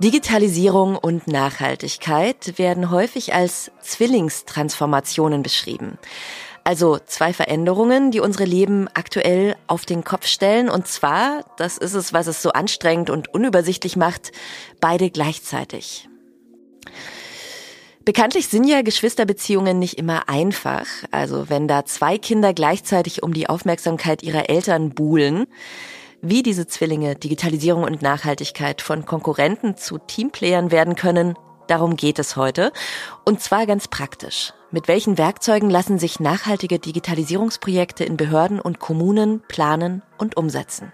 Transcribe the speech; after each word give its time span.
Digitalisierung 0.00 0.96
und 0.96 1.26
Nachhaltigkeit 1.26 2.56
werden 2.56 2.92
häufig 2.92 3.34
als 3.34 3.72
Zwillingstransformationen 3.80 5.42
beschrieben. 5.42 5.98
Also 6.62 6.98
zwei 7.04 7.32
Veränderungen, 7.32 8.12
die 8.12 8.20
unsere 8.20 8.44
Leben 8.44 8.86
aktuell 8.94 9.56
auf 9.66 9.86
den 9.86 10.04
Kopf 10.04 10.26
stellen. 10.26 10.68
Und 10.68 10.86
zwar, 10.86 11.44
das 11.56 11.78
ist 11.78 11.94
es, 11.94 12.12
was 12.12 12.28
es 12.28 12.42
so 12.42 12.50
anstrengend 12.50 13.10
und 13.10 13.34
unübersichtlich 13.34 13.96
macht, 13.96 14.30
beide 14.80 15.10
gleichzeitig. 15.10 16.08
Bekanntlich 18.04 18.46
sind 18.46 18.64
ja 18.64 18.82
Geschwisterbeziehungen 18.82 19.80
nicht 19.80 19.98
immer 19.98 20.28
einfach. 20.28 20.86
Also 21.10 21.50
wenn 21.50 21.66
da 21.66 21.84
zwei 21.84 22.18
Kinder 22.18 22.54
gleichzeitig 22.54 23.24
um 23.24 23.32
die 23.32 23.48
Aufmerksamkeit 23.48 24.22
ihrer 24.22 24.48
Eltern 24.48 24.90
buhlen, 24.90 25.46
wie 26.20 26.42
diese 26.42 26.66
Zwillinge 26.66 27.14
Digitalisierung 27.14 27.84
und 27.84 28.02
Nachhaltigkeit 28.02 28.82
von 28.82 29.04
Konkurrenten 29.04 29.76
zu 29.76 29.98
Teamplayern 29.98 30.70
werden 30.70 30.94
können, 30.96 31.34
darum 31.68 31.96
geht 31.96 32.18
es 32.18 32.36
heute. 32.36 32.72
Und 33.24 33.40
zwar 33.40 33.66
ganz 33.66 33.88
praktisch. 33.88 34.52
Mit 34.70 34.88
welchen 34.88 35.16
Werkzeugen 35.16 35.70
lassen 35.70 35.98
sich 35.98 36.20
nachhaltige 36.20 36.78
Digitalisierungsprojekte 36.78 38.04
in 38.04 38.16
Behörden 38.16 38.60
und 38.60 38.80
Kommunen 38.80 39.42
planen 39.48 40.02
und 40.18 40.36
umsetzen? 40.36 40.92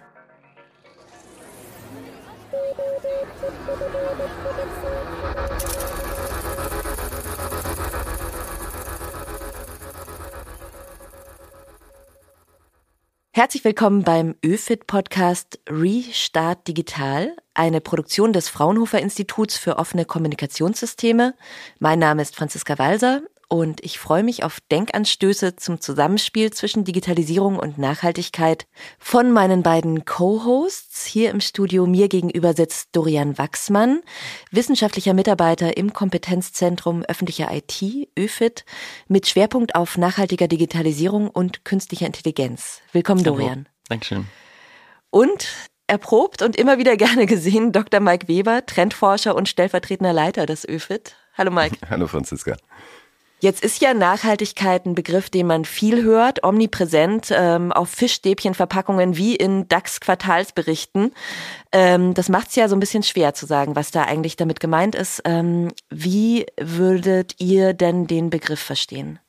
Herzlich 13.35 13.65
willkommen 13.65 14.03
beim 14.03 14.35
ÖFIT 14.45 14.87
Podcast 14.87 15.59
Restart 15.67 16.69
Digital, 16.69 17.35
eine 17.53 17.81
Produktion 17.81 18.31
des 18.31 18.47
Fraunhofer 18.47 18.99
Instituts 18.99 19.57
für 19.57 19.77
offene 19.77 20.05
Kommunikationssysteme. 20.05 21.33
Mein 21.79 21.99
Name 21.99 22.21
ist 22.21 22.33
Franziska 22.33 22.79
Walser 22.79 23.23
und 23.47 23.83
ich 23.83 23.99
freue 23.99 24.23
mich 24.23 24.43
auf 24.43 24.59
Denkanstöße 24.71 25.55
zum 25.55 25.79
Zusammenspiel 25.79 26.51
zwischen 26.51 26.83
Digitalisierung 26.83 27.59
und 27.59 27.77
Nachhaltigkeit 27.77 28.65
von 28.97 29.31
meinen 29.31 29.63
beiden 29.63 30.05
Co-Hosts. 30.05 31.05
Hier 31.05 31.31
im 31.31 31.41
Studio 31.41 31.85
mir 31.85 32.07
gegenüber 32.07 32.53
sitzt 32.53 32.89
Dorian 32.93 33.37
Wachsmann, 33.37 34.01
wissenschaftlicher 34.51 35.13
Mitarbeiter 35.13 35.77
im 35.77 35.93
Kompetenzzentrum 35.93 37.03
öffentlicher 37.03 37.49
IT, 37.51 38.09
ÖFIT, 38.17 38.65
mit 39.07 39.27
Schwerpunkt 39.27 39.75
auf 39.75 39.97
nachhaltiger 39.97 40.47
Digitalisierung 40.47 41.29
und 41.29 41.65
künstlicher 41.65 42.07
Intelligenz. 42.07 42.81
Willkommen, 42.91 43.23
Dorian. 43.23 43.49
Hallo. 43.49 43.65
Dankeschön. 43.89 44.25
Und 45.11 45.47
erprobt 45.87 46.41
und 46.41 46.55
immer 46.55 46.77
wieder 46.77 46.97
gerne 46.97 47.25
gesehen 47.25 47.71
Dr. 47.71 47.99
Mike 47.99 48.27
Weber, 48.27 48.65
Trendforscher 48.65 49.35
und 49.35 49.47
stellvertretender 49.47 50.13
Leiter 50.13 50.45
des 50.45 50.67
ÖFIT. 50.67 51.15
Hallo 51.37 51.51
Mike. 51.51 51.77
Hallo 51.89 52.07
Franziska. 52.07 52.55
Jetzt 53.41 53.63
ist 53.63 53.81
ja 53.81 53.93
Nachhaltigkeit 53.93 54.85
ein 54.85 54.95
Begriff, 54.95 55.29
den 55.29 55.47
man 55.47 55.65
viel 55.65 56.03
hört, 56.03 56.43
omnipräsent 56.43 57.27
ähm, 57.31 57.73
auf 57.73 57.89
Fischstäbchenverpackungen 57.89 59.17
wie 59.17 59.35
in 59.35 59.67
DAX-Quartalsberichten. 59.67 61.11
Ähm, 61.71 62.13
das 62.13 62.29
macht 62.29 62.47
es 62.47 62.55
ja 62.55 62.69
so 62.69 62.75
ein 62.75 62.79
bisschen 62.79 63.03
schwer 63.03 63.33
zu 63.33 63.45
sagen, 63.45 63.75
was 63.75 63.91
da 63.91 64.03
eigentlich 64.03 64.37
damit 64.37 64.61
gemeint 64.61 64.95
ist. 64.95 65.21
Ähm, 65.25 65.73
wie 65.89 66.45
würdet 66.59 67.35
ihr 67.39 67.73
denn 67.73 68.07
den 68.07 68.29
Begriff 68.29 68.61
verstehen? 68.61 69.19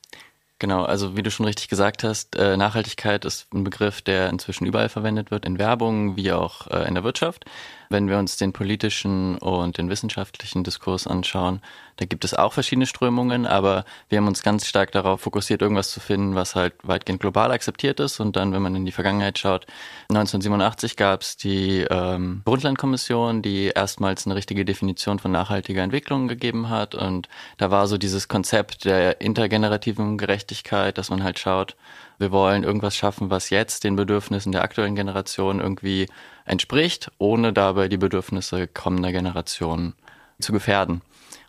Genau, 0.59 0.83
also 0.83 1.15
wie 1.15 1.21
du 1.21 1.29
schon 1.29 1.45
richtig 1.45 1.67
gesagt 1.67 2.03
hast, 2.03 2.35
äh, 2.35 2.57
Nachhaltigkeit 2.57 3.25
ist 3.25 3.53
ein 3.53 3.63
Begriff, 3.63 4.01
der 4.01 4.29
inzwischen 4.29 4.65
überall 4.65 4.89
verwendet 4.89 5.29
wird, 5.29 5.45
in 5.45 5.59
Werbung 5.59 6.15
wie 6.15 6.31
auch 6.31 6.65
äh, 6.67 6.87
in 6.87 6.95
der 6.95 7.03
Wirtschaft. 7.03 7.45
Wenn 7.89 8.07
wir 8.09 8.17
uns 8.17 8.37
den 8.37 8.53
politischen 8.53 9.37
und 9.37 9.77
den 9.77 9.89
wissenschaftlichen 9.89 10.63
Diskurs 10.63 11.07
anschauen, 11.07 11.61
da 11.97 12.05
gibt 12.05 12.23
es 12.23 12.35
auch 12.35 12.53
verschiedene 12.53 12.85
Strömungen, 12.85 13.47
aber 13.47 13.83
wir 14.07 14.19
haben 14.19 14.27
uns 14.27 14.43
ganz 14.43 14.67
stark 14.67 14.91
darauf 14.91 15.21
fokussiert, 15.21 15.61
irgendwas 15.63 15.89
zu 15.89 15.99
finden, 15.99 16.35
was 16.35 16.55
halt 16.55 16.73
weitgehend 16.83 17.19
global 17.19 17.51
akzeptiert 17.51 17.99
ist. 17.99 18.19
Und 18.19 18.35
dann, 18.35 18.53
wenn 18.53 18.61
man 18.61 18.75
in 18.75 18.85
die 18.85 18.91
Vergangenheit 18.91 19.39
schaut, 19.39 19.65
1987 20.09 20.95
gab 20.95 21.21
es 21.21 21.37
die 21.37 21.85
ähm, 21.89 22.41
Brundtland-Kommission, 22.45 23.41
die 23.41 23.71
erstmals 23.73 24.27
eine 24.27 24.35
richtige 24.35 24.63
Definition 24.63 25.17
von 25.17 25.31
nachhaltiger 25.31 25.81
Entwicklung 25.81 26.27
gegeben 26.27 26.69
hat. 26.69 26.93
Und 26.93 27.27
da 27.57 27.71
war 27.71 27.87
so 27.87 27.97
dieses 27.97 28.27
Konzept 28.27 28.85
der 28.85 29.19
intergenerativen 29.19 30.19
Gerechtigkeit, 30.19 30.99
dass 30.99 31.09
man 31.09 31.23
halt 31.23 31.39
schaut, 31.39 31.75
wir 32.17 32.31
wollen 32.31 32.63
irgendwas 32.63 32.95
schaffen, 32.95 33.29
was 33.29 33.49
jetzt 33.49 33.83
den 33.83 33.95
Bedürfnissen 33.95 34.51
der 34.51 34.63
aktuellen 34.63 34.95
Generation 34.95 35.59
irgendwie 35.59 36.07
entspricht, 36.45 37.11
ohne 37.17 37.53
dabei 37.53 37.87
die 37.87 37.97
Bedürfnisse 37.97 38.67
kommender 38.67 39.11
Generationen 39.11 39.93
zu 40.39 40.51
gefährden. 40.51 41.01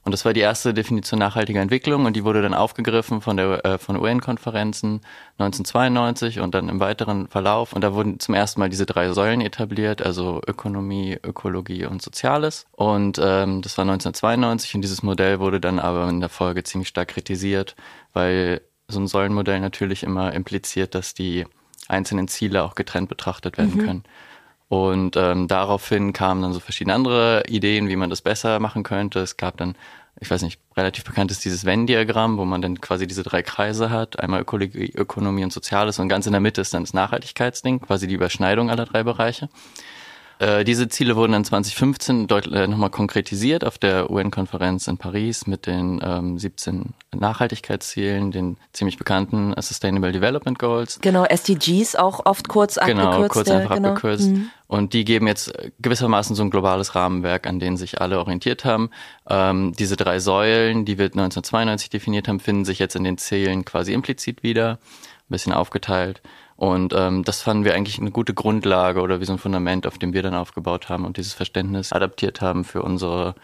Und 0.08 0.12
das 0.12 0.24
war 0.24 0.32
die 0.32 0.40
erste 0.40 0.72
Definition 0.72 1.18
nachhaltiger 1.18 1.60
Entwicklung 1.60 2.06
und 2.06 2.16
die 2.16 2.24
wurde 2.24 2.40
dann 2.40 2.54
aufgegriffen 2.54 3.20
von 3.20 3.36
der 3.36 3.62
äh, 3.66 3.76
von 3.76 3.94
UN-Konferenzen 3.96 5.02
1992 5.36 6.40
und 6.40 6.54
dann 6.54 6.70
im 6.70 6.80
weiteren 6.80 7.28
Verlauf. 7.28 7.74
Und 7.74 7.82
da 7.82 7.92
wurden 7.92 8.18
zum 8.18 8.34
ersten 8.34 8.60
Mal 8.60 8.70
diese 8.70 8.86
drei 8.86 9.12
Säulen 9.12 9.42
etabliert, 9.42 10.00
also 10.00 10.40
Ökonomie, 10.46 11.18
Ökologie 11.22 11.84
und 11.84 12.00
Soziales. 12.00 12.64
Und 12.72 13.18
ähm, 13.22 13.60
das 13.60 13.76
war 13.76 13.82
1992 13.82 14.76
und 14.76 14.80
dieses 14.80 15.02
Modell 15.02 15.40
wurde 15.40 15.60
dann 15.60 15.78
aber 15.78 16.08
in 16.08 16.20
der 16.20 16.30
Folge 16.30 16.62
ziemlich 16.62 16.88
stark 16.88 17.08
kritisiert, 17.08 17.76
weil 18.14 18.62
so 18.88 19.00
ein 19.00 19.06
Säulenmodell 19.06 19.60
natürlich 19.60 20.02
immer 20.02 20.32
impliziert, 20.32 20.94
dass 20.94 21.14
die 21.14 21.46
einzelnen 21.88 22.28
Ziele 22.28 22.64
auch 22.64 22.74
getrennt 22.74 23.08
betrachtet 23.08 23.58
werden 23.58 23.76
mhm. 23.76 23.84
können. 23.84 24.04
Und 24.68 25.16
ähm, 25.16 25.48
daraufhin 25.48 26.12
kamen 26.12 26.42
dann 26.42 26.52
so 26.52 26.60
verschiedene 26.60 26.94
andere 26.94 27.42
Ideen, 27.48 27.88
wie 27.88 27.96
man 27.96 28.10
das 28.10 28.20
besser 28.20 28.58
machen 28.60 28.82
könnte. 28.82 29.20
Es 29.20 29.38
gab 29.38 29.56
dann, 29.56 29.76
ich 30.20 30.30
weiß 30.30 30.42
nicht, 30.42 30.60
relativ 30.76 31.04
bekannt 31.04 31.30
ist 31.30 31.44
dieses 31.44 31.64
Venn-Diagramm, 31.64 32.36
wo 32.36 32.44
man 32.44 32.60
dann 32.60 32.80
quasi 32.80 33.06
diese 33.06 33.22
drei 33.22 33.42
Kreise 33.42 33.90
hat, 33.90 34.20
einmal 34.20 34.42
Ökologie, 34.42 34.92
Ökonomie 34.94 35.44
und 35.44 35.52
Soziales 35.52 35.98
und 35.98 36.08
ganz 36.08 36.26
in 36.26 36.32
der 36.32 36.40
Mitte 36.40 36.60
ist 36.60 36.74
dann 36.74 36.82
das 36.82 36.92
Nachhaltigkeitsding, 36.92 37.80
quasi 37.80 38.06
die 38.06 38.14
Überschneidung 38.14 38.68
aller 38.68 38.84
drei 38.84 39.02
Bereiche. 39.02 39.48
Äh, 40.38 40.64
diese 40.64 40.88
Ziele 40.88 41.16
wurden 41.16 41.32
dann 41.32 41.44
2015 41.44 42.28
äh, 42.28 42.66
nochmal 42.68 42.90
konkretisiert 42.90 43.64
auf 43.64 43.78
der 43.78 44.10
UN-Konferenz 44.10 44.86
in 44.86 44.96
Paris 44.96 45.46
mit 45.46 45.66
den 45.66 46.00
ähm, 46.02 46.38
17 46.38 46.94
Nachhaltigkeitszielen, 47.14 48.30
den 48.30 48.56
ziemlich 48.72 48.98
bekannten 48.98 49.54
Sustainable 49.60 50.12
Development 50.12 50.58
Goals. 50.58 51.00
Genau, 51.00 51.24
SDGs 51.24 51.96
auch 51.96 52.24
oft 52.24 52.48
kurz 52.48 52.78
abgekürzt. 52.78 53.16
Genau, 53.16 53.28
kurz 53.28 53.50
einfach 53.50 53.74
genau. 53.74 53.88
abgekürzt. 53.88 54.30
Mhm. 54.30 54.50
Und 54.68 54.92
die 54.92 55.04
geben 55.04 55.26
jetzt 55.26 55.52
gewissermaßen 55.80 56.36
so 56.36 56.42
ein 56.42 56.50
globales 56.50 56.94
Rahmenwerk, 56.94 57.46
an 57.46 57.58
den 57.58 57.76
sich 57.76 58.00
alle 58.00 58.18
orientiert 58.18 58.64
haben. 58.64 58.90
Ähm, 59.28 59.72
diese 59.76 59.96
drei 59.96 60.20
Säulen, 60.20 60.84
die 60.84 60.98
wir 60.98 61.06
1992 61.06 61.90
definiert 61.90 62.28
haben, 62.28 62.38
finden 62.38 62.64
sich 62.64 62.78
jetzt 62.78 62.94
in 62.94 63.02
den 63.02 63.18
Zielen 63.18 63.64
quasi 63.64 63.92
implizit 63.92 64.42
wieder, 64.42 64.72
ein 64.72 65.30
bisschen 65.30 65.52
aufgeteilt. 65.52 66.22
Und 66.58 66.92
ähm, 66.92 67.22
das 67.22 67.40
fanden 67.40 67.64
wir 67.64 67.76
eigentlich 67.76 68.00
eine 68.00 68.10
gute 68.10 68.34
Grundlage 68.34 69.00
oder 69.00 69.20
wie 69.20 69.24
so 69.24 69.32
ein 69.32 69.38
Fundament, 69.38 69.86
auf 69.86 69.96
dem 69.96 70.12
wir 70.12 70.24
dann 70.24 70.34
aufgebaut 70.34 70.88
haben 70.88 71.04
und 71.04 71.16
dieses 71.16 71.32
Verständnis 71.32 71.92
adaptiert 71.92 72.40
haben 72.40 72.64
für 72.64 72.82
unsere 72.82 73.36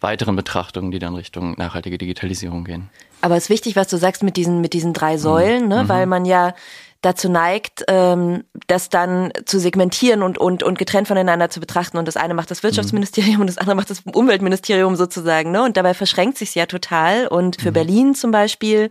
weiteren 0.00 0.34
Betrachtungen, 0.34 0.90
die 0.90 0.98
dann 0.98 1.14
Richtung 1.14 1.54
nachhaltige 1.56 1.96
Digitalisierung 1.96 2.64
gehen. 2.64 2.90
Aber 3.20 3.36
es 3.36 3.44
ist 3.44 3.50
wichtig, 3.50 3.76
was 3.76 3.86
du 3.86 3.98
sagst 3.98 4.24
mit 4.24 4.36
diesen, 4.36 4.60
mit 4.60 4.72
diesen 4.72 4.92
drei 4.92 5.16
Säulen, 5.16 5.68
ne? 5.68 5.84
Mhm. 5.84 5.88
weil 5.88 6.06
man 6.06 6.24
ja 6.24 6.54
dazu 7.02 7.28
neigt, 7.28 7.84
ähm, 7.86 8.42
das 8.66 8.88
dann 8.88 9.30
zu 9.44 9.60
segmentieren 9.60 10.22
und, 10.24 10.36
und, 10.36 10.64
und 10.64 10.76
getrennt 10.76 11.06
voneinander 11.06 11.50
zu 11.50 11.60
betrachten. 11.60 11.98
Und 11.98 12.08
das 12.08 12.16
eine 12.16 12.34
macht 12.34 12.50
das 12.50 12.64
Wirtschaftsministerium 12.64 13.36
mhm. 13.36 13.40
und 13.42 13.46
das 13.46 13.58
andere 13.58 13.76
macht 13.76 13.90
das 13.90 14.02
Umweltministerium 14.12 14.96
sozusagen. 14.96 15.52
Ne? 15.52 15.62
Und 15.62 15.76
dabei 15.76 15.94
verschränkt 15.94 16.36
sich 16.36 16.52
ja 16.56 16.66
total. 16.66 17.28
Und 17.28 17.60
für 17.60 17.70
mhm. 17.70 17.74
Berlin 17.74 18.14
zum 18.16 18.32
Beispiel 18.32 18.90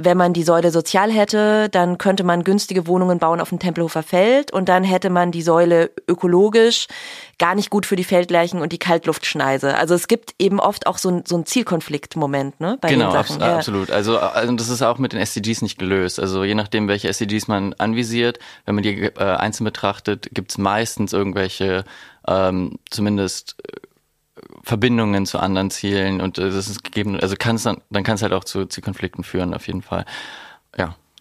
wenn 0.00 0.16
man 0.16 0.32
die 0.32 0.42
Säule 0.42 0.70
sozial 0.70 1.10
hätte, 1.10 1.68
dann 1.70 1.98
könnte 1.98 2.24
man 2.24 2.44
günstige 2.44 2.86
Wohnungen 2.86 3.18
bauen 3.18 3.40
auf 3.40 3.48
dem 3.48 3.58
Tempelhofer 3.58 4.02
Feld 4.02 4.52
und 4.52 4.68
dann 4.68 4.84
hätte 4.84 5.10
man 5.10 5.32
die 5.32 5.42
Säule 5.42 5.90
ökologisch 6.06 6.86
gar 7.38 7.54
nicht 7.54 7.70
gut 7.70 7.86
für 7.86 7.96
die 7.96 8.04
Feldleichen 8.04 8.60
und 8.60 8.72
die 8.72 8.78
Kaltluftschneise. 8.78 9.76
Also 9.76 9.94
es 9.94 10.08
gibt 10.08 10.34
eben 10.38 10.60
oft 10.60 10.86
auch 10.86 10.98
so 10.98 11.10
ein, 11.10 11.24
so 11.26 11.36
ein 11.36 11.46
Zielkonfliktmoment, 11.46 12.60
ne? 12.60 12.78
Bei 12.80 12.88
genau. 12.88 13.12
Abs 13.12 13.36
ja. 13.38 13.56
absolut. 13.56 13.90
Also, 13.90 14.18
also 14.18 14.52
das 14.54 14.68
ist 14.68 14.82
auch 14.82 14.98
mit 14.98 15.12
den 15.12 15.20
SDGs 15.20 15.62
nicht 15.62 15.78
gelöst. 15.78 16.20
Also 16.20 16.44
je 16.44 16.54
nachdem, 16.54 16.88
welche 16.88 17.08
SDGs 17.08 17.48
man 17.48 17.74
anvisiert, 17.74 18.38
wenn 18.66 18.74
man 18.74 18.82
die 18.82 19.02
äh, 19.02 19.18
einzeln 19.18 19.64
betrachtet, 19.64 20.28
gibt 20.32 20.50
es 20.50 20.58
meistens 20.58 21.12
irgendwelche 21.12 21.84
ähm, 22.26 22.78
zumindest 22.90 23.56
äh, 23.62 23.87
Verbindungen 24.68 25.24
zu 25.24 25.38
anderen 25.38 25.70
Zielen 25.70 26.20
und 26.20 26.36
äh, 26.36 26.50
das 26.50 26.68
ist 26.68 26.84
gegeben, 26.84 27.18
also 27.18 27.36
kann 27.38 27.56
es 27.56 27.62
dann, 27.62 27.78
dann 27.88 28.04
kann 28.04 28.16
es 28.16 28.22
halt 28.22 28.34
auch 28.34 28.44
zu 28.44 28.66
Zielkonflikten 28.66 29.24
führen, 29.24 29.54
auf 29.54 29.66
jeden 29.66 29.80
Fall. 29.80 30.04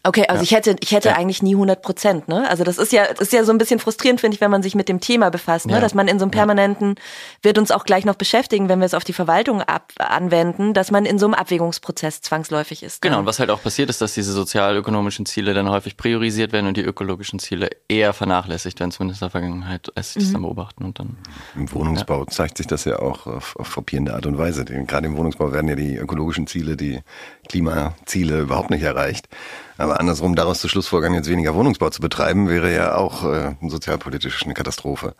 Okay, 0.07 0.23
also 0.29 0.37
ja. 0.39 0.43
ich 0.43 0.51
hätte, 0.51 0.77
ich 0.79 0.91
hätte 0.93 1.09
ja. 1.09 1.15
eigentlich 1.17 1.43
nie 1.43 1.53
100 1.53 1.81
Prozent, 1.81 2.29
ne? 2.29 2.49
Also 2.49 2.63
das 2.63 2.77
ist 2.77 2.93
ja, 2.93 3.07
das 3.09 3.19
ist 3.27 3.33
ja 3.33 3.43
so 3.43 3.51
ein 3.51 3.57
bisschen 3.57 3.79
frustrierend, 3.79 4.21
finde 4.21 4.35
ich, 4.35 4.41
wenn 4.41 4.49
man 4.49 4.63
sich 4.63 4.73
mit 4.73 4.87
dem 4.87 5.01
Thema 5.01 5.29
befasst, 5.29 5.65
ne? 5.65 5.73
Ja. 5.73 5.79
Dass 5.81 5.93
man 5.93 6.07
in 6.07 6.17
so 6.17 6.23
einem 6.23 6.31
permanenten, 6.31 6.95
wird 7.41 7.57
uns 7.57 7.71
auch 7.71 7.83
gleich 7.83 8.05
noch 8.05 8.15
beschäftigen, 8.15 8.69
wenn 8.69 8.79
wir 8.79 8.85
es 8.85 8.93
auf 8.93 9.03
die 9.03 9.11
Verwaltung 9.11 9.61
ab, 9.61 9.91
anwenden, 9.97 10.73
dass 10.73 10.91
man 10.91 11.05
in 11.05 11.19
so 11.19 11.25
einem 11.25 11.33
Abwägungsprozess 11.33 12.21
zwangsläufig 12.21 12.83
ist. 12.83 13.01
Genau, 13.01 13.19
und 13.19 13.25
was 13.25 13.39
halt 13.39 13.49
auch 13.49 13.61
passiert 13.61 13.89
ist, 13.89 13.99
dass 13.99 14.13
diese 14.13 14.31
sozialökonomischen 14.31 15.25
Ziele 15.25 15.53
dann 15.53 15.69
häufig 15.69 15.97
priorisiert 15.97 16.53
werden 16.53 16.67
und 16.67 16.77
die 16.77 16.83
ökologischen 16.83 17.39
Ziele 17.39 17.69
eher 17.89 18.13
vernachlässigt 18.13 18.79
werden, 18.79 18.91
zumindest 18.91 19.21
in 19.21 19.25
der 19.25 19.31
Vergangenheit, 19.31 19.91
als 19.95 20.13
sich 20.13 20.23
das 20.23 20.29
mhm. 20.29 20.33
dann 20.33 20.41
beobachten 20.43 20.85
und 20.85 20.99
dann. 20.99 21.17
Im 21.53 21.69
Wohnungsbau 21.73 22.23
zeigt 22.23 22.59
sich 22.59 22.67
das 22.67 22.85
ja 22.85 22.99
auch 22.99 23.27
auf, 23.27 23.57
auf 23.57 23.67
frappierende 23.67 24.13
Art 24.13 24.25
und 24.25 24.37
Weise. 24.37 24.63
Gerade 24.63 25.07
im 25.07 25.17
Wohnungsbau 25.17 25.51
werden 25.51 25.67
ja 25.67 25.75
die 25.75 25.97
ökologischen 25.97 26.47
Ziele, 26.47 26.77
die 26.77 27.01
Klimaziele 27.49 28.39
überhaupt 28.39 28.69
nicht 28.69 28.83
erreicht. 28.83 29.27
Aber 29.77 29.96
andersrum 29.99 30.35
daraus 30.35 30.59
zu 30.59 30.67
Schlussfolgern, 30.67 31.13
jetzt 31.13 31.29
weniger 31.29 31.55
Wohnungsbau 31.55 31.89
zu 31.89 32.01
betreiben, 32.01 32.49
wäre 32.49 32.73
ja 32.73 32.95
auch 32.95 33.23
äh, 33.23 33.55
sozialpolitisch 33.61 34.43
eine 34.43 34.53
Katastrophe. 34.53 35.15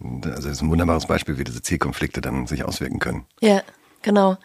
Also 0.00 0.30
das 0.30 0.44
ist 0.46 0.62
ein 0.62 0.70
wunderbares 0.70 1.06
Beispiel, 1.06 1.38
wie 1.38 1.44
diese 1.44 1.62
Zielkonflikte 1.62 2.20
dann 2.20 2.46
sich 2.46 2.64
auswirken 2.64 2.98
können. 2.98 3.26
Ja, 3.40 3.62
genau. 4.02 4.36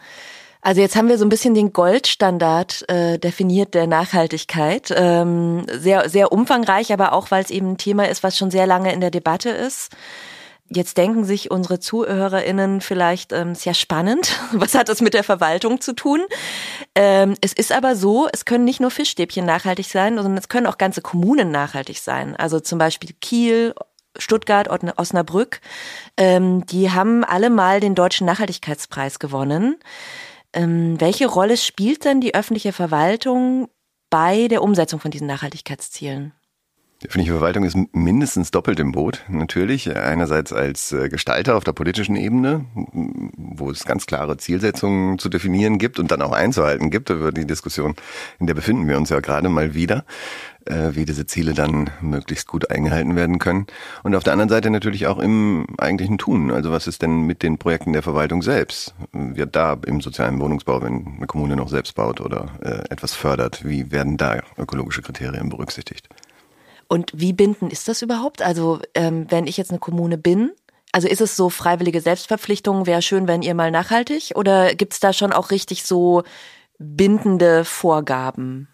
Also 0.60 0.80
jetzt 0.80 0.96
haben 0.96 1.08
wir 1.08 1.18
so 1.18 1.26
ein 1.26 1.28
bisschen 1.28 1.52
den 1.52 1.74
Goldstandard 1.74 2.88
äh, 2.88 3.18
definiert 3.18 3.74
der 3.74 3.86
Nachhaltigkeit. 3.86 4.92
Ähm, 4.96 5.66
sehr, 5.70 6.08
sehr 6.08 6.32
umfangreich, 6.32 6.90
aber 6.90 7.12
auch, 7.12 7.30
weil 7.30 7.44
es 7.44 7.50
eben 7.50 7.72
ein 7.72 7.76
Thema 7.76 8.08
ist, 8.08 8.22
was 8.22 8.38
schon 8.38 8.50
sehr 8.50 8.66
lange 8.66 8.90
in 8.90 9.02
der 9.02 9.10
Debatte 9.10 9.50
ist. 9.50 9.90
Jetzt 10.70 10.96
denken 10.96 11.24
sich 11.24 11.50
unsere 11.50 11.78
ZuhörerInnen 11.78 12.80
vielleicht, 12.80 13.32
ähm, 13.32 13.54
sehr 13.54 13.74
spannend. 13.74 14.40
Was 14.52 14.74
hat 14.74 14.88
das 14.88 15.02
mit 15.02 15.12
der 15.12 15.24
Verwaltung 15.24 15.80
zu 15.80 15.92
tun? 15.92 16.22
Ähm, 16.94 17.34
es 17.42 17.52
ist 17.52 17.70
aber 17.70 17.96
so, 17.96 18.28
es 18.32 18.46
können 18.46 18.64
nicht 18.64 18.80
nur 18.80 18.90
Fischstäbchen 18.90 19.44
nachhaltig 19.44 19.86
sein, 19.86 20.16
sondern 20.16 20.38
es 20.38 20.48
können 20.48 20.66
auch 20.66 20.78
ganze 20.78 21.02
Kommunen 21.02 21.50
nachhaltig 21.50 21.98
sein. 21.98 22.34
Also 22.34 22.60
zum 22.60 22.78
Beispiel 22.78 23.14
Kiel, 23.20 23.74
Stuttgart, 24.18 24.68
Osnabrück. 24.98 25.60
Ähm, 26.16 26.64
die 26.66 26.90
haben 26.90 27.24
alle 27.24 27.50
mal 27.50 27.80
den 27.80 27.94
Deutschen 27.94 28.26
Nachhaltigkeitspreis 28.26 29.18
gewonnen. 29.18 29.76
Ähm, 30.52 31.00
welche 31.00 31.26
Rolle 31.26 31.56
spielt 31.56 32.04
denn 32.04 32.20
die 32.20 32.34
öffentliche 32.34 32.72
Verwaltung 32.72 33.68
bei 34.08 34.48
der 34.48 34.62
Umsetzung 34.62 35.00
von 35.00 35.10
diesen 35.10 35.26
Nachhaltigkeitszielen? 35.26 36.32
Die 37.04 37.10
öffentliche 37.10 37.32
Verwaltung 37.32 37.64
ist 37.64 37.76
mindestens 37.92 38.50
doppelt 38.50 38.80
im 38.80 38.92
Boot, 38.92 39.24
natürlich. 39.28 39.94
Einerseits 39.94 40.54
als 40.54 40.90
äh, 40.90 41.10
Gestalter 41.10 41.54
auf 41.54 41.62
der 41.62 41.74
politischen 41.74 42.16
Ebene, 42.16 42.64
wo 43.36 43.70
es 43.70 43.84
ganz 43.84 44.06
klare 44.06 44.38
Zielsetzungen 44.38 45.18
zu 45.18 45.28
definieren 45.28 45.76
gibt 45.76 45.98
und 45.98 46.10
dann 46.10 46.22
auch 46.22 46.32
einzuhalten 46.32 46.88
gibt. 46.88 47.10
Über 47.10 47.30
die 47.30 47.46
Diskussion, 47.46 47.94
in 48.40 48.46
der 48.46 48.54
befinden 48.54 48.88
wir 48.88 48.96
uns 48.96 49.10
ja 49.10 49.20
gerade 49.20 49.50
mal 49.50 49.74
wieder, 49.74 50.06
äh, 50.64 50.92
wie 50.92 51.04
diese 51.04 51.26
Ziele 51.26 51.52
dann 51.52 51.90
möglichst 52.00 52.48
gut 52.48 52.70
eingehalten 52.70 53.16
werden 53.16 53.38
können. 53.38 53.66
Und 54.02 54.14
auf 54.14 54.24
der 54.24 54.32
anderen 54.32 54.48
Seite 54.48 54.70
natürlich 54.70 55.06
auch 55.06 55.18
im 55.18 55.66
eigentlichen 55.76 56.16
Tun. 56.16 56.50
Also 56.50 56.72
was 56.72 56.86
ist 56.86 57.02
denn 57.02 57.26
mit 57.26 57.42
den 57.42 57.58
Projekten 57.58 57.92
der 57.92 58.02
Verwaltung 58.02 58.40
selbst? 58.40 58.94
Wird 59.12 59.54
da 59.54 59.76
im 59.86 60.00
sozialen 60.00 60.40
Wohnungsbau, 60.40 60.80
wenn 60.80 61.16
eine 61.18 61.26
Kommune 61.26 61.54
noch 61.54 61.68
selbst 61.68 61.94
baut 61.96 62.22
oder 62.22 62.46
äh, 62.62 62.90
etwas 62.90 63.12
fördert, 63.12 63.62
wie 63.62 63.92
werden 63.92 64.16
da 64.16 64.40
ökologische 64.56 65.02
Kriterien 65.02 65.50
berücksichtigt? 65.50 66.08
Und 66.88 67.10
wie 67.14 67.32
bindend 67.32 67.72
ist 67.72 67.88
das 67.88 68.02
überhaupt? 68.02 68.42
Also 68.42 68.80
ähm, 68.94 69.26
wenn 69.30 69.46
ich 69.46 69.56
jetzt 69.56 69.70
eine 69.70 69.78
Kommune 69.80 70.18
bin, 70.18 70.52
also 70.92 71.08
ist 71.08 71.20
es 71.20 71.36
so 71.36 71.50
freiwillige 71.50 72.00
Selbstverpflichtung, 72.00 72.86
wäre 72.86 73.02
schön, 73.02 73.26
wenn 73.26 73.42
ihr 73.42 73.54
mal 73.54 73.70
nachhaltig? 73.70 74.32
Oder 74.36 74.74
gibt 74.74 74.92
es 74.92 75.00
da 75.00 75.12
schon 75.12 75.32
auch 75.32 75.50
richtig 75.50 75.84
so 75.84 76.22
bindende 76.78 77.64
Vorgaben? 77.64 78.68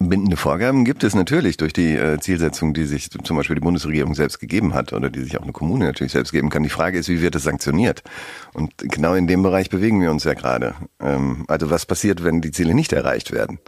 Bindende 0.00 0.36
Vorgaben 0.36 0.84
gibt 0.84 1.02
es 1.02 1.16
natürlich 1.16 1.56
durch 1.56 1.72
die 1.72 1.96
äh, 1.96 2.20
Zielsetzung, 2.20 2.72
die 2.72 2.84
sich 2.84 3.10
zum 3.10 3.36
Beispiel 3.36 3.56
die 3.56 3.62
Bundesregierung 3.62 4.14
selbst 4.14 4.38
gegeben 4.38 4.72
hat 4.72 4.92
oder 4.92 5.10
die 5.10 5.22
sich 5.22 5.36
auch 5.36 5.42
eine 5.42 5.50
Kommune 5.50 5.86
natürlich 5.86 6.12
selbst 6.12 6.30
geben 6.30 6.50
kann. 6.50 6.62
Die 6.62 6.68
Frage 6.68 6.98
ist, 6.98 7.08
wie 7.08 7.20
wird 7.20 7.34
es 7.34 7.42
sanktioniert? 7.42 8.04
Und 8.54 8.72
genau 8.78 9.14
in 9.14 9.26
dem 9.26 9.42
Bereich 9.42 9.70
bewegen 9.70 10.00
wir 10.00 10.12
uns 10.12 10.22
ja 10.22 10.34
gerade. 10.34 10.76
Ähm, 11.00 11.44
also 11.48 11.70
was 11.70 11.84
passiert, 11.84 12.22
wenn 12.22 12.40
die 12.40 12.52
Ziele 12.52 12.74
nicht 12.74 12.92
erreicht 12.92 13.32
werden? 13.32 13.58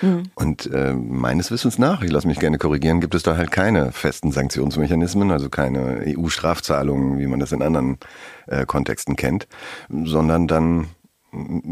Mhm. 0.00 0.22
Und 0.36 0.72
äh, 0.72 0.92
meines 0.92 1.50
Wissens 1.50 1.76
nach, 1.76 2.02
ich 2.02 2.12
lasse 2.12 2.28
mich 2.28 2.38
gerne 2.38 2.58
korrigieren, 2.58 3.00
gibt 3.00 3.16
es 3.16 3.24
da 3.24 3.36
halt 3.36 3.50
keine 3.50 3.90
festen 3.90 4.30
Sanktionsmechanismen, 4.30 5.32
also 5.32 5.48
keine 5.48 6.04
EU-Strafzahlungen, 6.06 7.18
wie 7.18 7.26
man 7.26 7.40
das 7.40 7.50
in 7.50 7.62
anderen 7.62 7.98
äh, 8.46 8.64
Kontexten 8.64 9.16
kennt, 9.16 9.48
sondern 9.88 10.46
dann 10.46 10.86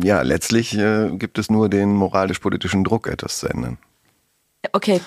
ja, 0.02 0.22
letztlich 0.22 0.76
äh, 0.76 1.10
gibt 1.16 1.38
es 1.38 1.50
nur 1.50 1.68
den 1.68 1.92
moralisch-politischen 1.92 2.84
Druck, 2.84 3.08
etwas 3.08 3.38
zu 3.38 3.48
ändern. 3.48 3.78
Okay. 4.72 5.00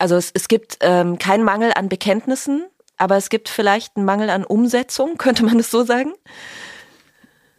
Also 0.00 0.16
es, 0.16 0.30
es 0.32 0.48
gibt 0.48 0.78
ähm, 0.80 1.18
keinen 1.18 1.44
Mangel 1.44 1.72
an 1.74 1.90
Bekenntnissen, 1.90 2.64
aber 2.96 3.18
es 3.18 3.28
gibt 3.28 3.50
vielleicht 3.50 3.96
einen 3.96 4.06
Mangel 4.06 4.30
an 4.30 4.44
Umsetzung, 4.44 5.16
könnte 5.18 5.44
man 5.44 5.60
es 5.60 5.70
so 5.70 5.84
sagen? 5.84 6.14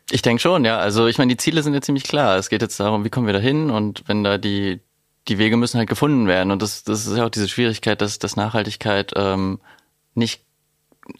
Ich 0.09 0.23
denke 0.23 0.41
schon, 0.41 0.65
ja. 0.65 0.79
Also 0.79 1.07
ich 1.07 1.19
meine, 1.19 1.29
die 1.29 1.37
Ziele 1.37 1.61
sind 1.61 1.73
ja 1.73 1.81
ziemlich 1.81 2.03
klar. 2.03 2.37
Es 2.37 2.49
geht 2.49 2.63
jetzt 2.63 2.79
darum, 2.79 3.05
wie 3.05 3.09
kommen 3.09 3.27
wir 3.27 3.33
da 3.33 3.39
hin 3.39 3.69
und 3.69 4.03
wenn 4.07 4.23
da 4.23 4.39
die, 4.39 4.81
die 5.27 5.37
Wege 5.37 5.55
müssen 5.55 5.77
halt 5.77 5.87
gefunden 5.87 6.27
werden. 6.27 6.51
Und 6.51 6.63
das, 6.63 6.83
das 6.83 7.05
ist 7.05 7.15
ja 7.15 7.25
auch 7.25 7.29
diese 7.29 7.47
Schwierigkeit, 7.47 8.01
dass, 8.01 8.17
dass 8.17 8.35
Nachhaltigkeit 8.35 9.13
ähm, 9.15 9.59
nicht, 10.15 10.41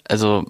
also 0.10 0.46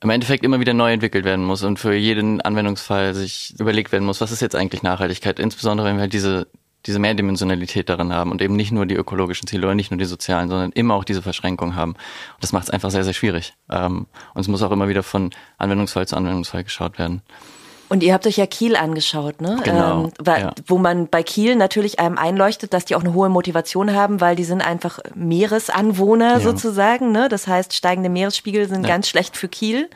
im 0.00 0.10
Endeffekt 0.10 0.44
immer 0.44 0.60
wieder 0.60 0.74
neu 0.74 0.92
entwickelt 0.92 1.24
werden 1.24 1.44
muss 1.44 1.62
und 1.62 1.78
für 1.78 1.94
jeden 1.94 2.40
Anwendungsfall 2.42 3.14
sich 3.14 3.54
überlegt 3.58 3.90
werden 3.90 4.04
muss, 4.04 4.20
was 4.20 4.32
ist 4.32 4.42
jetzt 4.42 4.56
eigentlich 4.56 4.82
Nachhaltigkeit, 4.82 5.38
insbesondere 5.38 5.86
wenn 5.86 5.96
wir 5.96 6.02
halt 6.02 6.12
diese 6.12 6.48
diese 6.86 6.98
Mehrdimensionalität 6.98 7.88
darin 7.88 8.12
haben 8.12 8.30
und 8.30 8.42
eben 8.42 8.56
nicht 8.56 8.72
nur 8.72 8.86
die 8.86 8.94
ökologischen 8.94 9.46
Ziele 9.46 9.66
oder 9.66 9.74
nicht 9.74 9.90
nur 9.90 9.98
die 9.98 10.04
sozialen, 10.04 10.48
sondern 10.48 10.72
immer 10.72 10.94
auch 10.94 11.04
diese 11.04 11.22
Verschränkung 11.22 11.76
haben. 11.76 11.92
Und 11.92 12.42
das 12.42 12.52
macht 12.52 12.64
es 12.64 12.70
einfach 12.70 12.90
sehr, 12.90 13.04
sehr 13.04 13.12
schwierig. 13.12 13.54
Ähm, 13.70 14.06
und 14.34 14.40
es 14.40 14.48
muss 14.48 14.62
auch 14.62 14.72
immer 14.72 14.88
wieder 14.88 15.02
von 15.02 15.30
Anwendungsfall 15.58 16.06
zu 16.06 16.16
Anwendungsfall 16.16 16.64
geschaut 16.64 16.98
werden. 16.98 17.22
Und 17.92 18.02
ihr 18.02 18.14
habt 18.14 18.26
euch 18.26 18.38
ja 18.38 18.46
Kiel 18.46 18.74
angeschaut, 18.74 19.42
ne? 19.42 19.60
Genau, 19.64 20.04
ähm, 20.04 20.12
weil, 20.18 20.40
ja. 20.40 20.54
Wo 20.66 20.78
man 20.78 21.08
bei 21.08 21.22
Kiel 21.22 21.56
natürlich 21.56 22.00
einem 22.00 22.16
einleuchtet, 22.16 22.72
dass 22.72 22.86
die 22.86 22.96
auch 22.96 23.02
eine 23.02 23.12
hohe 23.12 23.28
Motivation 23.28 23.92
haben, 23.92 24.22
weil 24.22 24.34
die 24.34 24.44
sind 24.44 24.62
einfach 24.62 24.98
Meeresanwohner 25.14 26.38
ja. 26.38 26.40
sozusagen. 26.40 27.12
Ne? 27.12 27.28
Das 27.28 27.46
heißt, 27.46 27.74
steigende 27.74 28.08
Meeresspiegel 28.08 28.66
sind 28.66 28.84
ja. 28.84 28.88
ganz 28.88 29.08
schlecht 29.08 29.36
für 29.36 29.48
Kiel. 29.48 29.90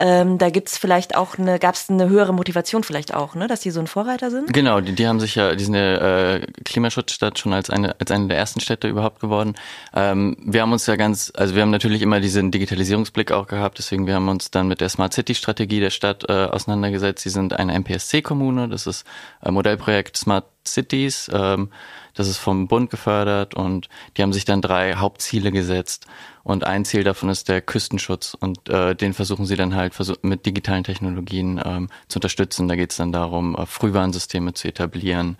Ähm, 0.00 0.38
da 0.38 0.48
gibt's 0.48 0.78
vielleicht 0.78 1.14
auch 1.14 1.38
eine, 1.38 1.58
gab's 1.58 1.90
eine 1.90 2.08
höhere 2.08 2.32
Motivation 2.32 2.82
vielleicht 2.82 3.12
auch, 3.12 3.34
ne, 3.34 3.46
dass 3.46 3.60
die 3.60 3.70
so 3.70 3.80
ein 3.80 3.86
Vorreiter 3.86 4.30
sind? 4.30 4.50
Genau, 4.52 4.80
die, 4.80 4.94
die 4.94 5.06
haben 5.06 5.20
sich 5.20 5.34
ja, 5.34 5.54
die 5.54 5.62
sind 5.62 5.74
ja 5.74 6.36
äh, 6.36 6.46
Klimaschutzstadt 6.64 7.38
schon 7.38 7.52
als 7.52 7.68
eine, 7.68 7.94
als 8.00 8.10
eine 8.10 8.28
der 8.28 8.38
ersten 8.38 8.60
Städte 8.60 8.88
überhaupt 8.88 9.20
geworden. 9.20 9.56
Ähm, 9.94 10.38
wir 10.40 10.62
haben 10.62 10.72
uns 10.72 10.86
ja 10.86 10.96
ganz, 10.96 11.30
also 11.36 11.54
wir 11.54 11.60
haben 11.60 11.70
natürlich 11.70 12.00
immer 12.00 12.20
diesen 12.20 12.50
Digitalisierungsblick 12.50 13.30
auch 13.30 13.46
gehabt, 13.46 13.78
deswegen 13.78 14.06
wir 14.06 14.14
haben 14.14 14.28
uns 14.28 14.50
dann 14.50 14.68
mit 14.68 14.80
der 14.80 14.88
Smart 14.88 15.12
City 15.12 15.34
Strategie 15.34 15.80
der 15.80 15.90
Stadt 15.90 16.24
äh, 16.28 16.32
auseinandergesetzt. 16.32 17.22
Sie 17.22 17.30
sind 17.30 17.52
eine 17.52 17.74
MPSC-Kommune, 17.74 18.68
das 18.68 18.86
ist 18.86 19.04
ein 19.42 19.52
Modellprojekt 19.52 20.16
Smart 20.16 20.46
Cities. 20.66 21.30
Ähm, 21.32 21.70
das 22.14 22.28
ist 22.28 22.38
vom 22.38 22.68
Bund 22.68 22.90
gefördert 22.90 23.54
und 23.54 23.88
die 24.16 24.22
haben 24.22 24.32
sich 24.32 24.44
dann 24.44 24.60
drei 24.60 24.94
Hauptziele 24.94 25.52
gesetzt. 25.52 26.06
Und 26.42 26.64
ein 26.64 26.84
Ziel 26.84 27.04
davon 27.04 27.28
ist 27.28 27.48
der 27.48 27.60
Küstenschutz 27.60 28.36
und 28.38 28.68
äh, 28.68 28.94
den 28.94 29.12
versuchen 29.12 29.46
sie 29.46 29.56
dann 29.56 29.74
halt 29.74 29.94
mit 30.22 30.46
digitalen 30.46 30.84
Technologien 30.84 31.60
ähm, 31.64 31.88
zu 32.08 32.16
unterstützen. 32.18 32.68
Da 32.68 32.76
geht 32.76 32.92
es 32.92 32.96
dann 32.96 33.12
darum, 33.12 33.54
äh, 33.56 33.66
Frühwarnsysteme 33.66 34.54
zu 34.54 34.68
etablieren. 34.68 35.36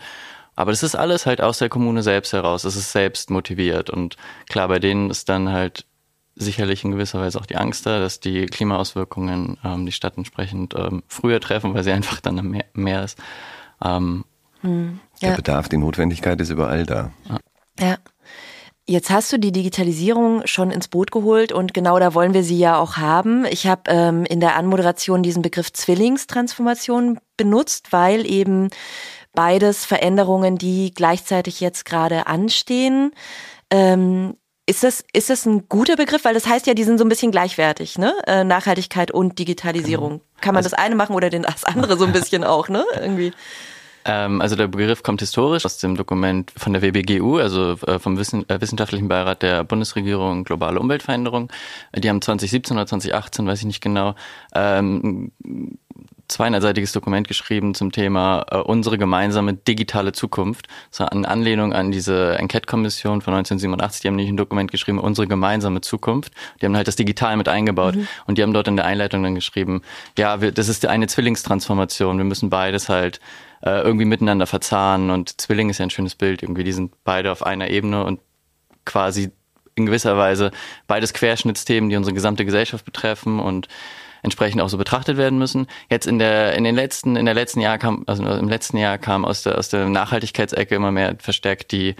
Aber 0.56 0.72
das 0.72 0.82
ist 0.82 0.94
alles 0.94 1.24
halt 1.24 1.40
aus 1.40 1.58
der 1.58 1.70
Kommune 1.70 2.02
selbst 2.02 2.34
heraus. 2.34 2.64
Es 2.64 2.76
ist 2.76 2.92
selbst 2.92 3.30
motiviert. 3.30 3.88
Und 3.88 4.16
klar, 4.48 4.68
bei 4.68 4.78
denen 4.78 5.08
ist 5.08 5.30
dann 5.30 5.48
halt 5.48 5.86
sicherlich 6.36 6.84
in 6.84 6.90
gewisser 6.90 7.20
Weise 7.20 7.40
auch 7.40 7.46
die 7.46 7.56
Angst 7.56 7.86
da, 7.86 7.98
dass 7.98 8.20
die 8.20 8.46
Klimaauswirkungen 8.46 9.58
ähm, 9.64 9.86
die 9.86 9.92
Stadt 9.92 10.16
entsprechend 10.16 10.74
ähm, 10.74 11.02
früher 11.08 11.40
treffen, 11.40 11.74
weil 11.74 11.84
sie 11.84 11.92
einfach 11.92 12.20
dann 12.20 12.38
am 12.38 12.48
Meer, 12.48 12.64
Meer 12.74 13.04
ist. 13.04 13.18
Ähm, 13.82 14.24
hm, 14.60 15.00
ja. 15.20 15.30
Der 15.30 15.36
Bedarf, 15.36 15.68
die 15.68 15.78
Notwendigkeit 15.78 16.40
ist 16.40 16.50
überall 16.50 16.84
da. 16.84 17.10
Ja. 17.78 17.96
Jetzt 18.90 19.08
hast 19.08 19.32
du 19.32 19.38
die 19.38 19.52
Digitalisierung 19.52 20.44
schon 20.46 20.72
ins 20.72 20.88
Boot 20.88 21.12
geholt 21.12 21.52
und 21.52 21.74
genau 21.74 22.00
da 22.00 22.12
wollen 22.12 22.34
wir 22.34 22.42
sie 22.42 22.58
ja 22.58 22.76
auch 22.76 22.96
haben. 22.96 23.44
Ich 23.44 23.68
habe 23.68 23.82
ähm, 23.86 24.24
in 24.24 24.40
der 24.40 24.56
Anmoderation 24.56 25.22
diesen 25.22 25.42
Begriff 25.42 25.72
Zwillingstransformation 25.72 27.20
benutzt, 27.36 27.92
weil 27.92 28.28
eben 28.28 28.68
beides 29.32 29.84
Veränderungen, 29.84 30.58
die 30.58 30.90
gleichzeitig 30.92 31.60
jetzt 31.60 31.84
gerade 31.84 32.26
anstehen. 32.26 33.12
Ähm, 33.70 34.34
ist 34.66 34.82
das, 34.82 35.04
ist 35.12 35.30
das 35.30 35.46
ein 35.46 35.68
guter 35.68 35.94
Begriff? 35.94 36.24
Weil 36.24 36.34
das 36.34 36.48
heißt 36.48 36.66
ja, 36.66 36.74
die 36.74 36.82
sind 36.82 36.98
so 36.98 37.04
ein 37.04 37.08
bisschen 37.08 37.30
gleichwertig, 37.30 37.96
ne? 37.96 38.12
Äh, 38.26 38.42
Nachhaltigkeit 38.42 39.12
und 39.12 39.38
Digitalisierung. 39.38 40.10
Genau. 40.10 40.22
Kann 40.40 40.54
man 40.54 40.64
also, 40.64 40.70
das 40.70 40.78
eine 40.80 40.96
machen 40.96 41.14
oder 41.14 41.30
das 41.30 41.62
andere 41.62 41.96
so 41.96 42.06
ein 42.06 42.12
bisschen 42.20 42.42
auch, 42.42 42.68
ne? 42.68 42.84
Irgendwie. 43.00 43.30
Ähm, 44.04 44.40
also 44.40 44.56
der 44.56 44.68
Begriff 44.68 45.02
kommt 45.02 45.20
historisch 45.20 45.64
aus 45.64 45.78
dem 45.78 45.96
Dokument 45.96 46.52
von 46.56 46.72
der 46.72 46.82
WBGU, 46.82 47.38
also 47.38 47.72
äh, 47.86 47.98
vom 47.98 48.18
Wissen, 48.18 48.48
äh, 48.48 48.60
Wissenschaftlichen 48.60 49.08
Beirat 49.08 49.42
der 49.42 49.64
Bundesregierung 49.64 50.44
Globale 50.44 50.80
Umweltveränderung. 50.80 51.50
Die 51.94 52.08
haben 52.08 52.22
2017 52.22 52.76
oder 52.76 52.86
2018, 52.86 53.46
weiß 53.46 53.60
ich 53.60 53.66
nicht 53.66 53.80
genau, 53.80 54.14
ähm, 54.54 55.32
zweieinhalbseitiges 56.30 56.92
Dokument 56.92 57.28
geschrieben 57.28 57.74
zum 57.74 57.92
Thema 57.92 58.46
äh, 58.50 58.56
unsere 58.56 58.96
gemeinsame 58.96 59.54
digitale 59.54 60.12
Zukunft. 60.12 60.68
So 60.90 61.04
in 61.06 61.26
Anlehnung 61.26 61.72
an 61.72 61.90
diese 61.90 62.38
Enquete-Kommission 62.38 63.20
von 63.20 63.34
1987, 63.34 64.02
die 64.02 64.08
haben 64.08 64.16
nicht 64.16 64.28
ein 64.28 64.36
Dokument 64.36 64.70
geschrieben, 64.70 64.98
unsere 64.98 65.26
gemeinsame 65.26 65.80
Zukunft. 65.80 66.32
Die 66.60 66.66
haben 66.66 66.76
halt 66.76 66.88
das 66.88 66.96
Digital 66.96 67.36
mit 67.36 67.48
eingebaut 67.48 67.96
mhm. 67.96 68.08
und 68.26 68.38
die 68.38 68.42
haben 68.42 68.54
dort 68.54 68.68
in 68.68 68.76
der 68.76 68.86
Einleitung 68.86 69.22
dann 69.22 69.34
geschrieben, 69.34 69.82
ja, 70.16 70.40
wir, 70.40 70.52
das 70.52 70.68
ist 70.68 70.86
eine 70.86 71.06
Zwillingstransformation, 71.06 72.16
wir 72.16 72.24
müssen 72.24 72.48
beides 72.48 72.88
halt 72.88 73.20
äh, 73.62 73.80
irgendwie 73.80 74.04
miteinander 74.04 74.46
verzahnen 74.46 75.10
und 75.10 75.40
Zwilling 75.40 75.70
ist 75.70 75.78
ja 75.78 75.86
ein 75.86 75.90
schönes 75.90 76.14
Bild, 76.14 76.42
irgendwie 76.42 76.64
die 76.64 76.72
sind 76.72 76.92
beide 77.04 77.30
auf 77.32 77.44
einer 77.44 77.70
Ebene 77.70 78.04
und 78.04 78.20
quasi 78.84 79.30
in 79.74 79.86
gewisser 79.86 80.16
Weise 80.16 80.50
beides 80.86 81.12
Querschnittsthemen, 81.12 81.90
die 81.90 81.96
unsere 81.96 82.14
gesamte 82.14 82.44
Gesellschaft 82.44 82.84
betreffen 82.84 83.40
und 83.40 83.68
entsprechend 84.22 84.60
auch 84.60 84.68
so 84.68 84.76
betrachtet 84.76 85.16
werden 85.16 85.38
müssen. 85.38 85.66
Jetzt 85.90 86.06
in 86.06 86.18
der 86.18 86.54
in 86.54 86.64
den 86.64 86.74
letzten 86.74 87.16
in 87.16 87.24
der 87.24 87.34
letzten 87.34 87.60
Jahr 87.60 87.78
kam 87.78 88.04
also 88.06 88.24
im 88.24 88.48
letzten 88.48 88.76
Jahr 88.76 88.98
kam 88.98 89.24
aus 89.24 89.42
der 89.42 89.58
aus 89.58 89.68
der 89.68 89.88
Nachhaltigkeitsecke 89.88 90.74
immer 90.74 90.92
mehr 90.92 91.16
verstärkt 91.18 91.72
die 91.72 91.96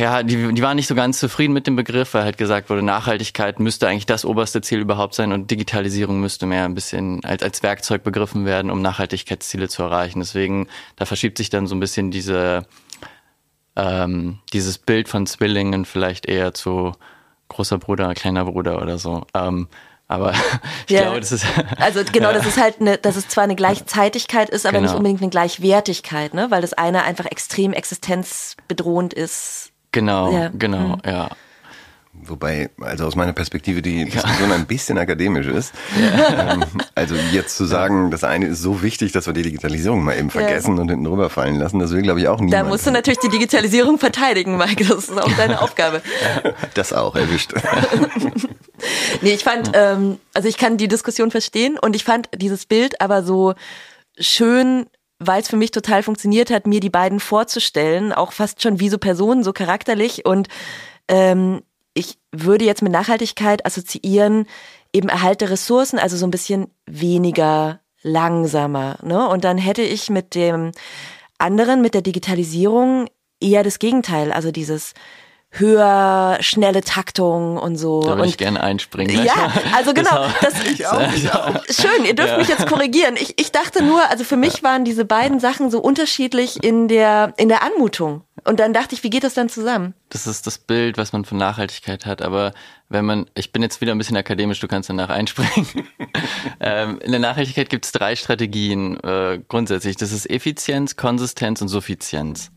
ja, 0.00 0.22
die, 0.22 0.54
die 0.54 0.62
waren 0.62 0.76
nicht 0.76 0.86
so 0.86 0.94
ganz 0.94 1.20
zufrieden 1.20 1.52
mit 1.52 1.66
dem 1.66 1.76
Begriff, 1.76 2.14
weil 2.14 2.24
halt 2.24 2.38
gesagt 2.38 2.70
wurde, 2.70 2.82
Nachhaltigkeit 2.82 3.60
müsste 3.60 3.86
eigentlich 3.86 4.06
das 4.06 4.24
oberste 4.24 4.62
Ziel 4.62 4.80
überhaupt 4.80 5.14
sein 5.14 5.32
und 5.32 5.50
Digitalisierung 5.50 6.20
müsste 6.20 6.46
mehr 6.46 6.64
ein 6.64 6.74
bisschen 6.74 7.22
als, 7.24 7.42
als 7.42 7.62
Werkzeug 7.62 8.02
begriffen 8.02 8.46
werden, 8.46 8.70
um 8.70 8.80
Nachhaltigkeitsziele 8.80 9.68
zu 9.68 9.82
erreichen. 9.82 10.20
Deswegen, 10.20 10.68
da 10.96 11.04
verschiebt 11.04 11.36
sich 11.36 11.50
dann 11.50 11.66
so 11.66 11.76
ein 11.76 11.80
bisschen 11.80 12.10
diese, 12.10 12.66
ähm, 13.76 14.38
dieses 14.54 14.78
Bild 14.78 15.08
von 15.08 15.26
Zwillingen 15.26 15.84
vielleicht 15.84 16.26
eher 16.26 16.54
zu 16.54 16.92
großer 17.48 17.78
Bruder, 17.78 18.14
kleiner 18.14 18.46
Bruder 18.46 18.80
oder 18.80 18.98
so. 18.98 19.26
Ähm, 19.34 19.68
aber 20.08 20.32
ich 20.86 20.94
ja. 20.94 21.02
glaube, 21.02 21.20
das 21.20 21.32
ist. 21.32 21.46
Also 21.76 22.00
genau, 22.10 22.32
das 22.32 22.46
ist 22.46 22.60
halt 22.60 22.80
eine, 22.80 22.98
dass 22.98 23.16
es 23.16 23.28
zwar 23.28 23.44
eine 23.44 23.54
Gleichzeitigkeit 23.54 24.50
ist, 24.50 24.66
aber 24.66 24.78
genau. 24.78 24.90
nicht 24.90 24.96
unbedingt 24.96 25.22
eine 25.22 25.30
Gleichwertigkeit, 25.30 26.34
ne? 26.34 26.50
Weil 26.50 26.62
das 26.62 26.72
eine 26.72 27.04
einfach 27.04 27.26
extrem 27.26 27.72
existenzbedrohend 27.72 29.14
ist. 29.14 29.70
Genau, 29.92 30.32
ja. 30.32 30.50
genau, 30.52 30.96
mhm. 30.96 31.02
ja. 31.04 31.28
Wobei, 32.20 32.70
also 32.80 33.06
aus 33.06 33.14
meiner 33.14 33.32
Perspektive 33.32 33.80
die 33.80 34.06
Diskussion 34.06 34.50
ja. 34.50 34.56
ein 34.56 34.66
bisschen 34.66 34.98
akademisch 34.98 35.46
ist. 35.46 35.72
Ja. 36.00 36.48
Ähm, 36.48 36.64
also 36.94 37.14
jetzt 37.32 37.56
zu 37.56 37.64
sagen, 37.64 38.10
das 38.10 38.24
eine 38.24 38.46
ist 38.46 38.62
so 38.62 38.82
wichtig, 38.82 39.12
dass 39.12 39.26
wir 39.26 39.34
die 39.34 39.42
Digitalisierung 39.42 40.02
mal 40.04 40.16
eben 40.16 40.30
vergessen 40.30 40.76
ja. 40.76 40.82
und 40.82 40.88
hinten 40.88 41.06
rüberfallen 41.06 41.56
lassen, 41.56 41.78
das 41.78 41.90
will, 41.90 42.02
glaube 42.02 42.20
ich, 42.20 42.28
auch 42.28 42.38
niemand. 42.38 42.54
Da 42.54 42.64
musst 42.64 42.86
du 42.86 42.90
natürlich 42.90 43.18
die 43.18 43.28
Digitalisierung 43.28 43.98
verteidigen, 43.98 44.56
Mike. 44.56 44.84
Das 44.84 45.08
ist 45.08 45.20
auch 45.20 45.32
deine 45.32 45.60
Aufgabe. 45.60 46.00
Das 46.74 46.92
auch 46.92 47.16
erwischt. 47.16 47.52
nee, 49.22 49.32
ich 49.32 49.44
fand, 49.44 49.70
ähm, 49.74 50.18
also 50.34 50.48
ich 50.48 50.56
kann 50.56 50.76
die 50.76 50.88
Diskussion 50.88 51.30
verstehen 51.30 51.78
und 51.78 51.96
ich 51.96 52.04
fand 52.04 52.28
dieses 52.36 52.66
Bild 52.66 53.00
aber 53.00 53.22
so 53.22 53.54
schön 54.18 54.86
weil 55.20 55.42
es 55.42 55.48
für 55.48 55.56
mich 55.56 55.72
total 55.72 56.02
funktioniert 56.02 56.50
hat, 56.50 56.66
mir 56.66 56.80
die 56.80 56.90
beiden 56.90 57.18
vorzustellen, 57.18 58.12
auch 58.12 58.32
fast 58.32 58.62
schon 58.62 58.78
wie 58.78 58.88
so 58.88 58.98
Personen, 58.98 59.42
so 59.42 59.52
charakterlich 59.52 60.24
und 60.24 60.48
ähm, 61.08 61.62
ich 61.94 62.18
würde 62.30 62.64
jetzt 62.64 62.82
mit 62.82 62.92
Nachhaltigkeit 62.92 63.66
assoziieren, 63.66 64.46
eben 64.92 65.08
Erhalt 65.08 65.40
der 65.40 65.50
Ressourcen, 65.50 65.98
also 65.98 66.16
so 66.16 66.26
ein 66.26 66.30
bisschen 66.30 66.68
weniger 66.86 67.80
langsamer. 68.02 68.98
Ne? 69.02 69.28
Und 69.28 69.44
dann 69.44 69.58
hätte 69.58 69.82
ich 69.82 70.08
mit 70.08 70.36
dem 70.36 70.70
anderen, 71.38 71.82
mit 71.82 71.94
der 71.94 72.02
Digitalisierung 72.02 73.08
eher 73.40 73.64
das 73.64 73.80
Gegenteil, 73.80 74.32
also 74.32 74.52
dieses 74.52 74.94
höher, 75.50 76.38
schnelle 76.40 76.82
Taktung 76.82 77.56
und 77.56 77.76
so. 77.76 78.02
Da 78.02 78.10
würde 78.10 78.22
und, 78.22 78.28
ich 78.28 78.36
gerne 78.36 78.62
einspringen. 78.62 79.24
Ja, 79.24 79.52
also 79.76 79.94
genau. 79.94 80.26
Das, 80.40 80.54
ich 80.70 80.86
auch, 80.86 81.12
ich 81.12 81.32
auch. 81.32 81.54
Schön, 81.70 82.04
ihr 82.04 82.14
dürft 82.14 82.32
ja. 82.32 82.38
mich 82.38 82.48
jetzt 82.48 82.66
korrigieren. 82.66 83.16
Ich, 83.16 83.38
ich 83.40 83.50
dachte 83.50 83.82
nur, 83.82 84.08
also 84.10 84.24
für 84.24 84.36
mich 84.36 84.62
waren 84.62 84.84
diese 84.84 85.04
beiden 85.04 85.40
Sachen 85.40 85.70
so 85.70 85.80
unterschiedlich 85.80 86.62
in 86.62 86.88
der, 86.88 87.32
in 87.38 87.48
der 87.48 87.62
Anmutung. 87.62 88.22
Und 88.44 88.60
dann 88.60 88.72
dachte 88.72 88.94
ich, 88.94 89.02
wie 89.02 89.10
geht 89.10 89.24
das 89.24 89.34
dann 89.34 89.48
zusammen? 89.48 89.94
Das 90.10 90.26
ist 90.26 90.46
das 90.46 90.58
Bild, 90.58 90.96
was 90.96 91.12
man 91.12 91.24
von 91.24 91.38
Nachhaltigkeit 91.38 92.06
hat. 92.06 92.22
Aber 92.22 92.52
wenn 92.88 93.04
man, 93.04 93.26
ich 93.34 93.52
bin 93.52 93.62
jetzt 93.62 93.80
wieder 93.80 93.92
ein 93.92 93.98
bisschen 93.98 94.16
akademisch, 94.16 94.60
du 94.60 94.68
kannst 94.68 94.88
danach 94.88 95.08
einspringen. 95.08 95.66
ähm, 96.60 96.98
in 97.00 97.10
der 97.10 97.20
Nachhaltigkeit 97.20 97.68
gibt 97.68 97.84
es 97.84 97.92
drei 97.92 98.16
Strategien 98.16 98.98
äh, 99.02 99.40
grundsätzlich. 99.48 99.96
Das 99.96 100.12
ist 100.12 100.30
Effizienz, 100.30 100.96
Konsistenz 100.96 101.60
und 101.62 101.68
Suffizienz. 101.68 102.50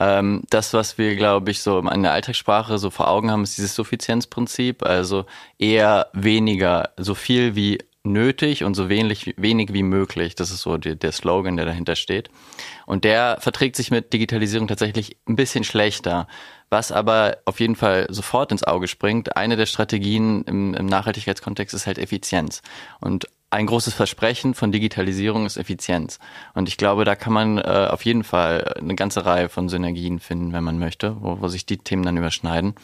Ähm, 0.00 0.42
das, 0.48 0.72
was 0.72 0.96
wir, 0.96 1.14
glaube 1.14 1.50
ich, 1.50 1.60
so 1.60 1.78
in 1.78 2.02
der 2.02 2.12
Alltagssprache 2.12 2.78
so 2.78 2.88
vor 2.88 3.08
Augen 3.08 3.30
haben, 3.30 3.42
ist 3.42 3.58
dieses 3.58 3.74
Suffizienzprinzip. 3.74 4.82
Also 4.82 5.26
eher 5.58 6.08
weniger, 6.14 6.90
so 6.96 7.14
viel 7.14 7.54
wie 7.54 7.78
nötig 8.02 8.64
und 8.64 8.74
so 8.74 8.88
wenig, 8.88 9.34
wenig 9.36 9.74
wie 9.74 9.82
möglich. 9.82 10.34
Das 10.34 10.50
ist 10.50 10.62
so 10.62 10.78
die, 10.78 10.96
der 10.96 11.12
Slogan, 11.12 11.58
der 11.58 11.66
dahinter 11.66 11.96
steht. 11.96 12.30
Und 12.86 13.04
der 13.04 13.36
verträgt 13.40 13.76
sich 13.76 13.90
mit 13.90 14.14
Digitalisierung 14.14 14.68
tatsächlich 14.68 15.18
ein 15.28 15.36
bisschen 15.36 15.64
schlechter. 15.64 16.26
Was 16.70 16.92
aber 16.92 17.36
auf 17.44 17.60
jeden 17.60 17.76
Fall 17.76 18.06
sofort 18.08 18.52
ins 18.52 18.64
Auge 18.64 18.88
springt, 18.88 19.36
eine 19.36 19.56
der 19.56 19.66
Strategien 19.66 20.44
im, 20.44 20.72
im 20.72 20.86
Nachhaltigkeitskontext 20.86 21.74
ist 21.74 21.86
halt 21.86 21.98
Effizienz. 21.98 22.62
Und 23.00 23.26
ein 23.50 23.66
großes 23.66 23.94
Versprechen 23.94 24.54
von 24.54 24.72
Digitalisierung 24.72 25.44
ist 25.44 25.56
Effizienz. 25.56 26.18
Und 26.54 26.68
ich 26.68 26.76
glaube, 26.76 27.04
da 27.04 27.16
kann 27.16 27.32
man 27.32 27.58
äh, 27.58 27.88
auf 27.90 28.04
jeden 28.04 28.24
Fall 28.24 28.74
eine 28.78 28.94
ganze 28.94 29.26
Reihe 29.26 29.48
von 29.48 29.68
Synergien 29.68 30.20
finden, 30.20 30.52
wenn 30.52 30.64
man 30.64 30.78
möchte, 30.78 31.16
wo, 31.20 31.40
wo 31.40 31.48
sich 31.48 31.66
die 31.66 31.78
Themen 31.78 32.04
dann 32.04 32.16
überschneiden. 32.16 32.74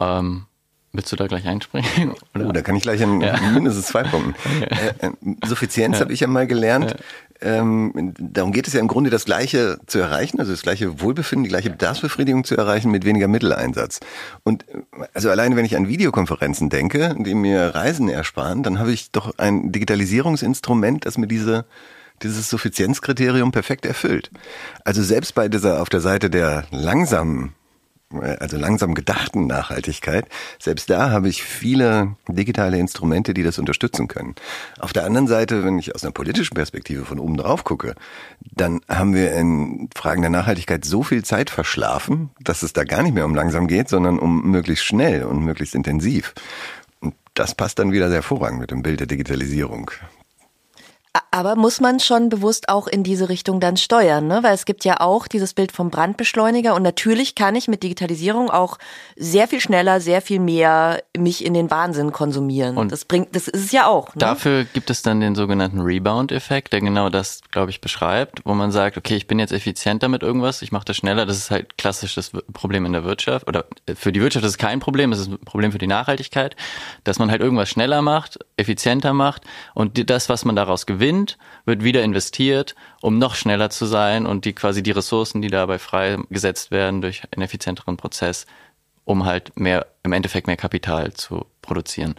Ähm, 0.00 0.46
Willst 0.94 1.10
du 1.10 1.16
da 1.16 1.26
gleich 1.26 1.46
einspringen? 1.46 2.14
Oder? 2.34 2.48
Oh, 2.48 2.52
da 2.52 2.60
kann 2.60 2.76
ich 2.76 2.82
gleich 2.82 3.02
an 3.02 3.22
ja. 3.22 3.38
mindestens 3.50 3.86
zwei 3.86 4.02
Punkten. 4.02 4.34
Äh, 4.62 5.06
äh, 5.06 5.12
Suffizienz 5.44 5.96
ja. 5.96 6.00
habe 6.02 6.12
ich 6.12 6.20
ja 6.20 6.26
mal 6.26 6.46
gelernt. 6.46 6.96
Ähm, 7.42 8.14
darum 8.18 8.52
geht 8.52 8.66
es 8.66 8.72
ja 8.72 8.80
im 8.80 8.88
Grunde, 8.88 9.10
das 9.10 9.24
Gleiche 9.24 9.78
zu 9.86 9.98
erreichen, 9.98 10.38
also 10.38 10.52
das 10.52 10.62
gleiche 10.62 11.00
Wohlbefinden, 11.00 11.44
die 11.44 11.50
gleiche 11.50 11.70
Bedarfsbefriedigung 11.70 12.44
zu 12.44 12.56
erreichen 12.56 12.90
mit 12.90 13.04
weniger 13.04 13.28
Mitteleinsatz. 13.28 14.00
Und 14.44 14.64
also 15.12 15.30
alleine, 15.30 15.56
wenn 15.56 15.64
ich 15.64 15.76
an 15.76 15.88
Videokonferenzen 15.88 16.70
denke, 16.70 17.16
die 17.18 17.34
mir 17.34 17.74
Reisen 17.74 18.08
ersparen, 18.08 18.62
dann 18.62 18.78
habe 18.78 18.92
ich 18.92 19.10
doch 19.10 19.38
ein 19.38 19.72
Digitalisierungsinstrument, 19.72 21.04
das 21.06 21.18
mir 21.18 21.26
diese 21.26 21.64
dieses 22.22 22.48
Suffizienzkriterium 22.48 23.50
perfekt 23.50 23.84
erfüllt. 23.84 24.30
Also 24.84 25.02
selbst 25.02 25.34
bei 25.34 25.48
dieser 25.48 25.82
auf 25.82 25.88
der 25.88 26.00
Seite 26.00 26.30
der 26.30 26.64
langsamen 26.70 27.52
also 28.20 28.56
langsam 28.56 28.94
gedachten 28.94 29.46
Nachhaltigkeit, 29.46 30.26
selbst 30.58 30.90
da 30.90 31.10
habe 31.10 31.28
ich 31.28 31.42
viele 31.42 32.16
digitale 32.28 32.78
Instrumente, 32.78 33.34
die 33.34 33.42
das 33.42 33.58
unterstützen 33.58 34.08
können. 34.08 34.34
Auf 34.78 34.92
der 34.92 35.04
anderen 35.04 35.26
Seite, 35.26 35.64
wenn 35.64 35.78
ich 35.78 35.94
aus 35.94 36.02
einer 36.02 36.12
politischen 36.12 36.54
Perspektive 36.54 37.04
von 37.04 37.18
oben 37.18 37.36
drauf 37.36 37.64
gucke, 37.64 37.94
dann 38.40 38.80
haben 38.88 39.14
wir 39.14 39.32
in 39.32 39.88
Fragen 39.94 40.22
der 40.22 40.30
Nachhaltigkeit 40.30 40.84
so 40.84 41.02
viel 41.02 41.24
Zeit 41.24 41.50
verschlafen, 41.50 42.30
dass 42.40 42.62
es 42.62 42.72
da 42.72 42.84
gar 42.84 43.02
nicht 43.02 43.14
mehr 43.14 43.24
um 43.24 43.34
langsam 43.34 43.66
geht, 43.66 43.88
sondern 43.88 44.18
um 44.18 44.50
möglichst 44.50 44.84
schnell 44.84 45.24
und 45.24 45.44
möglichst 45.44 45.74
intensiv. 45.74 46.34
Und 47.00 47.14
das 47.34 47.54
passt 47.54 47.78
dann 47.78 47.92
wieder 47.92 48.08
sehr 48.08 48.16
hervorragend 48.16 48.60
mit 48.60 48.70
dem 48.70 48.82
Bild 48.82 49.00
der 49.00 49.06
Digitalisierung. 49.06 49.90
Aber 51.30 51.56
muss 51.56 51.78
man 51.78 52.00
schon 52.00 52.30
bewusst 52.30 52.70
auch 52.70 52.86
in 52.86 53.02
diese 53.02 53.28
Richtung 53.28 53.60
dann 53.60 53.76
steuern, 53.76 54.26
ne? 54.26 54.42
Weil 54.42 54.54
es 54.54 54.64
gibt 54.64 54.82
ja 54.86 55.00
auch 55.00 55.28
dieses 55.28 55.52
Bild 55.52 55.70
vom 55.70 55.90
Brandbeschleuniger 55.90 56.74
und 56.74 56.82
natürlich 56.82 57.34
kann 57.34 57.54
ich 57.54 57.68
mit 57.68 57.82
Digitalisierung 57.82 58.48
auch 58.50 58.78
sehr 59.16 59.46
viel 59.46 59.60
schneller, 59.60 60.00
sehr 60.00 60.22
viel 60.22 60.40
mehr 60.40 61.02
mich 61.16 61.44
in 61.44 61.52
den 61.52 61.70
Wahnsinn 61.70 62.12
konsumieren. 62.12 62.78
Und 62.78 62.92
das 62.92 63.04
bringt, 63.04 63.36
das 63.36 63.46
ist 63.46 63.64
es 63.66 63.72
ja 63.72 63.86
auch. 63.86 64.08
Ne? 64.14 64.20
Dafür 64.20 64.64
gibt 64.64 64.88
es 64.88 65.02
dann 65.02 65.20
den 65.20 65.34
sogenannten 65.34 65.80
Rebound-Effekt, 65.80 66.72
der 66.72 66.80
genau 66.80 67.10
das, 67.10 67.42
glaube 67.50 67.70
ich, 67.70 67.82
beschreibt, 67.82 68.40
wo 68.46 68.54
man 68.54 68.72
sagt, 68.72 68.96
okay, 68.96 69.16
ich 69.16 69.26
bin 69.26 69.38
jetzt 69.38 69.52
effizienter 69.52 70.08
mit 70.08 70.22
irgendwas, 70.22 70.62
ich 70.62 70.72
mache 70.72 70.86
das 70.86 70.96
schneller. 70.96 71.26
Das 71.26 71.36
ist 71.36 71.50
halt 71.50 71.76
klassisch 71.76 72.14
das 72.14 72.30
Problem 72.54 72.86
in 72.86 72.92
der 72.94 73.04
Wirtschaft 73.04 73.48
oder 73.48 73.66
für 73.94 74.12
die 74.12 74.22
Wirtschaft 74.22 74.46
ist 74.46 74.52
es 74.52 74.58
kein 74.58 74.80
Problem, 74.80 75.12
es 75.12 75.18
ist 75.18 75.28
ein 75.28 75.38
Problem 75.40 75.72
für 75.72 75.78
die 75.78 75.86
Nachhaltigkeit, 75.86 76.56
dass 77.04 77.18
man 77.18 77.30
halt 77.30 77.42
irgendwas 77.42 77.68
schneller 77.68 78.00
macht, 78.00 78.38
effizienter 78.56 79.12
macht 79.12 79.42
und 79.74 80.08
das, 80.08 80.30
was 80.30 80.46
man 80.46 80.56
daraus 80.56 80.86
gewinnt 80.86 81.01
gewinnt, 81.02 81.36
wird 81.64 81.82
wieder 81.82 82.02
investiert, 82.02 82.74
um 83.00 83.18
noch 83.18 83.34
schneller 83.34 83.70
zu 83.70 83.86
sein 83.86 84.24
und 84.24 84.44
die 84.44 84.52
quasi 84.52 84.82
die 84.82 84.92
Ressourcen, 84.92 85.42
die 85.42 85.48
dabei 85.48 85.78
freigesetzt 85.78 86.70
werden 86.70 87.02
durch 87.02 87.22
einen 87.32 87.42
effizienteren 87.42 87.96
Prozess, 87.96 88.46
um 89.04 89.24
halt 89.24 89.58
mehr, 89.58 89.86
im 90.04 90.12
Endeffekt 90.12 90.46
mehr 90.46 90.56
Kapital 90.56 91.12
zu 91.12 91.46
produzieren. 91.60 92.14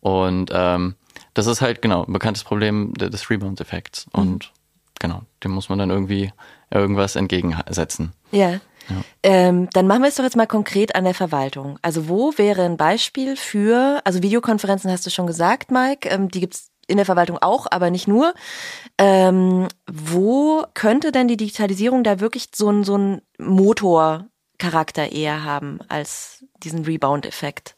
Und 0.00 0.50
ähm, 0.52 0.94
das 1.34 1.46
ist 1.46 1.60
halt 1.60 1.82
genau 1.82 2.04
ein 2.04 2.12
bekanntes 2.12 2.44
Problem 2.44 2.94
des 2.94 3.28
Rebound-Effekts. 3.28 4.06
Mhm. 4.06 4.20
Und 4.20 4.52
genau, 5.00 5.22
dem 5.42 5.50
muss 5.50 5.68
man 5.68 5.78
dann 5.78 5.90
irgendwie 5.90 6.32
irgendwas 6.70 7.16
entgegensetzen. 7.16 8.12
Ja. 8.30 8.60
Ja. 8.88 8.96
Ähm, 9.22 9.68
dann 9.72 9.86
machen 9.86 10.02
wir 10.02 10.08
es 10.08 10.16
doch 10.16 10.24
jetzt 10.24 10.36
mal 10.36 10.48
konkret 10.48 10.96
an 10.96 11.04
der 11.04 11.14
Verwaltung. 11.14 11.78
Also 11.82 12.08
wo 12.08 12.36
wäre 12.36 12.64
ein 12.64 12.76
Beispiel 12.76 13.36
für, 13.36 14.00
also 14.04 14.22
Videokonferenzen 14.24 14.90
hast 14.90 15.06
du 15.06 15.10
schon 15.10 15.28
gesagt, 15.28 15.70
Mike, 15.70 16.08
ähm, 16.08 16.28
die 16.28 16.40
gibt's 16.40 16.71
in 16.92 16.98
der 16.98 17.06
Verwaltung 17.06 17.38
auch, 17.40 17.66
aber 17.70 17.90
nicht 17.90 18.06
nur. 18.06 18.34
Ähm, 18.98 19.68
wo 19.90 20.64
könnte 20.74 21.10
denn 21.10 21.26
die 21.26 21.36
Digitalisierung 21.36 22.04
da 22.04 22.20
wirklich 22.20 22.50
so 22.54 22.70
ein, 22.70 22.84
so 22.84 23.18
Motorcharakter 23.38 25.10
eher 25.10 25.44
haben 25.44 25.80
als 25.88 26.44
diesen 26.62 26.84
Rebound-Effekt? 26.84 27.74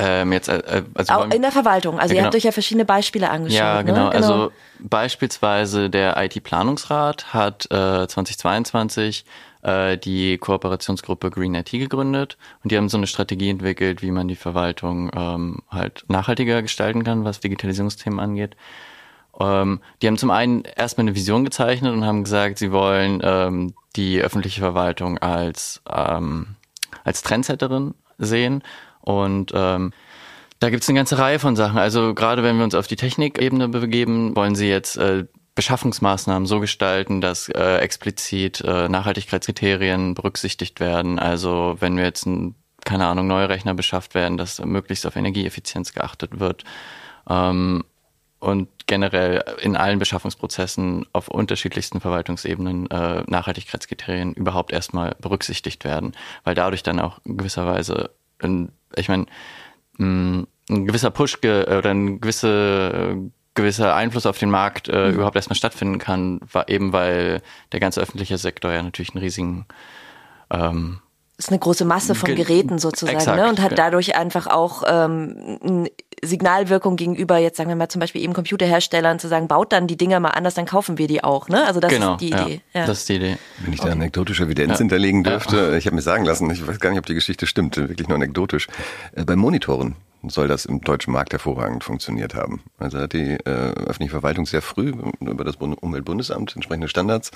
Ähm, 0.00 0.32
jetzt, 0.32 0.48
äh, 0.48 0.84
also 0.94 1.12
Auch 1.12 1.30
in 1.30 1.42
der 1.42 1.50
Verwaltung. 1.50 1.98
Also 1.98 2.14
ja, 2.14 2.20
ihr 2.20 2.24
habt 2.24 2.32
genau. 2.32 2.38
euch 2.38 2.44
ja 2.44 2.52
verschiedene 2.52 2.84
Beispiele 2.84 3.30
angeschaut. 3.30 3.58
Ja, 3.58 3.82
genau. 3.82 4.04
Ne? 4.04 4.12
Also 4.12 4.52
beispielsweise 4.78 5.90
der 5.90 6.16
IT-Planungsrat 6.22 7.34
hat 7.34 7.66
äh, 7.72 8.06
2022 8.06 9.24
äh, 9.62 9.96
die 9.98 10.38
Kooperationsgruppe 10.38 11.30
Green 11.30 11.54
IT 11.54 11.70
gegründet 11.70 12.38
und 12.62 12.72
die 12.72 12.76
haben 12.76 12.88
so 12.88 12.96
eine 12.96 13.06
Strategie 13.06 13.50
entwickelt, 13.50 14.02
wie 14.02 14.10
man 14.10 14.28
die 14.28 14.36
Verwaltung 14.36 15.10
ähm, 15.14 15.62
halt 15.70 16.04
nachhaltiger 16.08 16.62
gestalten 16.62 17.04
kann, 17.04 17.24
was 17.24 17.40
Digitalisierungsthemen 17.40 18.20
angeht. 18.20 18.56
Ähm, 19.40 19.80
die 20.02 20.06
haben 20.06 20.18
zum 20.18 20.30
einen 20.30 20.62
erstmal 20.64 21.04
eine 21.04 21.14
Vision 21.14 21.44
gezeichnet 21.44 21.92
und 21.92 22.04
haben 22.04 22.24
gesagt, 22.24 22.58
sie 22.58 22.72
wollen 22.72 23.20
ähm, 23.22 23.74
die 23.96 24.20
öffentliche 24.20 24.60
Verwaltung 24.60 25.18
als, 25.18 25.82
ähm, 25.88 26.56
als 27.04 27.22
Trendsetterin 27.22 27.94
sehen 28.18 28.62
und 29.00 29.52
ähm, 29.54 29.92
da 30.60 30.70
gibt 30.70 30.82
es 30.82 30.88
eine 30.88 30.98
ganze 30.98 31.18
Reihe 31.18 31.38
von 31.38 31.54
Sachen. 31.54 31.78
Also 31.78 32.14
gerade 32.14 32.42
wenn 32.42 32.56
wir 32.56 32.64
uns 32.64 32.74
auf 32.74 32.88
die 32.88 32.96
Technikebene 32.96 33.68
begeben, 33.68 34.34
wollen 34.34 34.56
sie 34.56 34.68
jetzt 34.68 34.96
äh, 34.96 35.24
Beschaffungsmaßnahmen 35.58 36.46
so 36.46 36.60
gestalten, 36.60 37.20
dass 37.20 37.48
äh, 37.48 37.78
explizit 37.78 38.60
äh, 38.60 38.88
Nachhaltigkeitskriterien 38.88 40.14
berücksichtigt 40.14 40.78
werden. 40.78 41.18
Also 41.18 41.76
wenn 41.80 41.96
wir 41.96 42.04
jetzt, 42.04 42.26
ein, 42.26 42.54
keine 42.84 43.08
Ahnung, 43.08 43.26
neue 43.26 43.48
Rechner 43.48 43.74
beschafft 43.74 44.14
werden, 44.14 44.36
dass 44.36 44.64
möglichst 44.64 45.04
auf 45.04 45.16
Energieeffizienz 45.16 45.94
geachtet 45.94 46.38
wird. 46.38 46.62
Ähm, 47.28 47.82
und 48.38 48.68
generell 48.86 49.42
in 49.60 49.74
allen 49.74 49.98
Beschaffungsprozessen 49.98 51.06
auf 51.12 51.26
unterschiedlichsten 51.26 52.00
Verwaltungsebenen 52.00 52.88
äh, 52.92 53.24
Nachhaltigkeitskriterien 53.26 54.34
überhaupt 54.34 54.72
erstmal 54.72 55.16
berücksichtigt 55.20 55.82
werden, 55.82 56.12
weil 56.44 56.54
dadurch 56.54 56.84
dann 56.84 57.00
auch 57.00 57.18
in 57.24 57.36
gewisser 57.36 57.66
Weise, 57.66 58.10
in, 58.40 58.70
ich 58.94 59.08
meine, 59.08 59.26
ein 59.98 60.46
gewisser 60.68 61.10
Push 61.10 61.40
ge 61.40 61.62
oder 61.64 61.90
ein 61.90 62.20
gewisse, 62.20 63.32
gewisser 63.58 63.94
Einfluss 63.94 64.24
auf 64.24 64.38
den 64.38 64.50
Markt 64.50 64.88
äh, 64.88 65.08
mhm. 65.08 65.14
überhaupt 65.14 65.36
erstmal 65.36 65.56
stattfinden 65.56 65.98
kann, 65.98 66.40
war 66.50 66.68
eben 66.68 66.92
weil 66.92 67.42
der 67.72 67.80
ganze 67.80 68.00
öffentliche 68.00 68.38
Sektor 68.38 68.72
ja 68.72 68.82
natürlich 68.82 69.14
einen 69.14 69.22
riesigen 69.22 69.66
ähm, 70.50 71.00
ist 71.38 71.50
eine 71.50 71.60
große 71.60 71.84
Masse 71.84 72.16
von 72.16 72.34
Geräten 72.34 72.80
sozusagen 72.80 73.16
Exakt. 73.16 73.38
ne? 73.38 73.48
und 73.48 73.60
hat 73.60 73.78
dadurch 73.78 74.16
einfach 74.16 74.48
auch 74.48 74.82
ähm, 74.88 75.88
Signalwirkung 76.20 76.96
gegenüber 76.96 77.38
jetzt 77.38 77.56
sagen 77.56 77.68
wir 77.68 77.76
mal 77.76 77.88
zum 77.88 78.00
Beispiel 78.00 78.22
eben 78.22 78.32
Computerherstellern 78.32 79.20
zu 79.20 79.28
sagen, 79.28 79.46
baut 79.46 79.72
dann 79.72 79.86
die 79.86 79.96
Dinger 79.96 80.18
mal 80.18 80.30
anders, 80.30 80.54
dann 80.54 80.66
kaufen 80.66 80.98
wir 80.98 81.06
die 81.06 81.22
auch. 81.22 81.48
Ne? 81.48 81.64
Also 81.64 81.78
das 81.78 81.92
genau, 81.92 82.14
ist 82.14 82.22
die 82.22 82.30
Idee. 82.30 82.60
Ja, 82.74 82.86
Das 82.86 82.98
ist 82.98 83.08
die 83.08 83.14
Idee. 83.14 83.38
Wenn 83.60 83.72
ich 83.72 83.80
da 83.80 83.90
anekdotische 83.90 84.44
Evidenz 84.44 84.72
ja. 84.72 84.78
hinterlegen 84.78 85.22
dürfte, 85.22 85.76
ich 85.78 85.86
habe 85.86 85.94
mir 85.94 86.02
sagen 86.02 86.24
lassen, 86.24 86.50
ich 86.50 86.66
weiß 86.66 86.80
gar 86.80 86.90
nicht, 86.90 86.98
ob 86.98 87.06
die 87.06 87.14
Geschichte 87.14 87.46
stimmt, 87.46 87.76
wirklich 87.76 88.08
nur 88.08 88.16
anekdotisch. 88.16 88.66
Äh, 89.12 89.24
bei 89.24 89.36
Monitoren 89.36 89.94
soll 90.26 90.48
das 90.48 90.64
im 90.64 90.80
deutschen 90.80 91.12
Markt 91.12 91.32
hervorragend 91.32 91.84
funktioniert 91.84 92.34
haben. 92.34 92.62
Also 92.78 92.98
hat 92.98 93.12
die 93.12 93.34
äh, 93.34 93.40
öffentliche 93.44 94.10
Verwaltung 94.10 94.46
sehr 94.46 94.62
früh 94.62 94.92
über 95.20 95.44
das 95.44 95.56
Umweltbundesamt 95.56 96.56
entsprechende 96.56 96.88
Standards 96.88 97.30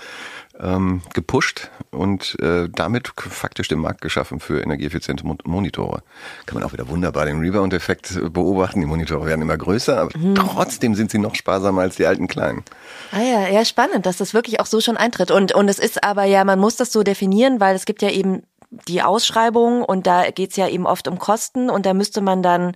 ähm, 0.59 1.03
gepusht 1.15 1.71
und 1.91 2.37
äh, 2.41 2.69
damit 2.69 3.13
faktisch 3.17 3.69
den 3.69 3.79
Markt 3.79 4.01
geschaffen 4.01 4.41
für 4.41 4.61
energieeffiziente 4.61 5.25
Monitore. 5.45 6.03
Kann 6.47 6.59
man 6.59 6.65
auch 6.65 6.73
wieder 6.73 6.89
wunderbar 6.89 7.27
den 7.27 7.39
Rebound-Effekt 7.39 8.21
beobachten. 8.33 8.81
Die 8.81 8.87
Monitore 8.87 9.27
werden 9.27 9.43
immer 9.43 9.57
größer, 9.57 10.01
aber 10.01 10.19
mhm. 10.19 10.35
trotzdem 10.35 10.95
sind 10.95 11.11
sie 11.11 11.19
noch 11.19 11.35
sparsamer 11.35 11.83
als 11.83 11.97
die 11.97 12.07
alten 12.07 12.27
kleinen. 12.27 12.65
Ah 13.13 13.23
ja, 13.23 13.49
ja, 13.49 13.65
spannend, 13.65 14.07
dass 14.07 14.17
das 14.17 14.35
wirklich 14.35 14.61
auch 14.61 14.67
so 14.67 14.81
schon 14.81 14.97
eintritt. 14.97 15.31
Und, 15.31 15.53
und 15.53 15.69
es 15.69 15.79
ist 15.79 16.03
aber 16.03 16.25
ja, 16.25 16.45
man 16.45 16.59
muss 16.59 16.77
das 16.77 16.93
so 16.93 17.03
definieren, 17.03 17.61
weil 17.61 17.77
es 17.77 17.85
gibt 17.85 18.03
ja 18.03 18.11
eben 18.11 18.43
die 18.89 19.03
Ausschreibung 19.03 19.85
und 19.85 20.07
da 20.07 20.31
geht's 20.31 20.57
ja 20.57 20.69
eben 20.69 20.87
oft 20.87 21.09
um 21.09 21.19
Kosten 21.19 21.71
und 21.71 21.87
da 21.87 21.95
müsste 21.95 22.21
man 22.21 22.43
dann 22.43 22.75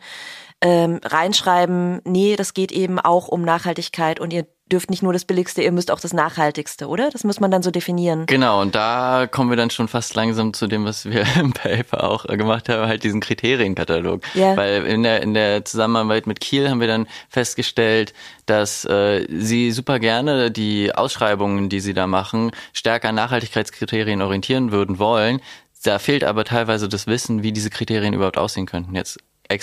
ähm, 0.61 1.01
reinschreiben, 1.05 2.01
nee, 2.05 2.37
das 2.37 2.55
geht 2.55 2.73
eben 2.73 2.99
auch 2.99 3.29
um 3.29 3.43
Nachhaltigkeit 3.43 4.21
und 4.21 4.33
ihr 4.33 4.47
dürft 4.73 4.91
nicht 4.91 5.03
nur 5.03 5.13
das 5.13 5.25
Billigste, 5.25 5.63
ihr 5.63 5.71
müsst 5.71 5.93
auch 5.93 6.01
das 6.01 6.13
Nachhaltigste, 6.13 6.89
oder? 6.89 7.11
Das 7.11 7.23
muss 7.23 7.39
man 7.39 7.53
dann 7.53 7.63
so 7.63 7.71
definieren. 7.71 8.27
Genau, 8.27 8.61
und 8.61 8.75
da 8.75 9.29
kommen 9.31 9.49
wir 9.49 9.57
dann 9.57 9.71
schon 9.71 9.87
fast 9.87 10.17
langsam 10.17 10.55
zu 10.55 10.67
dem, 10.67 10.85
was 10.85 11.05
wir 11.05 11.25
im 11.41 11.53
Paper 11.53 12.03
auch 12.03 12.27
gemacht 12.27 12.69
haben, 12.69 12.89
halt 12.89 13.05
diesen 13.05 13.21
Kriterienkatalog. 13.21 14.23
Ja. 14.35 14.57
Weil 14.57 14.85
in 14.87 15.05
der, 15.05 15.23
in 15.23 15.35
der 15.35 15.65
Zusammenarbeit 15.65 16.27
mit 16.27 16.41
Kiel 16.41 16.69
haben 16.69 16.81
wir 16.81 16.89
dann 16.89 17.07
festgestellt, 17.29 18.13
dass 18.47 18.85
äh, 18.85 19.27
sie 19.29 19.71
super 19.71 20.01
gerne 20.01 20.51
die 20.51 20.93
Ausschreibungen, 20.93 21.69
die 21.69 21.81
sie 21.81 21.95
da 21.95 22.09
machen, 22.09 22.51
stärker 22.73 23.11
an 23.11 23.15
Nachhaltigkeitskriterien 23.15 24.21
orientieren 24.21 24.73
würden 24.73 24.99
wollen. 24.99 25.41
Da 25.87 26.01
fehlt 26.01 26.25
aber 26.25 26.45
teilweise 26.45 26.89
das 26.89 27.07
Wissen, 27.07 27.45
wie 27.45 27.53
diese 27.53 27.71
Kriterien 27.71 28.13
überhaupt 28.13 28.39
aussehen 28.39 28.67
könnten. 28.67 28.95
Jetzt 28.95 29.19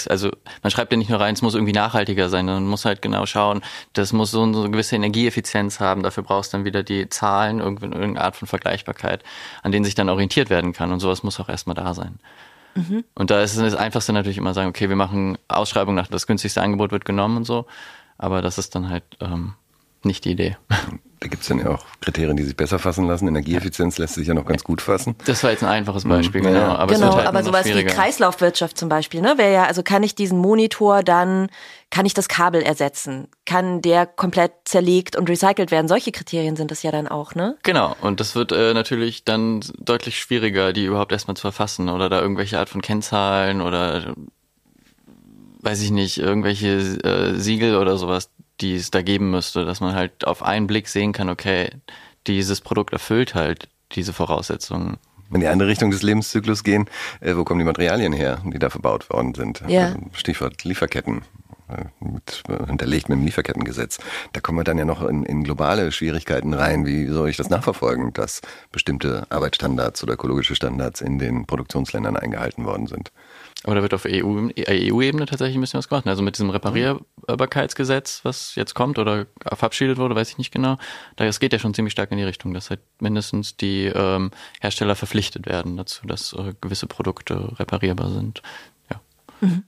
also 0.08 0.32
man 0.62 0.72
schreibt 0.72 0.94
ja 0.94 0.98
nicht 0.98 1.10
nur 1.10 1.20
rein, 1.20 1.34
es 1.34 1.42
muss 1.42 1.56
irgendwie 1.56 1.74
nachhaltiger 1.74 2.30
sein, 2.30 2.46
man 2.46 2.65
muss 2.65 2.86
halt 2.86 3.01
genau 3.01 3.25
schauen, 3.25 3.62
das 3.92 4.13
muss 4.13 4.32
so 4.32 4.44
eine 4.44 4.70
gewisse 4.70 4.96
Energieeffizienz 4.96 5.81
haben, 5.81 6.03
dafür 6.03 6.24
brauchst 6.24 6.53
du 6.53 6.57
dann 6.57 6.64
wieder 6.64 6.83
die 6.83 7.09
Zahlen, 7.09 7.59
irgendeine 7.59 8.22
Art 8.22 8.38
von 8.38 8.48
Vergleichbarkeit, 8.48 9.24
an 9.62 9.74
denen 9.74 9.83
sich 9.83 9.94
dann 9.94 10.07
orientiert 10.07 10.50
werden 10.50 10.72
kann 10.72 10.94
und 10.94 11.01
sowas 11.01 11.24
muss 11.24 11.38
auch 11.42 11.50
erstmal 11.50 11.75
da 11.75 11.94
sein. 11.94 12.20
Mhm. 12.75 13.03
Und 13.14 13.29
da 13.29 13.42
ist 13.42 13.57
es 13.57 13.62
das 13.62 13.75
Einfachste 13.75 14.14
natürlich 14.14 14.38
immer 14.38 14.53
sagen, 14.53 14.70
okay, 14.70 14.88
wir 14.88 14.96
machen 14.96 15.38
Ausschreibung 15.50 15.96
nach 15.96 16.07
das 16.07 16.27
günstigste 16.27 16.62
Angebot 16.62 16.94
wird 16.94 17.03
genommen 17.03 17.36
und 17.36 17.44
so, 17.44 17.66
aber 18.18 18.42
das 18.42 18.57
ist 18.57 18.75
dann 18.75 18.90
halt 18.90 19.03
ähm, 19.20 19.55
nicht 20.05 20.25
die 20.25 20.31
Idee. 20.31 20.57
Da 21.24 21.29
gibt 21.29 21.44
es 21.44 21.48
dann 21.48 21.59
ja 21.59 21.70
auch 21.70 21.85
Kriterien, 22.01 22.35
die 22.35 22.44
sich 22.44 22.57
besser 22.57 22.79
fassen 22.79 23.07
lassen. 23.07 23.29
Energieeffizienz 23.29 23.98
lässt 23.98 24.16
sich 24.16 24.27
ja 24.27 24.33
noch 24.33 24.46
ganz 24.46 24.61
gut 24.66 24.81
fassen. 24.81 25.16
Das 25.24 25.42
war 25.42 25.51
jetzt 25.51 25.63
ein 25.63 25.70
einfaches 25.70 26.03
Beispiel, 26.03 26.42
mhm. 26.42 26.48
genau. 26.48 26.59
Ja. 26.59 26.75
Aber, 26.75 26.94
genau, 26.94 27.16
halt 27.16 27.27
aber 27.27 27.44
sowas 27.46 27.66
wie 27.66 27.81
Kreislaufwirtschaft 27.85 28.77
zum 28.77 28.89
Beispiel, 28.89 29.22
ne? 29.22 29.37
Wäre 29.37 29.53
ja, 29.53 29.63
also 29.63 29.83
kann 29.83 30.03
ich 30.03 30.16
diesen 30.16 30.37
Monitor 30.37 31.01
dann, 31.01 31.48
kann 31.92 32.05
ich 32.05 32.13
das 32.13 32.27
Kabel 32.27 32.61
ersetzen? 32.61 33.29
Kann 33.46 33.81
der 33.81 34.05
komplett 34.05 34.51
zerlegt 34.66 35.16
und 35.16 35.29
recycelt 35.29 35.72
werden? 35.72 35.87
Solche 35.87 36.11
Kriterien 36.11 36.57
sind 36.57 36.72
das 36.72 36.83
ja 36.83 36.92
dann 36.92 37.07
auch, 37.07 37.35
ne? 37.35 37.55
Genau, 37.63 37.96
und 38.01 38.20
das 38.20 38.35
wird 38.35 38.51
äh, 38.51 38.74
natürlich 38.74 39.24
dann 39.24 39.61
deutlich 39.79 40.20
schwieriger, 40.20 40.74
die 40.74 40.83
überhaupt 40.83 41.13
erstmal 41.13 41.37
zu 41.37 41.48
erfassen 41.48 41.87
oder 41.87 42.09
da 42.09 42.20
irgendwelche 42.20 42.59
Art 42.59 42.68
von 42.68 42.81
Kennzahlen 42.81 43.61
oder 43.61 44.13
weiß 45.61 45.81
ich 45.81 45.92
nicht, 45.92 46.18
irgendwelche 46.18 46.68
äh, 46.68 47.35
Siegel 47.39 47.77
oder 47.77 47.96
sowas 47.96 48.29
die 48.61 48.75
es 48.75 48.92
da 48.92 49.01
geben 49.01 49.31
müsste, 49.31 49.66
dass 49.66 49.79
man 49.81 49.96
halt 49.96 50.25
auf 50.25 50.44
einen 50.44 50.68
Blick 50.68 50.87
sehen 50.87 51.11
kann, 51.11 51.29
okay, 51.29 51.70
dieses 52.27 52.61
Produkt 52.61 52.94
erfüllt 52.94 53.35
halt 53.35 53.70
diese 53.94 54.13
Voraussetzungen. 54.13 54.98
Wenn 55.29 55.42
die 55.42 55.48
andere 55.48 55.68
Richtung 55.68 55.92
des 55.92 56.03
Lebenszyklus 56.03 56.63
gehen, 56.63 56.87
äh, 57.20 57.35
wo 57.35 57.44
kommen 57.44 57.59
die 57.59 57.66
Materialien 57.66 58.13
her, 58.13 58.42
die 58.46 58.59
da 58.59 58.70
verbaut 58.70 59.09
worden 59.09 59.33
sind? 59.33 59.63
Ja. 59.68 59.87
Also 59.87 60.00
Stichwort 60.13 60.63
Lieferketten. 60.63 61.24
Äh, 61.70 61.85
mit, 62.00 62.44
äh, 62.50 62.66
hinterlegt 62.68 63.07
mit 63.09 63.18
dem 63.18 63.25
Lieferkettengesetz. 63.25 64.00
Da 64.33 64.42
kommen 64.42 64.57
wir 64.59 64.63
dann 64.66 64.77
ja 64.77 64.85
noch 64.85 65.01
in, 65.01 65.24
in 65.24 65.44
globale 65.44 65.92
Schwierigkeiten 65.92 66.53
rein. 66.53 66.85
Wie 66.85 67.07
soll 67.07 67.29
ich 67.29 67.37
das 67.37 67.50
nachverfolgen, 67.50 68.11
dass 68.13 68.42
bestimmte 68.72 69.25
Arbeitsstandards 69.29 70.03
oder 70.03 70.13
ökologische 70.13 70.55
Standards 70.55 71.00
in 71.00 71.20
den 71.20 71.46
Produktionsländern 71.46 72.18
eingehalten 72.18 72.66
worden 72.66 72.87
sind? 72.87 73.11
Aber 73.64 73.76
da 73.76 73.82
wird 73.82 73.94
auf 73.94 74.06
EU-Ebene 74.06 75.26
tatsächlich 75.26 75.56
ein 75.58 75.62
bisschen 75.62 75.78
was 75.78 75.88
gemacht. 75.88 76.06
Also 76.06 76.22
mit 76.22 76.36
diesem 76.36 76.50
Reparierbarkeitsgesetz, 76.50 78.20
was 78.24 78.56
jetzt 78.56 78.74
kommt 78.74 79.00
oder 79.00 79.26
verabschiedet 79.42 79.98
wurde, 79.98 80.16
weiß 80.16 80.32
ich 80.32 80.38
nicht 80.38 80.52
genau. 80.52 80.78
Das 81.16 81.40
geht 81.40 81.54
ja 81.54 81.60
schon 81.60 81.74
ziemlich 81.74 81.94
stark 81.94 82.12
in 82.12 82.18
die 82.18 82.26
Richtung, 82.26 82.54
dass 82.54 82.70
halt 82.70 82.82
mindestens 83.00 83.56
die 83.56 83.86
ähm, 83.86 84.32
Hersteller 84.60 84.96
verpflichtet 84.96 85.48
werden 85.48 85.78
dazu, 85.78 86.06
dass 86.06 86.34
äh, 86.34 86.54
gewisse 86.60 86.88
Produkte 86.88 87.58
reparierbar 87.58 88.10
sind. 88.12 88.42
Ja. 88.92 89.00
Mhm. 89.40 89.64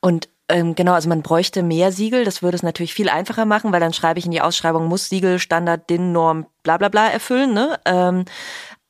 Und 0.00 0.28
ähm, 0.48 0.74
genau, 0.74 0.92
also 0.92 1.08
man 1.08 1.22
bräuchte 1.22 1.62
mehr 1.62 1.90
Siegel. 1.90 2.24
Das 2.24 2.42
würde 2.42 2.56
es 2.56 2.62
natürlich 2.62 2.94
viel 2.94 3.08
einfacher 3.08 3.44
machen, 3.44 3.72
weil 3.72 3.80
dann 3.80 3.92
schreibe 3.92 4.18
ich 4.18 4.26
in 4.26 4.30
die 4.30 4.40
Ausschreibung, 4.40 4.86
muss 4.86 5.08
Siegel, 5.08 5.38
Standard, 5.38 5.90
DIN, 5.90 6.12
Norm, 6.12 6.46
bla 6.62 6.78
bla 6.78 6.88
bla 6.88 7.08
erfüllen. 7.08 7.52
Ne? 7.52 7.78
Ähm, 7.84 8.24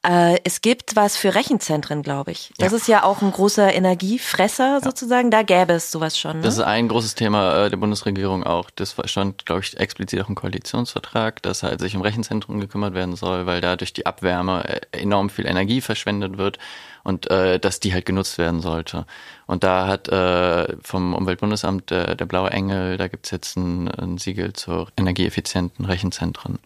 äh, 0.07 0.39
es 0.45 0.61
gibt 0.61 0.95
was 0.95 1.17
für 1.17 1.35
Rechenzentren, 1.35 2.03
glaube 2.03 2.31
ich. 2.31 2.53
Das 2.59 2.71
ja. 2.71 2.79
ist 2.79 2.89
ja 2.89 3.03
auch 3.03 3.23
ein 3.23 3.33
großer 3.33 3.75
Energiefresser 3.75 4.81
sozusagen. 4.83 5.31
Da 5.31 5.43
gäbe 5.43 5.73
es 5.73 5.91
sowas 5.91 6.19
schon. 6.19 6.37
Ne? 6.39 6.43
Das 6.43 6.55
ist 6.55 6.61
ein 6.61 6.89
großes 6.89 7.17
Thema 7.17 7.67
äh, 7.67 7.71
der 7.71 7.77
Bundesregierung 7.77 8.45
auch. 8.45 8.71
Das 8.71 8.95
stand, 9.07 9.47
glaube 9.47 9.63
ich, 9.63 9.77
explizit 9.79 10.21
auch 10.23 10.29
im 10.29 10.37
Koalitionsvertrag, 10.37 11.43
dass 11.43 11.63
halt 11.63 11.81
sich 11.81 11.97
um 11.97 12.03
Rechenzentren 12.03 12.61
gekümmert 12.61 12.95
werden 12.95 13.17
soll, 13.17 13.47
weil 13.47 13.61
da 13.61 13.77
durch 13.77 13.93
die 13.93 14.07
Abwärme 14.07 14.65
äh, 14.69 14.81
enorm 15.03 15.29
viel 15.29 15.47
Energie 15.47 15.81
verschwendet 15.81 16.39
wird 16.39 16.59
und 17.03 17.29
äh, 17.31 17.59
dass 17.59 17.81
die 17.81 17.93
halt 17.93 18.07
genutzt 18.07 18.39
werden 18.39 18.61
sollte. 18.61 19.07
Und 19.47 19.65
da 19.65 19.89
hat 19.89 20.09
äh, 20.09 20.77
vom 20.83 21.15
Umweltbundesamt 21.15 21.91
äh, 21.91 22.17
der 22.17 22.27
Blaue 22.27 22.51
Engel, 22.51 22.97
da 22.97 23.09
gibt's 23.09 23.33
jetzt 23.33 23.57
ein, 23.57 23.89
ein 23.89 24.19
Siegel 24.19 24.53
zu 24.53 24.87
energieeffizienten 24.97 25.85
Rechenzentren. 25.85 26.59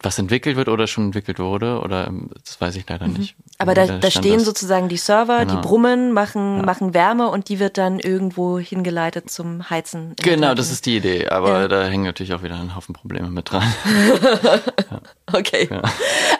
Was 0.00 0.18
entwickelt 0.18 0.56
wird 0.56 0.68
oder 0.68 0.86
schon 0.86 1.06
entwickelt 1.06 1.40
wurde 1.40 1.80
oder 1.80 2.12
das 2.44 2.60
weiß 2.60 2.76
ich 2.76 2.88
leider 2.88 3.08
mhm. 3.08 3.14
nicht. 3.14 3.36
Aber 3.58 3.74
da, 3.74 3.86
da 3.86 4.10
stehen 4.10 4.36
ist. 4.36 4.44
sozusagen 4.44 4.88
die 4.88 4.96
Server, 4.96 5.40
genau. 5.40 5.56
die 5.56 5.66
brummen, 5.66 6.12
machen, 6.12 6.58
ja. 6.58 6.62
machen 6.62 6.94
Wärme 6.94 7.28
und 7.28 7.48
die 7.48 7.58
wird 7.58 7.78
dann 7.78 7.98
irgendwo 7.98 8.60
hingeleitet 8.60 9.28
zum 9.28 9.68
Heizen. 9.70 10.14
Genau, 10.22 10.54
das 10.54 10.70
ist 10.70 10.86
die 10.86 10.98
Idee, 10.98 11.28
aber 11.28 11.62
ja. 11.62 11.68
da 11.68 11.84
hängen 11.86 12.04
natürlich 12.04 12.32
auch 12.32 12.44
wieder 12.44 12.60
ein 12.60 12.76
Haufen 12.76 12.94
Probleme 12.94 13.28
mit 13.28 13.50
dran. 13.50 13.74
ja. 14.44 15.00
Okay. 15.32 15.68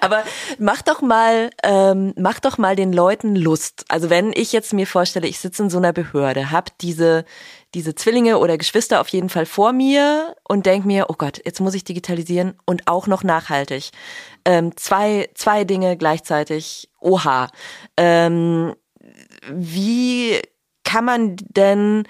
Aber 0.01 0.23
mach 0.59 0.83
doch 0.83 1.03
mal, 1.03 1.51
ähm, 1.65 2.15
mach 2.17 2.39
doch 2.39 2.59
mal 2.59 2.77
den 2.77 2.93
Leuten 2.93 3.35
Lust. 3.35 3.85
Also 3.89 4.09
wenn 4.09 4.33
ich 4.33 4.53
jetzt 4.53 4.73
mir 4.73 4.87
vorstelle, 4.87 5.27
ich 5.27 5.41
sitze 5.41 5.65
in 5.65 5.71
so 5.71 5.79
einer 5.79 5.93
Behörde, 5.93 6.53
hab 6.53 6.79
diese 6.79 7.25
diese 7.75 7.95
Zwillinge 7.95 8.39
oder 8.39 8.57
Geschwister 8.57 9.01
auf 9.01 9.09
jeden 9.09 9.29
Fall 9.29 9.47
vor 9.47 9.73
mir 9.73 10.35
und 10.49 10.67
denke 10.67 10.87
mir, 10.87 11.07
oh 11.09 11.15
Gott, 11.17 11.41
jetzt 11.45 11.61
muss 11.61 11.75
ich 11.75 11.85
digitalisieren 11.85 12.55
und 12.65 12.87
auch 12.87 13.07
noch 13.07 13.23
nachhaltig. 13.23 13.91
Ähm, 14.45 14.77
zwei, 14.77 15.29
zwei 15.35 15.65
Dinge 15.65 15.97
gleichzeitig. 15.97 16.89
Oha. 17.01 17.49
Ähm, 17.97 18.75
wie 19.51 20.41
kann 20.85 21.05
man 21.05 21.37
denn 21.37 22.05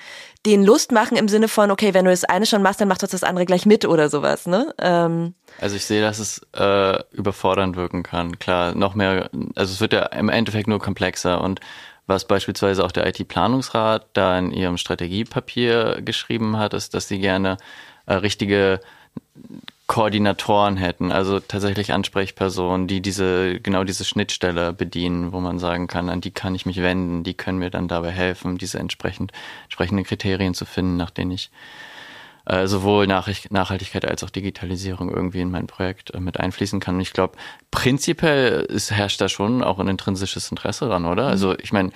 den 0.47 0.64
Lust 0.64 0.92
machen 0.92 1.16
im 1.16 1.27
Sinne 1.27 1.49
von, 1.49 1.73
okay, 1.73 1.94
wenn 1.94 2.05
du 2.05 2.12
das 2.12 2.25
eine 2.25 2.47
schon 2.47 2.62
machst, 2.62 2.81
dann 2.81 2.87
mach 2.87 2.99
doch 2.99 3.09
das 3.09 3.25
andere 3.25 3.44
gleich 3.44 3.66
mit 3.66 3.85
oder 3.85 4.09
sowas, 4.09 4.47
ne? 4.47 4.73
Ähm. 4.79 5.35
Also 5.61 5.75
ich 5.75 5.85
sehe, 5.85 6.01
dass 6.01 6.21
es 6.21 6.47
äh, 6.57 7.03
überfordernd 7.12 7.75
wirken 7.75 8.05
kann. 8.05 8.38
Klar, 8.38 8.77
noch 8.77 8.94
mehr, 8.94 9.31
also 9.57 9.73
es 9.73 9.81
wird 9.81 9.92
ja 9.92 10.07
im 10.07 10.29
Endeffekt 10.29 10.68
nur 10.68 10.79
komplexer 10.79 11.40
und 11.40 11.61
was 12.09 12.27
beispielsweise 12.27 12.85
auch 12.85 12.90
der 12.90 13.07
IT-Planungsrat 13.07 14.07
da 14.14 14.38
in 14.38 14.51
ihrem 14.51 14.79
Strategiepapier 14.79 16.01
geschrieben 16.03 16.57
hat, 16.57 16.75
ist, 16.75 16.94
dass 16.94 17.07
sie 17.07 17.21
gerne 17.21 17.59
äh, 18.07 18.14
richtige 18.14 18.81
Koordinatoren 19.87 20.77
hätten, 20.77 21.12
also 21.12 21.40
tatsächlich 21.40 21.92
Ansprechpersonen, 21.92 22.88
die 22.88 23.01
diese, 23.01 23.59
genau 23.61 23.85
diese 23.85 24.05
Schnittstelle 24.05 24.75
bedienen, 24.75 25.33
wo 25.33 25.40
man 25.40 25.59
sagen 25.59 25.87
kann, 25.87 26.11
an 26.11 26.21
die 26.21 26.31
kann 26.31 26.55
ich 26.55 26.66
mich 26.66 26.83
wenden, 26.83 27.25
die 27.25 27.35
können 27.35 27.59
mir 27.59 27.71
dann 27.71 27.88
dabei 27.88 28.11
helfen, 28.11 28.59
diese 28.59 28.79
entsprechend, 28.79 29.33
entsprechenden 29.64 30.05
Kriterien 30.05 30.53
zu 30.53 30.66
finden, 30.66 30.97
nach 30.99 31.11
denen 31.11 31.31
ich 31.31 31.51
äh, 32.49 32.67
sowohl 32.67 33.07
Nachhaltigkeit 33.07 34.07
als 34.07 34.25
auch 34.25 34.31
Digitalisierung 34.31 35.11
irgendwie 35.11 35.41
in 35.41 35.51
mein 35.51 35.67
Projekt 35.67 36.15
äh, 36.15 36.21
mit 36.21 36.41
einfließen 36.41 36.81
kann. 36.81 36.95
Und 36.95 37.03
ich 37.03 37.13
glaube, 37.13 37.37
prinzipiell 37.71 38.61
ist, 38.69 38.91
herrscht 38.91 39.21
da 39.21 39.29
schon 39.29 39.63
auch 39.63 39.79
ein 39.79 39.89
intrinsisches 39.89 40.51
Interesse 40.51 40.87
dran, 40.87 41.05
oder? 41.05 41.25
Mhm. 41.25 41.31
Also 41.31 41.59
ich 41.59 41.73
meine, 41.73 41.91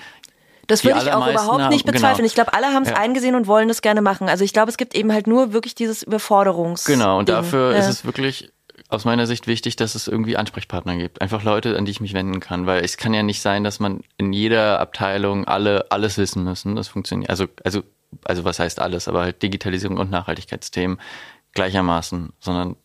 das 0.67 0.85
würde 0.85 1.01
ich 1.03 1.13
auch 1.13 1.27
überhaupt 1.27 1.71
nicht 1.71 1.87
bezweifeln. 1.87 2.17
Genau. 2.17 2.27
Ich 2.27 2.35
glaube, 2.35 2.53
alle 2.53 2.67
haben 2.69 2.83
es 2.83 2.91
ja. 2.91 2.97
eingesehen 2.97 3.35
und 3.35 3.47
wollen 3.47 3.69
das 3.69 3.83
gerne 3.83 4.03
machen. 4.03 4.29
Also 4.29 4.45
ich 4.45 4.53
glaube, 4.53 4.71
es 4.71 4.77
gibt 4.77 4.95
eben 4.95 5.13
halt 5.13 5.27
nur 5.27 5.53
wirklich 5.53 5.75
dieses 5.75 6.03
Überforderungs. 6.03 6.85
Genau, 6.85 7.19
und 7.19 7.29
Ding. 7.29 7.37
dafür 7.37 7.73
ja. 7.73 7.79
ist 7.79 7.89
es 7.89 8.05
wirklich 8.05 8.51
aus 8.89 9.07
meiner 9.07 9.27
Sicht 9.27 9.47
wichtig, 9.47 9.77
dass 9.77 9.95
es 9.95 10.07
irgendwie 10.07 10.37
Ansprechpartner 10.37 10.97
gibt. 10.97 11.23
Einfach 11.23 11.43
Leute, 11.43 11.79
an 11.79 11.87
die 11.87 11.91
ich 11.91 12.01
mich 12.01 12.13
wenden 12.13 12.41
kann. 12.41 12.67
Weil 12.67 12.85
es 12.85 12.99
kann 12.99 13.15
ja 13.15 13.23
nicht 13.23 13.41
sein, 13.41 13.65
dass 13.65 13.81
man 13.81 14.01
in 14.19 14.35
jeder 14.35 14.81
Abteilung 14.81 15.47
alle 15.47 15.91
alles 15.91 16.19
wissen 16.19 16.45
müssen. 16.45 16.77
Das 16.77 16.89
funktioniert. 16.89 17.31
Also, 17.31 17.47
also 17.65 17.83
also 18.25 18.45
was 18.45 18.59
heißt 18.59 18.81
alles, 18.81 19.09
aber 19.09 19.23
halt 19.23 19.43
Digitalisierung 19.43 19.99
und 19.99 20.11
Nachhaltigkeitsthemen 20.11 20.99
gleichermaßen, 21.55 22.33
sondern 22.41 22.77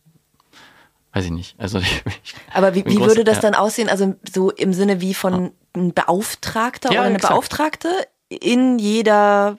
weiß 1.12 1.26
ich 1.26 1.30
nicht. 1.30 1.54
Also 1.58 1.78
ich, 1.78 2.34
aber 2.52 2.74
wie, 2.74 2.84
wie 2.86 3.00
würde 3.00 3.24
das 3.24 3.36
ja. 3.36 3.42
dann 3.42 3.54
aussehen? 3.54 3.88
Also 3.88 4.14
so 4.30 4.50
im 4.50 4.72
Sinne 4.72 5.00
wie 5.00 5.14
von 5.14 5.52
ein 5.74 5.92
Beauftragter 5.92 6.92
ja, 6.92 7.00
oder 7.00 7.06
eine 7.06 7.16
exakt. 7.16 7.32
Beauftragte 7.32 7.88
in 8.28 8.78
jeder 8.78 9.58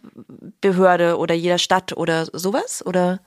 Behörde 0.61 1.17
oder 1.17 1.33
jeder 1.33 1.57
Stadt 1.57 1.97
oder 1.97 2.25
sowas 2.25 2.85
oder? 2.85 3.19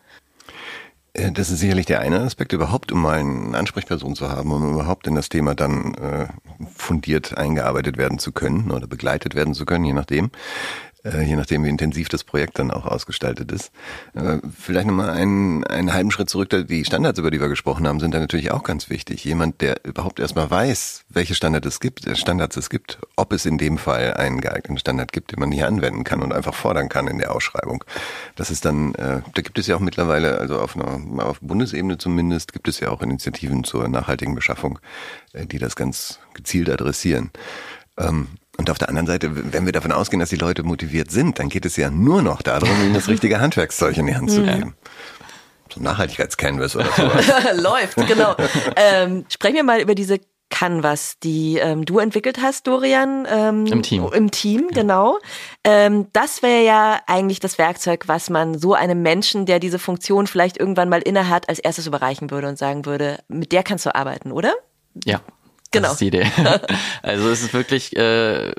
Äh, 1.15 1.33
das 1.33 1.51
ist 1.51 1.61
sicherlich 1.61 1.87
der 1.87 2.01
eine 2.01 2.21
Aspekt, 2.21 2.53
überhaupt 2.53 2.93
um 2.93 3.03
mal 3.03 3.19
eine 3.19 3.57
Ansprechperson 3.57 4.15
zu 4.15 4.31
haben, 4.31 4.53
um 4.53 4.75
überhaupt 4.75 5.07
in 5.07 5.15
das 5.15 5.29
Thema 5.29 5.55
dann 5.55 5.95
äh, 5.95 6.29
fundiert 6.75 7.37
eingearbeitet 7.37 7.97
werden 7.97 8.19
zu 8.19 8.33
können 8.33 8.71
oder 8.71 8.87
begleitet 8.87 9.35
werden 9.35 9.55
zu 9.55 9.65
können, 9.65 9.85
je 9.85 9.93
nachdem. 9.93 10.31
Äh, 11.05 11.23
je 11.23 11.35
nachdem, 11.35 11.65
wie 11.65 11.69
intensiv 11.69 12.09
das 12.09 12.23
Projekt 12.23 12.61
dann 12.61 12.71
auch 12.71 12.87
ausgestaltet 12.87 13.51
ist. 13.51 13.73
Äh, 14.15 14.39
vielleicht 14.57 14.87
nochmal 14.87 15.11
einen, 15.11 15.65
einen 15.65 15.93
halben 15.93 16.13
Schritt 16.13 16.31
zurück. 16.31 16.51
Die 16.69 16.85
Standards, 16.85 17.19
über 17.19 17.33
die 17.33 17.41
wir 17.41 17.49
gesprochen 17.49 17.89
haben, 17.89 17.99
sind 17.99 18.15
da 18.15 18.21
natürlich 18.21 18.53
auch 18.53 18.63
ganz 18.63 18.89
wichtig. 18.89 19.25
Jemand, 19.25 19.61
der 19.63 19.85
überhaupt 19.85 20.21
erstmal 20.21 20.49
weiß, 20.49 21.05
welche 21.09 21.35
Standards 21.35 21.67
es 21.67 21.81
gibt, 21.81 22.07
äh, 22.07 22.15
Standards 22.15 22.57
es 22.57 22.71
gibt, 22.71 23.01
ob 23.17 23.33
es 23.33 23.47
in 23.47 23.59
dem 23.59 23.79
Fall 23.79 24.15
einen 24.15 24.41
geeigneten 24.41 24.79
Standard 24.79 25.13
gibt, 25.13 25.33
den 25.33 25.41
man 25.41 25.51
hier 25.51 25.67
anwenden 25.67 26.05
kann 26.05 26.23
und 26.23 26.33
einfach 26.33 26.55
fordern 26.55 26.89
kann 26.89 27.09
in 27.09 27.19
der 27.19 27.35
Ausschreibung. 27.35 27.85
Das 28.37 28.51
ist 28.51 28.65
dann, 28.65 28.93
da 28.93 29.23
gibt 29.35 29.59
es 29.59 29.67
ja 29.67 29.77
auch 29.77 29.81
mittlerweile, 29.81 30.39
also 30.39 30.59
auf 30.59 30.77
einer 30.77 31.25
auf 31.25 31.41
Bundesebene 31.41 31.99
zumindest, 31.99 32.53
gibt 32.53 32.69
es 32.69 32.81
ja 32.81 32.91
auch 32.91 33.03
Initiativen 33.03 33.65
zur 33.65 33.89
nachhaltigen 33.89 34.35
Beschaffung, 34.35 34.79
die 35.35 35.59
das 35.59 35.77
ganz 35.77 36.21
gezielt 36.35 36.71
adressieren. 36.71 37.31
Ähm, 37.99 38.29
und 38.59 38.69
auf 38.69 38.79
der 38.79 38.89
anderen 38.89 39.07
Seite, 39.07 39.31
wenn 39.53 39.65
wir 39.65 39.73
davon 39.73 39.93
ausgehen, 39.93 40.21
dass 40.21 40.29
die 40.29 40.37
Leute 40.37 40.63
motiviert 40.63 41.11
sind, 41.11 41.39
dann 41.39 41.49
geht 41.49 41.65
es 41.65 41.77
ja 41.77 41.91
nur 41.91 42.23
noch 42.23 42.43
darum, 42.43 42.69
ihnen 42.83 42.95
das 42.95 43.09
richtige 43.09 43.41
Handwerkszeug 43.41 43.97
in 43.97 44.07
die 44.07 44.15
Hand 44.15 44.31
zu 44.31 44.43
geben. 44.43 44.75
So 45.73 45.81
Nachhaltigkeitscanvas 45.81 46.77
oder 46.77 46.93
sowas. 46.93 47.27
Läuft, 47.63 47.97
genau. 48.07 48.37
ähm, 48.77 49.25
sprechen 49.31 49.55
wir 49.55 49.65
mal 49.65 49.81
über 49.81 49.95
diese 49.95 50.21
Canvas, 50.51 51.19
die 51.23 51.57
ähm, 51.57 51.87
du 51.87 51.99
entwickelt 51.99 52.43
hast, 52.43 52.67
Dorian. 52.67 53.27
Ähm, 53.27 53.65
Im 53.67 53.83
Team. 53.83 54.07
Im 54.13 54.31
Team, 54.31 54.69
ja. 54.71 54.83
genau. 54.83 55.19
Ähm, 55.65 56.09
das 56.13 56.43
wäre 56.43 56.63
ja 56.63 57.01
eigentlich 57.07 57.41
das 57.41 57.57
Werkzeug, 57.57 58.07
was 58.07 58.29
man 58.29 58.59
so 58.59 58.75
einem 58.75 59.01
Menschen, 59.01 59.47
der 59.47 59.61
diese 59.61 59.79
Funktion 59.79 60.27
vielleicht 60.27 60.59
irgendwann 60.59 60.91
mal 60.91 61.01
innehat, 61.01 61.49
als 61.49 61.59
erstes 61.59 61.87
überreichen 61.87 62.31
würde 62.31 62.49
und 62.49 62.59
sagen 62.59 62.85
würde, 62.85 63.21
mit 63.29 63.53
der 63.53 63.63
kannst 63.63 63.87
du 63.87 63.95
arbeiten, 63.95 64.31
oder? 64.31 64.53
Ja, 65.07 65.23
Genau. 65.73 65.89
Das 65.89 65.93
ist 65.95 66.01
die 66.01 66.07
Idee. 66.09 66.31
also 67.03 67.29
es 67.31 67.43
ist 67.43 67.55
wirklich 67.55 67.97
äh, 67.97 68.53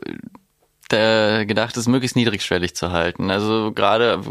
der 0.91 1.45
gedacht, 1.45 1.78
es 1.78 1.88
möglichst 1.88 2.15
niedrigschwellig 2.15 2.76
zu 2.76 2.91
halten. 2.91 3.32
Also 3.32 3.71
gerade 3.73 4.21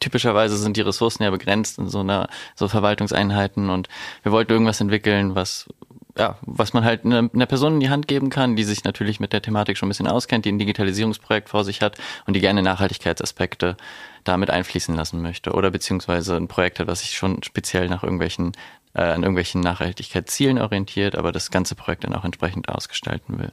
typischerweise 0.00 0.56
sind 0.56 0.76
die 0.76 0.82
Ressourcen 0.82 1.22
ja 1.22 1.30
begrenzt 1.30 1.78
in 1.78 1.88
so 1.88 2.00
einer 2.00 2.28
so 2.54 2.68
Verwaltungseinheiten 2.68 3.70
und 3.70 3.88
wir 4.22 4.32
wollten 4.32 4.52
irgendwas 4.52 4.80
entwickeln, 4.80 5.34
was 5.34 5.68
ja, 6.16 6.38
was 6.42 6.72
man 6.72 6.84
halt 6.84 7.04
einer 7.04 7.28
eine 7.32 7.46
Person 7.46 7.74
in 7.74 7.80
die 7.80 7.90
Hand 7.90 8.06
geben 8.06 8.30
kann, 8.30 8.54
die 8.54 8.62
sich 8.62 8.84
natürlich 8.84 9.18
mit 9.18 9.32
der 9.32 9.42
Thematik 9.42 9.76
schon 9.76 9.88
ein 9.88 9.90
bisschen 9.90 10.06
auskennt, 10.06 10.44
die 10.44 10.52
ein 10.52 10.60
Digitalisierungsprojekt 10.60 11.48
vor 11.48 11.64
sich 11.64 11.80
hat 11.80 11.98
und 12.26 12.34
die 12.34 12.40
gerne 12.40 12.62
Nachhaltigkeitsaspekte 12.62 13.76
damit 14.22 14.48
einfließen 14.48 14.94
lassen 14.94 15.22
möchte 15.22 15.52
oder 15.52 15.72
beziehungsweise 15.72 16.36
ein 16.36 16.46
Projekt 16.46 16.78
hat, 16.78 16.86
was 16.86 17.00
sich 17.00 17.16
schon 17.16 17.42
speziell 17.42 17.88
nach 17.88 18.04
irgendwelchen 18.04 18.52
äh, 18.94 19.02
an 19.02 19.22
irgendwelchen 19.22 19.60
Nachhaltigkeitszielen 19.60 20.58
orientiert, 20.58 21.16
aber 21.16 21.32
das 21.32 21.50
ganze 21.50 21.74
Projekt 21.74 22.04
dann 22.04 22.14
auch 22.14 22.24
entsprechend 22.24 22.68
ausgestalten 22.68 23.38
will. 23.38 23.52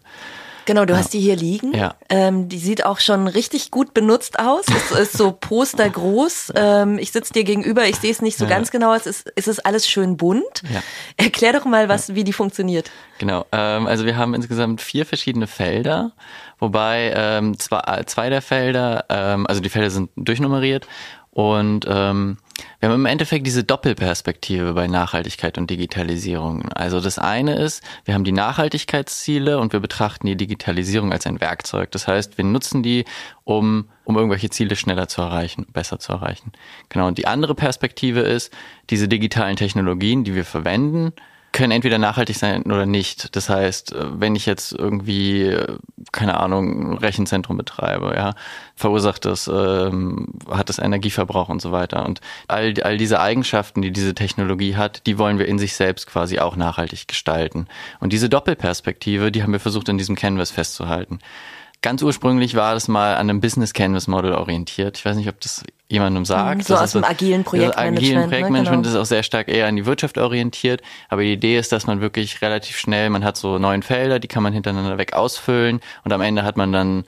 Genau, 0.66 0.86
du 0.86 0.94
ja. 0.94 1.00
hast 1.00 1.14
die 1.14 1.20
hier 1.20 1.36
liegen. 1.36 1.74
Ja. 1.74 1.96
Ähm, 2.10 2.48
die 2.48 2.60
sieht 2.60 2.86
auch 2.86 3.00
schon 3.00 3.28
richtig 3.28 3.72
gut 3.72 3.94
benutzt 3.94 4.40
aus. 4.40 4.66
Es 4.68 4.92
ist 4.92 5.18
so 5.18 5.32
postergroß. 5.32 6.54
Ähm, 6.56 6.98
ich 7.00 7.12
sitze 7.12 7.34
dir 7.34 7.44
gegenüber, 7.44 7.86
ich 7.88 7.98
sehe 7.98 8.12
es 8.12 8.22
nicht 8.22 8.38
so 8.38 8.46
ja. 8.46 8.52
ganz 8.52 8.72
genau. 8.72 8.94
Es 8.94 9.08
ist, 9.08 9.32
es 9.36 9.48
ist 9.48 9.66
alles 9.66 9.90
schön 9.90 10.18
bunt. 10.18 10.64
Ja. 10.72 10.82
Erklär 11.18 11.54
doch 11.54 11.66
mal, 11.66 11.90
was, 11.90 12.14
wie 12.16 12.24
die 12.24 12.34
funktioniert. 12.34 12.92
Genau, 13.18 13.46
ähm, 13.52 13.88
also 13.88 14.06
wir 14.06 14.18
haben 14.18 14.34
insgesamt 14.34 14.82
vier 14.82 15.06
verschiedene 15.06 15.46
Felder, 15.48 16.12
wobei 16.58 17.14
ähm, 17.16 17.60
zwei, 17.60 18.04
zwei 18.06 18.30
der 18.30 18.42
Felder, 18.42 19.06
ähm, 19.10 19.46
also 19.48 19.62
die 19.62 19.70
Felder 19.70 19.90
sind 19.90 20.10
durchnummeriert 20.16 20.88
und 21.32 21.86
ähm, 21.88 22.38
wir 22.80 22.90
haben 22.90 22.96
im 22.96 23.06
Endeffekt 23.06 23.48
diese 23.48 23.64
Doppelperspektive 23.64 24.74
bei 24.74 24.88
Nachhaltigkeit 24.88 25.58
und 25.58 25.70
Digitalisierung. 25.70 26.70
Also 26.74 27.00
das 27.00 27.18
eine 27.20 27.56
ist, 27.56 27.84
wir 28.04 28.14
haben 28.14 28.26
die 28.26 28.34
Nachhaltigkeitsziele 28.34 29.58
und 29.58 29.72
wir 29.72 29.80
betrachten 29.80 30.28
die 30.28 30.36
Digitalisierung 30.36 31.14
als 31.14 31.26
ein 31.26 31.40
Werkzeug. 31.40 31.92
Das 31.92 32.08
heißt, 32.08 32.38
wir 32.38 32.44
nutzen 32.44 32.84
die, 32.84 33.06
um, 33.46 33.88
um 34.04 34.18
irgendwelche 34.18 34.50
Ziele 34.50 34.76
schneller 34.76 35.08
zu 35.08 35.22
erreichen, 35.22 35.66
besser 35.72 36.00
zu 36.00 36.12
erreichen. 36.12 36.52
Genau. 36.90 37.08
Und 37.08 37.18
die 37.18 37.28
andere 37.28 37.56
Perspektive 37.56 38.20
ist, 38.20 38.54
diese 38.90 39.08
digitalen 39.08 39.56
Technologien, 39.56 40.26
die 40.26 40.36
wir 40.36 40.46
verwenden, 40.46 41.14
können 41.52 41.72
entweder 41.72 41.98
nachhaltig 41.98 42.38
sein 42.38 42.64
oder 42.64 42.86
nicht. 42.86 43.36
Das 43.36 43.50
heißt, 43.50 43.94
äh, 43.94 44.20
wenn 44.20 44.36
ich 44.36 44.46
jetzt 44.46 44.72
irgendwie, 44.72 45.44
äh, 45.44 45.78
keine 46.12 46.40
Ahnung, 46.40 46.94
ein 46.94 46.98
Rechenzentrum 46.98 47.58
betreibe, 47.58 48.14
ja, 48.16 48.36
verursacht 48.76 49.26
das, 49.26 49.48
ähm, 49.48 50.28
hat 50.50 50.70
das 50.70 50.80
Energieverbrauch 50.80 51.50
und 51.50 51.62
so 51.62 51.72
weiter. 51.72 52.06
Und 52.06 52.22
all, 52.48 52.74
all 52.82 52.98
diese 52.98 53.20
Eigenschaften, 53.20 53.82
die 53.82 53.92
diese 53.92 54.16
Technologie 54.16 54.76
hat, 54.76 55.06
die 55.08 55.18
wollen 55.18 55.40
wir 55.40 55.48
in 55.48 55.60
sich 55.60 55.76
selbst 55.76 56.08
quasi 56.08 56.40
auch 56.40 56.56
nachhaltig 56.56 57.08
gestalten. 57.08 57.68
Und 58.00 58.14
diese 58.14 58.30
Doppelperspektive, 58.30 59.32
die 59.32 59.44
haben 59.44 59.52
wir 59.52 59.60
versucht 59.60 59.90
in 59.90 59.98
diesem 59.98 60.16
Canvas 60.16 60.52
festzuhalten. 60.52 61.20
Ganz 61.84 62.04
ursprünglich 62.04 62.54
war 62.56 62.76
das 62.76 62.88
mal 62.88 63.16
an 63.16 63.30
einem 63.30 63.42
Business 63.42 63.74
Canvas 63.74 64.08
Model 64.08 64.34
orientiert. 64.34 65.00
Ich 65.00 65.06
weiß 65.06 65.16
nicht, 65.16 65.30
ob 65.30 65.42
das 65.42 65.64
jemandem 65.90 66.26
sagt. 66.26 66.66
So 66.66 66.76
das 66.76 66.84
aus 66.84 66.92
dem 66.92 67.04
agilen 67.04 67.44
Projektmanagement. 67.44 67.98
Agilen 67.98 68.30
Projektmanagement 68.30 68.82
ne? 68.84 68.90
genau. 68.90 69.02
ist 69.02 69.08
auch 69.08 69.10
sehr 69.10 69.24
stark 69.24 69.48
eher 69.48 69.66
an 69.66 69.76
die 69.76 69.88
Wirtschaft 69.88 70.20
orientiert. 70.20 70.84
Aber 71.10 71.24
die 71.24 71.34
Idee 71.34 71.58
ist, 71.58 71.72
dass 71.72 71.88
man 71.88 72.00
wirklich 72.00 72.44
relativ 72.44 72.78
schnell, 72.78 73.10
man 73.10 73.24
hat 73.24 73.36
so 73.36 73.58
neun 73.58 73.82
Felder, 73.82 74.20
die 74.20 74.28
kann 74.28 74.44
man 74.44 74.54
hintereinander 74.54 75.00
weg 75.00 75.14
ausfüllen 75.14 75.82
und 76.04 76.14
am 76.14 76.22
Ende 76.22 76.44
hat 76.44 76.56
man 76.56 76.72
dann 76.72 77.04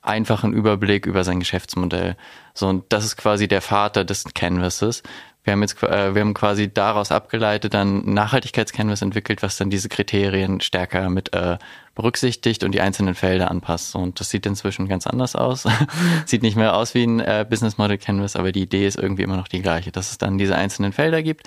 einfachen 0.00 0.52
Überblick 0.52 1.04
über 1.04 1.24
sein 1.24 1.40
Geschäftsmodell. 1.40 2.16
So, 2.54 2.68
und 2.68 2.84
das 2.90 3.04
ist 3.04 3.16
quasi 3.16 3.48
der 3.48 3.60
Vater 3.60 4.04
des 4.04 4.24
Canvases. 4.32 5.02
Wir 5.48 5.52
haben 5.52 5.62
jetzt, 5.62 5.82
äh, 5.82 6.14
wir 6.14 6.20
haben 6.20 6.34
quasi 6.34 6.70
daraus 6.70 7.10
abgeleitet 7.10 7.72
dann 7.72 8.04
Nachhaltigkeitscanvas 8.04 9.00
entwickelt, 9.00 9.42
was 9.42 9.56
dann 9.56 9.70
diese 9.70 9.88
Kriterien 9.88 10.60
stärker 10.60 11.08
mit 11.08 11.32
äh, 11.32 11.56
berücksichtigt 11.94 12.64
und 12.64 12.72
die 12.72 12.82
einzelnen 12.82 13.14
Felder 13.14 13.50
anpasst. 13.50 13.94
Und 13.94 14.20
das 14.20 14.28
sieht 14.28 14.44
inzwischen 14.44 14.88
ganz 14.88 15.06
anders 15.06 15.34
aus. 15.34 15.64
sieht 16.26 16.42
nicht 16.42 16.58
mehr 16.58 16.76
aus 16.76 16.94
wie 16.94 17.04
ein 17.04 17.20
äh, 17.20 17.46
Business 17.48 17.78
Model 17.78 17.96
Canvas, 17.96 18.36
aber 18.36 18.52
die 18.52 18.60
Idee 18.60 18.86
ist 18.86 18.98
irgendwie 18.98 19.22
immer 19.22 19.38
noch 19.38 19.48
die 19.48 19.62
gleiche, 19.62 19.90
dass 19.90 20.10
es 20.10 20.18
dann 20.18 20.36
diese 20.36 20.54
einzelnen 20.54 20.92
Felder 20.92 21.22
gibt, 21.22 21.46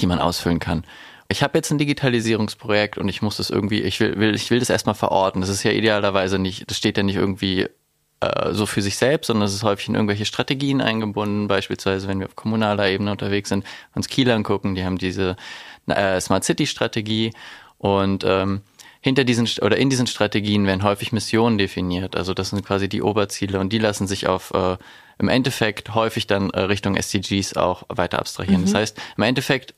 die 0.00 0.06
man 0.06 0.20
ausfüllen 0.20 0.60
kann. 0.60 0.84
Ich 1.26 1.42
habe 1.42 1.58
jetzt 1.58 1.72
ein 1.72 1.78
Digitalisierungsprojekt 1.78 2.96
und 2.96 3.08
ich 3.08 3.22
muss 3.22 3.38
das 3.38 3.50
irgendwie, 3.50 3.80
ich 3.82 3.98
will, 3.98 4.20
will, 4.20 4.36
ich 4.36 4.52
will 4.52 4.60
das 4.60 4.70
erstmal 4.70 4.94
verorten. 4.94 5.40
Das 5.40 5.50
ist 5.50 5.64
ja 5.64 5.72
idealerweise 5.72 6.38
nicht, 6.38 6.70
das 6.70 6.76
steht 6.76 6.96
ja 6.96 7.02
nicht 7.02 7.16
irgendwie 7.16 7.66
äh, 8.20 8.52
so 8.52 8.66
für 8.66 8.82
sich 8.82 8.96
selbst, 8.96 9.28
sondern 9.28 9.46
es 9.46 9.54
ist 9.54 9.62
häufig 9.62 9.88
in 9.88 9.94
irgendwelche 9.94 10.24
Strategien 10.24 10.80
eingebunden, 10.80 11.48
beispielsweise 11.48 12.08
wenn 12.08 12.20
wir 12.20 12.26
auf 12.26 12.36
kommunaler 12.36 12.88
Ebene 12.88 13.12
unterwegs 13.12 13.48
sind, 13.48 13.64
uns 13.94 14.08
Kiel 14.08 14.30
angucken, 14.30 14.74
die 14.74 14.84
haben 14.84 14.98
diese 14.98 15.36
äh, 15.86 16.20
Smart 16.20 16.44
City 16.44 16.66
Strategie 16.66 17.32
und 17.78 18.24
ähm, 18.26 18.62
hinter 19.00 19.24
diesen 19.24 19.48
oder 19.62 19.76
in 19.76 19.90
diesen 19.90 20.06
Strategien 20.06 20.66
werden 20.66 20.82
häufig 20.82 21.12
Missionen 21.12 21.58
definiert. 21.58 22.16
Also 22.16 22.34
das 22.34 22.50
sind 22.50 22.64
quasi 22.66 22.88
die 22.88 23.02
Oberziele 23.02 23.60
und 23.60 23.72
die 23.72 23.78
lassen 23.78 24.06
sich 24.06 24.26
auf 24.26 24.52
äh, 24.52 24.76
im 25.18 25.28
Endeffekt 25.28 25.94
häufig 25.94 26.26
dann 26.26 26.50
äh, 26.50 26.60
Richtung 26.62 26.96
SDGs 26.96 27.56
auch 27.56 27.84
weiter 27.88 28.18
abstrahieren. 28.18 28.62
Mhm. 28.62 28.66
Das 28.66 28.74
heißt, 28.74 29.00
im 29.16 29.22
Endeffekt 29.22 29.74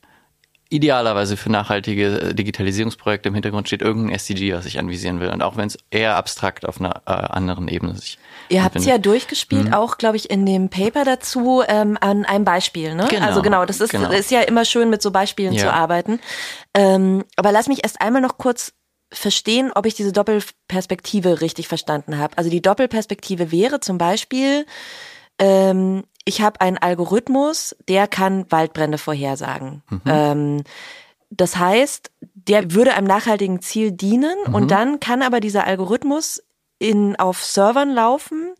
idealerweise 0.71 1.37
für 1.37 1.51
nachhaltige 1.51 2.21
äh, 2.21 2.33
Digitalisierungsprojekte 2.33 3.29
im 3.29 3.35
Hintergrund 3.35 3.67
steht 3.67 3.81
irgendein 3.81 4.15
SDG, 4.15 4.53
was 4.53 4.65
ich 4.65 4.79
anvisieren 4.79 5.19
will. 5.19 5.29
Und 5.29 5.43
auch 5.43 5.57
wenn 5.57 5.67
es 5.67 5.77
eher 5.91 6.15
abstrakt 6.15 6.65
auf 6.65 6.79
einer 6.79 7.01
äh, 7.05 7.11
anderen 7.11 7.67
Ebene 7.67 7.95
sich. 7.95 8.17
Ihr 8.49 8.63
habt 8.63 8.75
es 8.75 8.85
ja 8.85 8.97
durchgespielt, 8.97 9.67
mhm. 9.67 9.73
auch, 9.73 9.97
glaube 9.97 10.17
ich, 10.17 10.29
in 10.29 10.45
dem 10.45 10.69
Paper 10.69 11.03
dazu 11.03 11.61
ähm, 11.67 11.97
an 11.99 12.25
einem 12.25 12.45
Beispiel. 12.45 12.95
Ne? 12.95 13.07
Genau, 13.09 13.25
also 13.25 13.41
genau, 13.41 13.65
das 13.65 13.81
ist, 13.81 13.91
genau. 13.91 14.09
ist 14.11 14.31
ja 14.31 14.41
immer 14.41 14.65
schön, 14.65 14.89
mit 14.89 15.01
so 15.01 15.11
Beispielen 15.11 15.53
ja. 15.53 15.63
zu 15.63 15.73
arbeiten. 15.73 16.19
Ähm, 16.73 17.25
aber 17.35 17.51
lass 17.51 17.67
mich 17.67 17.83
erst 17.83 18.01
einmal 18.01 18.21
noch 18.21 18.37
kurz 18.37 18.73
verstehen, 19.13 19.71
ob 19.75 19.85
ich 19.85 19.93
diese 19.93 20.13
Doppelperspektive 20.13 21.41
richtig 21.41 21.67
verstanden 21.67 22.17
habe. 22.17 22.37
Also 22.37 22.49
die 22.49 22.61
Doppelperspektive 22.61 23.51
wäre 23.51 23.81
zum 23.81 23.97
Beispiel, 23.97 24.65
ähm, 25.37 26.03
ich 26.25 26.41
habe 26.41 26.61
einen 26.61 26.77
Algorithmus, 26.77 27.75
der 27.87 28.07
kann 28.07 28.45
Waldbrände 28.51 28.97
vorhersagen. 28.97 29.83
Mhm. 29.89 30.01
Ähm, 30.05 30.63
das 31.29 31.57
heißt, 31.57 32.11
der 32.19 32.73
würde 32.73 32.93
einem 32.93 33.07
nachhaltigen 33.07 33.61
Ziel 33.61 33.91
dienen 33.91 34.35
mhm. 34.45 34.55
und 34.55 34.71
dann 34.71 34.99
kann 34.99 35.21
aber 35.21 35.39
dieser 35.39 35.65
Algorithmus 35.65 36.43
in, 36.77 37.15
auf 37.15 37.43
Servern 37.43 37.93
laufen, 37.93 38.53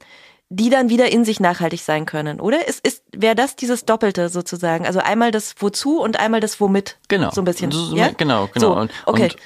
die 0.49 0.69
dann 0.69 0.89
wieder 0.89 1.11
in 1.11 1.23
sich 1.23 1.39
nachhaltig 1.39 1.81
sein 1.81 2.05
können, 2.05 2.41
oder? 2.41 2.67
Ist, 2.67 2.85
ist, 2.85 3.03
wäre 3.15 3.35
das 3.35 3.55
dieses 3.55 3.85
Doppelte 3.85 4.27
sozusagen? 4.27 4.85
Also 4.85 4.99
einmal 4.99 5.31
das 5.31 5.55
Wozu 5.59 6.01
und 6.01 6.19
einmal 6.19 6.41
das 6.41 6.59
Womit. 6.59 6.97
Genau. 7.07 7.31
So 7.31 7.41
ein 7.41 7.45
bisschen. 7.45 7.71
So, 7.71 7.95
ja? 7.95 8.09
Genau, 8.09 8.49
genau. 8.53 8.73
So, 8.73 8.79
und, 8.79 8.91
okay. 9.05 9.23
und 9.23 9.37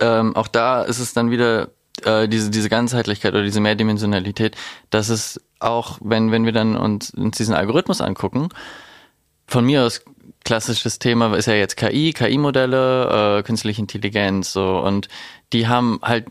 ähm, 0.00 0.36
auch 0.36 0.46
da 0.46 0.82
ist 0.82 1.00
es 1.00 1.12
dann 1.12 1.30
wieder 1.30 1.70
äh, 2.02 2.28
diese, 2.28 2.50
diese 2.50 2.68
Ganzheitlichkeit 2.68 3.32
oder 3.32 3.44
diese 3.44 3.60
Mehrdimensionalität, 3.60 4.56
dass 4.90 5.08
es 5.08 5.40
auch, 5.60 5.98
wenn, 6.02 6.30
wenn 6.32 6.44
wir 6.44 6.52
dann 6.52 6.76
uns, 6.76 7.10
uns 7.10 7.36
diesen 7.36 7.54
Algorithmus 7.54 8.00
angucken, 8.00 8.48
von 9.46 9.64
mir 9.64 9.84
aus 9.84 10.02
klassisches 10.44 10.98
Thema 10.98 11.34
ist 11.34 11.46
ja 11.46 11.54
jetzt 11.54 11.76
KI, 11.76 12.12
KI-Modelle, 12.12 13.38
äh, 13.38 13.42
künstliche 13.42 13.80
Intelligenz, 13.80 14.52
so 14.52 14.78
und 14.78 15.08
die 15.52 15.68
haben 15.68 16.00
halt 16.02 16.26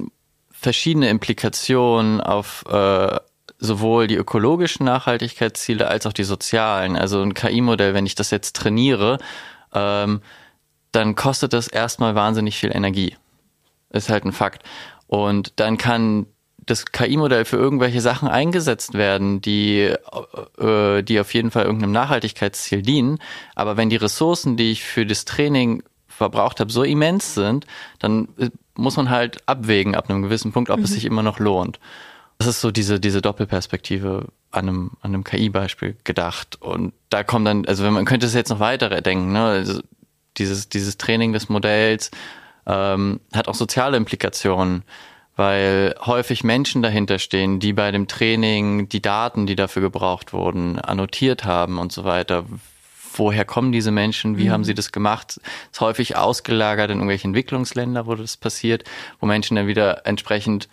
verschiedene 0.51 1.09
Implikationen 1.09 2.21
auf 2.21 2.63
äh, 2.67 3.19
sowohl 3.59 4.07
die 4.07 4.15
ökologischen 4.15 4.85
Nachhaltigkeitsziele 4.85 5.87
als 5.87 6.05
auch 6.05 6.13
die 6.13 6.23
sozialen. 6.23 6.95
Also 6.95 7.21
ein 7.21 7.33
KI-Modell, 7.33 7.93
wenn 7.93 8.05
ich 8.05 8.15
das 8.15 8.29
jetzt 8.31 8.55
trainiere, 8.55 9.17
ähm, 9.73 10.21
dann 10.91 11.15
kostet 11.15 11.53
das 11.53 11.67
erstmal 11.67 12.13
wahnsinnig 12.15 12.57
viel 12.57 12.75
Energie. 12.75 13.17
Ist 13.89 14.09
halt 14.09 14.25
ein 14.25 14.31
Fakt. 14.31 14.63
Und 15.13 15.59
dann 15.59 15.77
kann 15.77 16.25
das 16.57 16.87
KI-Modell 16.87 17.45
für 17.45 17.57
irgendwelche 17.57 18.01
Sachen 18.01 18.27
eingesetzt 18.27 18.95
werden, 18.95 19.41
die, 19.41 19.93
äh, 20.57 21.03
die 21.03 21.19
auf 21.19 21.35
jeden 21.35 21.51
Fall 21.51 21.65
irgendeinem 21.65 21.91
Nachhaltigkeitsziel 21.91 22.81
dienen. 22.81 23.19
Aber 23.53 23.77
wenn 23.77 23.91
die 23.91 23.95
Ressourcen, 23.95 24.57
die 24.57 24.71
ich 24.71 24.83
für 24.83 25.05
das 25.05 25.25
Training 25.25 25.83
verbraucht 26.07 26.59
habe, 26.59 26.71
so 26.71 26.81
immens 26.81 27.35
sind, 27.35 27.67
dann 27.99 28.27
äh, 28.39 28.49
muss 28.73 28.97
man 28.97 29.11
halt 29.11 29.47
abwägen 29.47 29.93
ab 29.93 30.09
einem 30.09 30.23
gewissen 30.23 30.51
Punkt, 30.51 30.71
ob 30.71 30.79
mhm. 30.79 30.85
es 30.85 30.93
sich 30.93 31.05
immer 31.05 31.21
noch 31.21 31.37
lohnt. 31.37 31.79
Das 32.39 32.47
ist 32.47 32.61
so 32.61 32.71
diese, 32.71 32.99
diese 32.99 33.21
Doppelperspektive 33.21 34.29
an 34.49 34.67
einem, 34.67 34.91
an 35.01 35.13
einem 35.13 35.23
KI-Beispiel 35.23 35.95
gedacht. 36.03 36.59
Und 36.59 36.91
da 37.11 37.23
kommt 37.23 37.45
dann, 37.45 37.67
also 37.67 37.83
wenn 37.83 37.93
man 37.93 38.05
könnte 38.05 38.25
es 38.25 38.33
jetzt 38.33 38.49
noch 38.49 38.59
weiter 38.59 38.89
denken, 39.01 39.31
ne? 39.31 39.43
Also 39.43 39.79
dieses, 40.37 40.69
dieses 40.69 40.97
Training 40.97 41.33
des 41.33 41.49
Modells 41.49 42.09
ähm, 42.65 43.19
hat 43.33 43.47
auch 43.47 43.55
soziale 43.55 43.97
Implikationen 43.97 44.83
weil 45.35 45.95
häufig 46.05 46.43
Menschen 46.43 46.81
dahinter 46.81 47.17
stehen, 47.17 47.59
die 47.59 47.73
bei 47.73 47.91
dem 47.91 48.07
Training 48.07 48.87
die 48.89 49.01
Daten, 49.01 49.47
die 49.47 49.55
dafür 49.55 49.81
gebraucht 49.81 50.33
wurden, 50.33 50.79
annotiert 50.79 51.43
haben 51.43 51.79
und 51.79 51.91
so 51.91 52.03
weiter. 52.03 52.45
Woher 53.15 53.45
kommen 53.45 53.71
diese 53.71 53.91
Menschen? 53.91 54.37
Wie 54.37 54.45
mhm. 54.45 54.51
haben 54.51 54.63
sie 54.63 54.73
das 54.73 54.91
gemacht? 54.91 55.39
ist 55.71 55.81
häufig 55.81 56.17
ausgelagert 56.17 56.89
in 56.91 56.97
irgendwelche 56.97 57.27
Entwicklungsländer, 57.27 58.05
wo 58.05 58.15
das 58.15 58.37
passiert, 58.37 58.83
wo 59.19 59.25
Menschen 59.25 59.55
dann 59.55 59.67
wieder 59.67 60.05
entsprechend 60.05 60.67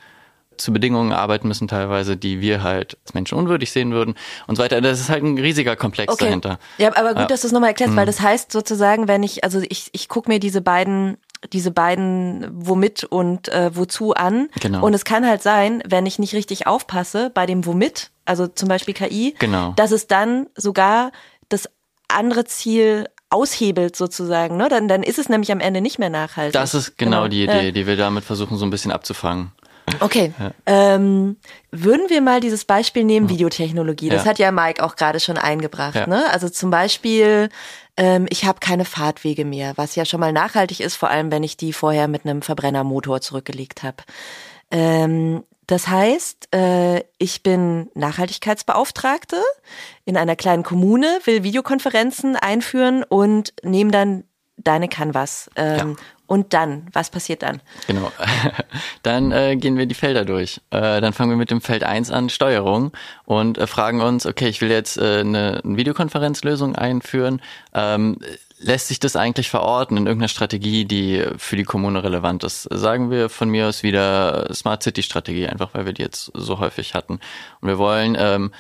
zu 0.56 0.74
Bedingungen 0.74 1.12
arbeiten 1.12 1.48
müssen, 1.48 1.68
teilweise, 1.68 2.18
die 2.18 2.42
wir 2.42 2.62
halt 2.62 2.98
als 3.04 3.14
Menschen 3.14 3.38
unwürdig 3.38 3.70
sehen 3.72 3.92
würden 3.92 4.14
und 4.46 4.56
so 4.56 4.62
weiter. 4.62 4.82
Das 4.82 5.00
ist 5.00 5.08
halt 5.08 5.22
ein 5.22 5.38
riesiger 5.38 5.74
Komplex 5.74 6.12
okay. 6.12 6.26
dahinter. 6.26 6.58
Ja, 6.76 6.94
aber 6.96 7.14
gut, 7.14 7.30
dass 7.30 7.40
du 7.40 7.46
es 7.46 7.52
nochmal 7.52 7.70
erklärst, 7.70 7.94
mhm. 7.94 7.96
weil 7.96 8.04
das 8.04 8.20
heißt 8.20 8.52
sozusagen, 8.52 9.08
wenn 9.08 9.22
ich, 9.22 9.42
also 9.42 9.62
ich, 9.66 9.88
ich 9.92 10.08
gucke 10.10 10.30
mir 10.30 10.38
diese 10.38 10.60
beiden 10.60 11.16
diese 11.52 11.70
beiden 11.70 12.46
womit 12.52 13.04
und 13.04 13.48
äh, 13.48 13.74
wozu 13.74 14.14
an. 14.14 14.48
Genau. 14.60 14.84
Und 14.84 14.94
es 14.94 15.04
kann 15.04 15.26
halt 15.26 15.42
sein, 15.42 15.82
wenn 15.86 16.06
ich 16.06 16.18
nicht 16.18 16.34
richtig 16.34 16.66
aufpasse 16.66 17.30
bei 17.32 17.46
dem 17.46 17.64
womit, 17.64 18.10
also 18.24 18.46
zum 18.46 18.68
Beispiel 18.68 18.94
KI, 18.94 19.34
genau. 19.38 19.72
dass 19.76 19.90
es 19.90 20.06
dann 20.06 20.46
sogar 20.54 21.12
das 21.48 21.68
andere 22.08 22.44
Ziel 22.44 23.08
aushebelt 23.30 23.96
sozusagen, 23.96 24.56
ne? 24.56 24.68
Dann, 24.68 24.88
dann 24.88 25.02
ist 25.02 25.18
es 25.18 25.28
nämlich 25.28 25.52
am 25.52 25.60
Ende 25.60 25.80
nicht 25.80 25.98
mehr 25.98 26.10
nachhaltig. 26.10 26.52
Das 26.52 26.74
ist 26.74 26.98
genau, 26.98 27.18
genau. 27.18 27.28
die 27.28 27.44
Idee, 27.44 27.66
ja. 27.66 27.70
die 27.70 27.86
wir 27.86 27.96
damit 27.96 28.24
versuchen, 28.24 28.56
so 28.58 28.66
ein 28.66 28.70
bisschen 28.70 28.90
abzufangen. 28.90 29.52
Okay. 30.00 30.32
Ja. 30.38 30.52
Ähm, 30.66 31.36
würden 31.70 32.08
wir 32.08 32.20
mal 32.20 32.40
dieses 32.40 32.64
Beispiel 32.64 33.04
nehmen, 33.04 33.28
Videotechnologie. 33.28 34.08
Das 34.08 34.24
ja. 34.24 34.30
hat 34.30 34.38
ja 34.38 34.52
Mike 34.52 34.84
auch 34.84 34.96
gerade 34.96 35.20
schon 35.20 35.38
eingebracht. 35.38 35.94
Ja. 35.94 36.06
Ne? 36.06 36.24
Also 36.30 36.48
zum 36.48 36.70
Beispiel, 36.70 37.48
ähm, 37.96 38.26
ich 38.30 38.44
habe 38.44 38.60
keine 38.60 38.84
Fahrtwege 38.84 39.44
mehr, 39.44 39.72
was 39.76 39.96
ja 39.96 40.04
schon 40.04 40.20
mal 40.20 40.32
nachhaltig 40.32 40.80
ist, 40.80 40.96
vor 40.96 41.10
allem 41.10 41.30
wenn 41.30 41.42
ich 41.42 41.56
die 41.56 41.72
vorher 41.72 42.08
mit 42.08 42.24
einem 42.24 42.42
Verbrennermotor 42.42 43.20
zurückgelegt 43.20 43.82
habe. 43.82 43.98
Ähm, 44.70 45.44
das 45.66 45.86
heißt, 45.86 46.48
äh, 46.52 47.04
ich 47.18 47.44
bin 47.44 47.90
Nachhaltigkeitsbeauftragte 47.94 49.40
in 50.04 50.16
einer 50.16 50.34
kleinen 50.34 50.64
Kommune, 50.64 51.20
will 51.24 51.44
Videokonferenzen 51.44 52.34
einführen 52.34 53.04
und 53.04 53.54
nehme 53.62 53.92
dann 53.92 54.24
deine 54.56 54.88
Canvas 54.88 55.48
ähm, 55.56 55.96
und 56.30 56.54
dann, 56.54 56.86
was 56.92 57.10
passiert 57.10 57.42
dann? 57.42 57.60
Genau. 57.88 58.12
Dann 59.02 59.32
äh, 59.32 59.56
gehen 59.56 59.76
wir 59.76 59.86
die 59.86 59.96
Felder 59.96 60.24
durch. 60.24 60.60
Äh, 60.70 61.00
dann 61.00 61.12
fangen 61.12 61.30
wir 61.30 61.36
mit 61.36 61.50
dem 61.50 61.60
Feld 61.60 61.82
1 61.82 62.12
an, 62.12 62.28
Steuerung, 62.28 62.92
und 63.24 63.58
äh, 63.58 63.66
fragen 63.66 64.00
uns, 64.00 64.26
okay, 64.26 64.46
ich 64.46 64.60
will 64.60 64.70
jetzt 64.70 64.96
äh, 64.96 65.20
eine, 65.20 65.60
eine 65.64 65.76
Videokonferenzlösung 65.76 66.76
einführen. 66.76 67.42
Ähm, 67.74 68.18
lässt 68.60 68.86
sich 68.88 69.00
das 69.00 69.16
eigentlich 69.16 69.50
verorten 69.50 69.96
in 69.96 70.06
irgendeiner 70.06 70.28
Strategie, 70.28 70.84
die 70.84 71.24
für 71.36 71.56
die 71.56 71.64
Kommune 71.64 72.04
relevant 72.04 72.44
ist? 72.44 72.68
Sagen 72.70 73.10
wir 73.10 73.28
von 73.28 73.48
mir 73.48 73.66
aus 73.66 73.82
wieder 73.82 74.54
Smart 74.54 74.84
City 74.84 75.02
Strategie, 75.02 75.48
einfach 75.48 75.70
weil 75.72 75.84
wir 75.84 75.94
die 75.94 76.02
jetzt 76.02 76.30
so 76.34 76.60
häufig 76.60 76.94
hatten. 76.94 77.14
Und 77.60 77.68
wir 77.68 77.78
wollen 77.78 78.16
ähm, 78.16 78.52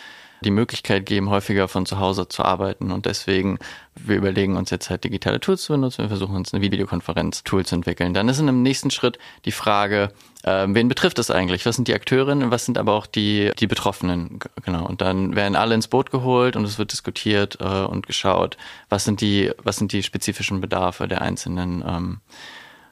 die 0.42 0.50
Möglichkeit 0.50 1.06
geben, 1.06 1.30
häufiger 1.30 1.68
von 1.68 1.86
zu 1.86 1.98
Hause 1.98 2.28
zu 2.28 2.44
arbeiten. 2.44 2.90
Und 2.90 3.06
deswegen, 3.06 3.58
wir 3.94 4.16
überlegen 4.16 4.56
uns 4.56 4.70
jetzt 4.70 4.90
halt 4.90 5.04
digitale 5.04 5.40
Tools 5.40 5.62
zu 5.62 5.72
benutzen. 5.72 6.02
Wir 6.02 6.08
versuchen 6.08 6.36
uns 6.36 6.52
eine 6.52 6.62
Videokonferenz-Tool 6.62 7.66
zu 7.66 7.74
entwickeln. 7.74 8.14
Dann 8.14 8.28
ist 8.28 8.38
in 8.38 8.48
einem 8.48 8.62
nächsten 8.62 8.90
Schritt 8.90 9.18
die 9.44 9.52
Frage, 9.52 10.12
äh, 10.42 10.66
wen 10.68 10.88
betrifft 10.88 11.18
das 11.18 11.30
eigentlich? 11.30 11.66
Was 11.66 11.76
sind 11.76 11.88
die 11.88 11.94
Akteurinnen? 11.94 12.50
Was 12.50 12.64
sind 12.64 12.78
aber 12.78 12.94
auch 12.94 13.06
die, 13.06 13.52
die 13.58 13.66
Betroffenen? 13.66 14.38
Genau. 14.64 14.86
Und 14.86 15.00
dann 15.00 15.36
werden 15.36 15.56
alle 15.56 15.74
ins 15.74 15.88
Boot 15.88 16.10
geholt 16.10 16.56
und 16.56 16.64
es 16.64 16.78
wird 16.78 16.92
diskutiert 16.92 17.58
äh, 17.60 17.64
und 17.64 18.06
geschaut, 18.06 18.56
was 18.88 19.04
sind 19.04 19.20
die, 19.20 19.52
was 19.62 19.76
sind 19.76 19.92
die 19.92 20.02
spezifischen 20.02 20.60
Bedarfe 20.60 21.08
der 21.08 21.20
einzelnen 21.20 21.84
ähm, 21.86 22.20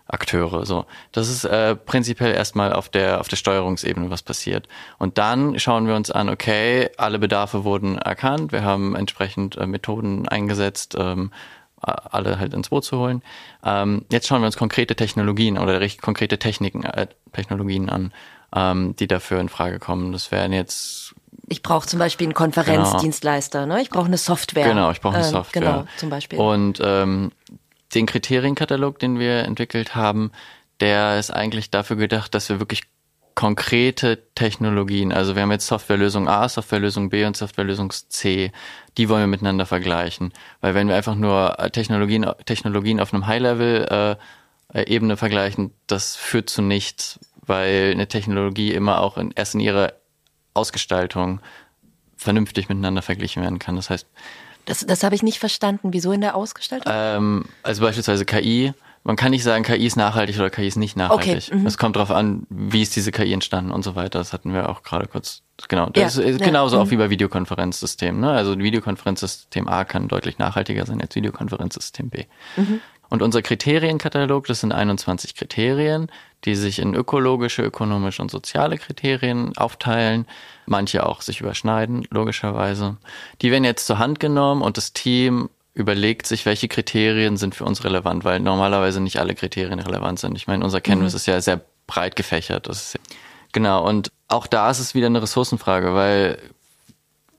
Akteure. 0.09 0.65
So, 0.65 0.87
das 1.13 1.29
ist 1.29 1.45
äh, 1.45 1.77
prinzipiell 1.77 2.35
erstmal 2.35 2.73
auf 2.73 2.89
der 2.89 3.21
auf 3.21 3.29
der 3.29 3.37
Steuerungsebene 3.37 4.11
was 4.11 4.23
passiert. 4.23 4.67
Und 4.99 5.19
dann 5.19 5.59
schauen 5.59 5.87
wir 5.87 5.95
uns 5.95 6.11
an, 6.11 6.31
okay, 6.31 6.91
alle 6.97 7.19
Bedarfe 7.19 7.63
wurden 7.65 7.99
erkannt, 7.99 8.51
wir 8.51 8.65
haben 8.65 8.97
entsprechend 8.97 9.57
äh, 9.57 9.67
Methoden 9.67 10.27
eingesetzt, 10.27 10.97
ähm, 10.99 11.31
alle 11.81 12.39
halt 12.39 12.55
ins 12.55 12.71
Boot 12.71 12.85
zu 12.85 12.99
holen. 12.99 13.23
Ähm, 13.63 14.05
jetzt 14.11 14.27
schauen 14.27 14.41
wir 14.41 14.47
uns 14.47 14.57
konkrete 14.57 14.97
Technologien 14.97 15.59
oder 15.59 15.81
recht 15.81 16.03
konkrete 16.03 16.39
Techniken, 16.39 16.85
äh, 16.85 17.07
Technologien 17.33 17.91
an, 17.91 18.13
ähm, 18.55 18.97
die 18.97 19.07
dafür 19.07 19.41
in 19.41 19.49
Frage 19.49 19.79
kommen. 19.79 20.13
Das 20.13 20.33
wären 20.33 20.53
jetzt 20.53 21.15
Ich 21.49 21.63
brauche 21.63 21.87
zum 21.87 21.99
Beispiel 21.99 22.27
einen 22.27 22.35
Konferenzdienstleister, 22.35 23.63
genau. 23.63 23.75
ne? 23.75 23.83
Ich 23.83 23.91
brauche 23.91 24.07
eine 24.07 24.19
Software. 24.19 24.67
Genau, 24.67 24.91
ich 24.91 25.01
brauche 25.01 25.17
eine 25.17 25.27
ähm, 25.27 25.31
Software. 25.31 25.63
Genau, 25.63 25.85
zum 25.99 26.11
Beispiel. 26.11 26.39
Und 26.39 26.81
ähm, 26.83 27.31
den 27.95 28.07
Kriterienkatalog, 28.07 28.99
den 28.99 29.19
wir 29.19 29.45
entwickelt 29.45 29.95
haben, 29.95 30.31
der 30.81 31.19
ist 31.19 31.31
eigentlich 31.31 31.71
dafür 31.71 31.97
gedacht, 31.97 32.35
dass 32.35 32.49
wir 32.49 32.61
wirklich 32.61 32.83
konkrete 33.39 34.19
Technologien, 34.35 35.13
also 35.13 35.37
wir 35.37 35.43
haben 35.43 35.53
jetzt 35.53 35.69
Softwarelösung 35.69 36.29
A, 36.29 36.49
Softwarelösung 36.49 37.09
B 37.09 37.25
und 37.25 37.37
Softwarelösung 37.37 37.93
C, 37.93 38.51
die 38.97 39.09
wollen 39.09 39.23
wir 39.23 39.27
miteinander 39.29 39.65
vergleichen. 39.65 40.33
Weil 40.61 40.75
wenn 40.75 40.89
wir 40.89 40.97
einfach 40.97 41.15
nur 41.15 41.57
Technologien, 41.71 42.27
Technologien 42.47 42.99
auf 42.99 43.15
einem 43.15 43.29
High-Level-Ebene 43.29 45.13
äh, 45.13 45.17
vergleichen, 45.17 45.73
das 45.87 46.17
führt 46.17 46.51
zu 46.51 46.63
nichts, 46.63 47.21
weil 47.47 47.93
eine 47.93 48.09
Technologie 48.09 48.73
immer 48.75 49.01
auch 49.01 49.17
in, 49.17 49.31
erst 49.31 49.55
in 49.55 49.61
ihrer 49.61 49.93
Ausgestaltung 50.55 51.41
vernünftig 52.17 52.69
miteinander 52.69 53.03
verglichen 53.03 53.41
werden 53.41 53.61
kann. 53.61 53.77
Das 53.77 53.89
heißt, 53.89 54.09
das, 54.69 54.87
das 54.87 55.03
habe 55.03 55.15
ich 55.15 55.23
nicht 55.23 55.39
verstanden. 55.39 55.93
Wieso 55.93 56.13
in 56.13 56.21
der 56.21 56.35
Ausgestaltung? 56.35 56.93
Ähm, 56.95 57.45
also 57.63 57.83
beispielsweise 57.83 58.25
KI 58.25 58.73
man 59.09 59.17
kann 59.17 59.31
nicht 59.31 59.43
sagen, 59.43 59.65
KI 59.65 59.87
ist 59.87 59.97
nachhaltig 59.97 60.37
oder 60.37 60.51
KI 60.51 60.67
ist 60.67 60.77
nicht 60.77 60.95
nachhaltig. 60.95 61.49
Okay. 61.49 61.57
Mhm. 61.57 61.67
Es 61.67 61.79
kommt 61.79 61.97
darauf 61.97 62.11
an, 62.11 62.47
wie 62.51 62.83
ist 62.83 62.95
diese 62.95 63.11
KI 63.11 63.33
entstanden 63.33 63.71
und 63.71 63.83
so 63.83 63.95
weiter. 63.95 64.19
Das 64.19 64.35
hatten 64.35 64.53
wir 64.53 64.69
auch 64.69 64.83
gerade 64.83 65.07
kurz. 65.07 65.43
Genau, 65.69 65.89
das 65.89 66.17
ja, 66.17 66.23
ist 66.25 66.43
genauso 66.43 66.77
ja. 66.77 66.83
auch 66.83 66.87
mhm. 66.87 66.91
wie 66.91 66.97
bei 66.99 67.09
Videokonferenzsystemen. 67.09 68.21
Ne? 68.21 68.31
Also 68.31 68.59
Videokonferenzsystem 68.59 69.67
A 69.67 69.85
kann 69.85 70.09
deutlich 70.09 70.37
nachhaltiger 70.37 70.85
sein 70.85 71.01
als 71.01 71.15
Videokonferenzsystem 71.15 72.11
B. 72.11 72.25
Mhm. 72.57 72.81
Und 73.11 73.23
unser 73.23 73.43
Kriterienkatalog, 73.43 74.47
das 74.47 74.61
sind 74.61 74.73
21 74.73 75.35
Kriterien, 75.35 76.11
die 76.45 76.55
sich 76.55 76.79
in 76.79 76.95
ökologische, 76.95 77.63
ökonomische 77.63 78.23
und 78.23 78.31
soziale 78.31 78.79
Kriterien 78.79 79.57
aufteilen. 79.57 80.27
Manche 80.67 81.07
auch 81.07 81.23
sich 81.23 81.41
überschneiden, 81.41 82.07
logischerweise. 82.11 82.97
Die 83.41 83.51
werden 83.51 83.65
jetzt 83.65 83.87
zur 83.87 83.99
Hand 83.99 84.21
genommen 84.21 84.63
und 84.63 84.77
das 84.77 84.93
Team 84.93 85.49
überlegt 85.75 86.27
sich, 86.27 86.45
welche 86.45 86.69
Kriterien 86.69 87.37
sind 87.37 87.55
für 87.55 87.65
uns 87.65 87.85
relevant, 87.85 88.25
weil 88.25 88.41
normalerweise 88.41 89.01
nicht 89.01 89.19
alle 89.21 89.35
Kriterien 89.35 89.79
relevant 89.79 90.19
sind. 90.19 90.37
Ich 90.37 90.47
meine, 90.47 90.65
unser 90.65 90.81
Canvas 90.81 91.13
mhm. 91.13 91.17
ist 91.17 91.27
ja 91.27 91.41
sehr 91.41 91.61
breit 91.87 92.17
gefächert. 92.17 92.67
Ja, 92.67 93.01
genau, 93.53 93.89
und 93.89 94.11
auch 94.27 94.47
da 94.47 94.71
ist 94.71 94.81
es 94.81 94.95
wieder 94.95 95.07
eine 95.07 95.23
Ressourcenfrage, 95.23 95.95
weil, 95.95 96.39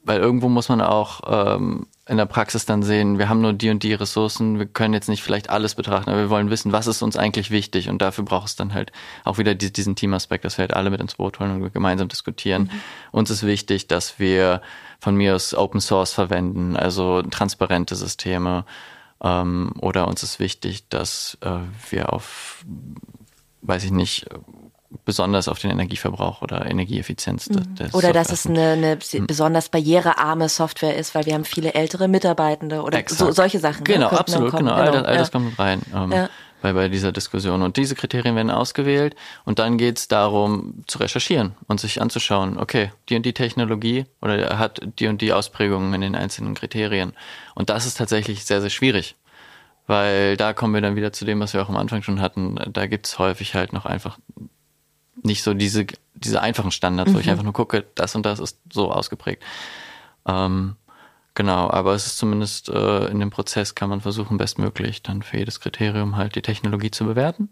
weil 0.03 0.19
irgendwo 0.19 0.49
muss 0.49 0.69
man 0.69 0.81
auch 0.81 1.21
ähm, 1.27 1.87
in 2.07 2.17
der 2.17 2.25
Praxis 2.25 2.65
dann 2.65 2.81
sehen, 2.81 3.19
wir 3.19 3.29
haben 3.29 3.41
nur 3.41 3.53
die 3.53 3.69
und 3.69 3.83
die 3.83 3.93
Ressourcen, 3.93 4.57
wir 4.57 4.65
können 4.65 4.93
jetzt 4.93 5.09
nicht 5.09 5.21
vielleicht 5.21 5.49
alles 5.49 5.75
betrachten, 5.75 6.09
aber 6.09 6.19
wir 6.19 6.29
wollen 6.29 6.49
wissen, 6.49 6.71
was 6.71 6.87
ist 6.87 7.03
uns 7.03 7.17
eigentlich 7.17 7.51
wichtig 7.51 7.87
und 7.89 8.01
dafür 8.01 8.23
braucht 8.23 8.47
es 8.47 8.55
dann 8.55 8.73
halt 8.73 8.91
auch 9.23 9.37
wieder 9.37 9.53
diesen 9.53 9.95
Teamaspekt, 9.95 10.43
dass 10.45 10.57
wir 10.57 10.63
halt 10.63 10.73
alle 10.73 10.89
mit 10.89 11.01
ins 11.01 11.15
Boot 11.15 11.39
holen 11.39 11.61
und 11.61 11.73
gemeinsam 11.73 12.07
diskutieren. 12.07 12.63
Mhm. 12.63 12.81
Uns 13.11 13.29
ist 13.29 13.45
wichtig, 13.45 13.87
dass 13.87 14.17
wir 14.17 14.61
von 14.99 15.15
mir 15.15 15.35
aus 15.35 15.53
Open 15.53 15.81
Source 15.81 16.13
verwenden, 16.13 16.75
also 16.75 17.21
transparente 17.21 17.95
Systeme. 17.95 18.65
Ähm, 19.21 19.73
oder 19.79 20.07
uns 20.07 20.23
ist 20.23 20.39
wichtig, 20.39 20.89
dass 20.89 21.37
äh, 21.41 21.59
wir 21.89 22.13
auf, 22.13 22.65
weiß 23.61 23.83
ich 23.83 23.91
nicht, 23.91 24.27
besonders 25.05 25.47
auf 25.47 25.59
den 25.59 25.71
Energieverbrauch 25.71 26.41
oder 26.41 26.65
Energieeffizienz 26.65 27.49
mhm. 27.49 27.75
des 27.75 27.93
Oder 27.93 28.11
dass 28.11 28.31
es 28.31 28.47
eine, 28.47 28.71
eine 28.71 28.99
mhm. 29.13 29.27
besonders 29.27 29.69
barrierearme 29.69 30.49
Software 30.49 30.95
ist, 30.95 31.13
weil 31.15 31.25
wir 31.25 31.33
haben 31.35 31.45
viele 31.45 31.73
ältere 31.73 32.07
Mitarbeitende 32.07 32.81
oder 32.81 33.01
so, 33.07 33.31
solche 33.31 33.59
Sachen. 33.59 33.83
Ne, 33.83 33.93
genau, 33.93 34.11
ne? 34.11 34.19
absolut, 34.19 34.55
genau. 34.55 34.73
All 34.73 34.91
das, 34.91 35.05
all 35.05 35.17
das 35.17 35.31
kommt 35.31 35.59
rein. 35.59 35.81
Ähm, 35.93 36.11
ja 36.11 36.29
bei, 36.61 36.73
bei 36.73 36.89
dieser 36.89 37.11
Diskussion. 37.11 37.61
Und 37.61 37.77
diese 37.77 37.95
Kriterien 37.95 38.35
werden 38.35 38.51
ausgewählt 38.51 39.15
und 39.45 39.59
dann 39.59 39.77
geht 39.77 39.97
es 39.97 40.07
darum 40.07 40.83
zu 40.87 40.99
recherchieren 40.99 41.55
und 41.67 41.79
sich 41.79 42.01
anzuschauen, 42.01 42.57
okay, 42.57 42.91
die 43.09 43.15
und 43.15 43.25
die 43.25 43.33
Technologie 43.33 44.05
oder 44.21 44.57
hat 44.59 44.81
die 44.99 45.07
und 45.07 45.21
die 45.21 45.33
Ausprägungen 45.33 45.93
in 45.93 46.01
den 46.01 46.15
einzelnen 46.15 46.55
Kriterien. 46.55 47.13
Und 47.55 47.69
das 47.69 47.85
ist 47.85 47.97
tatsächlich 47.97 48.45
sehr, 48.45 48.61
sehr 48.61 48.69
schwierig. 48.69 49.15
Weil 49.87 50.37
da 50.37 50.53
kommen 50.53 50.75
wir 50.75 50.81
dann 50.81 50.95
wieder 50.95 51.11
zu 51.11 51.25
dem, 51.25 51.39
was 51.39 51.53
wir 51.53 51.63
auch 51.63 51.69
am 51.69 51.77
Anfang 51.77 52.03
schon 52.03 52.21
hatten. 52.21 52.59
Da 52.71 52.85
gibt 52.85 53.07
es 53.07 53.17
häufig 53.17 53.55
halt 53.55 53.73
noch 53.73 53.87
einfach 53.87 54.19
nicht 55.23 55.43
so 55.43 55.53
diese, 55.53 55.87
diese 56.13 56.41
einfachen 56.41 56.71
Standards, 56.71 57.11
mhm. 57.11 57.15
wo 57.15 57.19
ich 57.19 57.25
mhm. 57.25 57.31
einfach 57.31 57.43
nur 57.43 57.53
gucke, 57.53 57.85
das 57.95 58.15
und 58.15 58.25
das 58.25 58.39
ist 58.39 58.59
so 58.71 58.91
ausgeprägt. 58.91 59.43
Ähm, 60.25 60.75
Genau, 61.39 61.69
aber 61.69 61.93
es 61.93 62.05
ist 62.05 62.17
zumindest 62.17 62.67
äh, 62.67 63.05
in 63.05 63.21
dem 63.21 63.29
Prozess 63.29 63.73
kann 63.73 63.89
man 63.89 64.01
versuchen, 64.01 64.35
bestmöglich 64.37 65.03
dann 65.03 65.21
für 65.21 65.37
jedes 65.37 65.61
Kriterium 65.61 66.17
halt 66.17 66.35
die 66.35 66.41
Technologie 66.41 66.91
zu 66.91 67.05
bewerten. 67.05 67.47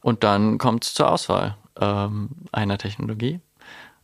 Und 0.00 0.22
dann 0.22 0.58
kommt 0.58 0.84
es 0.84 0.94
zur 0.94 1.10
Auswahl 1.10 1.56
ähm, 1.80 2.28
einer 2.52 2.78
Technologie. 2.78 3.40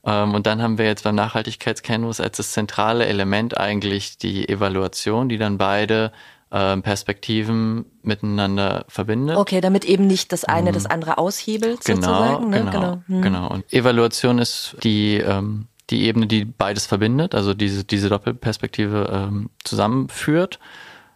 Ähm, 0.05 0.35
und 0.35 0.49
dann 0.49 0.61
haben 0.61 0.77
wir 0.77 0.87
jetzt 0.87 1.05
beim 1.05 1.15
Nachhaltigkeitscanvas 1.15 2.21
als 2.21 2.39
das 2.39 2.51
zentrale 2.51 3.07
Element 3.07 3.57
eigentlich 3.57 4.19
die 4.19 4.49
Evaluation, 4.49 5.29
die 5.29 5.39
dann 5.39 5.57
beide 5.57 6.11
ähm, 6.53 6.83
Perspektiven 6.83 7.87
miteinander 8.03 8.85
verbindet. 8.89 9.37
Okay, 9.37 9.61
damit 9.61 9.85
eben 9.85 10.07
nicht 10.07 10.33
das 10.33 10.45
eine 10.45 10.71
mhm. 10.71 10.75
das 10.75 10.87
andere 10.87 11.19
aushebelt 11.19 11.85
genau, 11.85 12.01
sozusagen. 12.01 12.51
Ne? 12.51 12.59
Genau, 12.59 12.71
genau. 12.71 13.03
Hm. 13.07 13.23
genau. 13.23 13.49
Und 13.49 13.73
Evaluation 13.73 14.39
ist 14.39 14.77
die 14.83 15.17
ähm, 15.17 15.67
die 15.91 16.05
Ebene, 16.05 16.27
die 16.27 16.45
beides 16.45 16.87
verbindet, 16.87 17.35
also 17.35 17.55
diese, 17.55 17.85
diese 17.85 18.09
Doppelperspektive 18.09 19.09
ähm, 19.13 19.51
zusammenführt, 19.63 20.59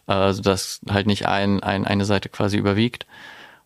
also 0.06 0.42
dass 0.42 0.80
halt 0.88 1.06
nicht 1.06 1.26
ein, 1.26 1.62
ein, 1.62 1.86
eine 1.86 2.04
Seite 2.04 2.28
quasi 2.28 2.56
überwiegt. 2.56 3.06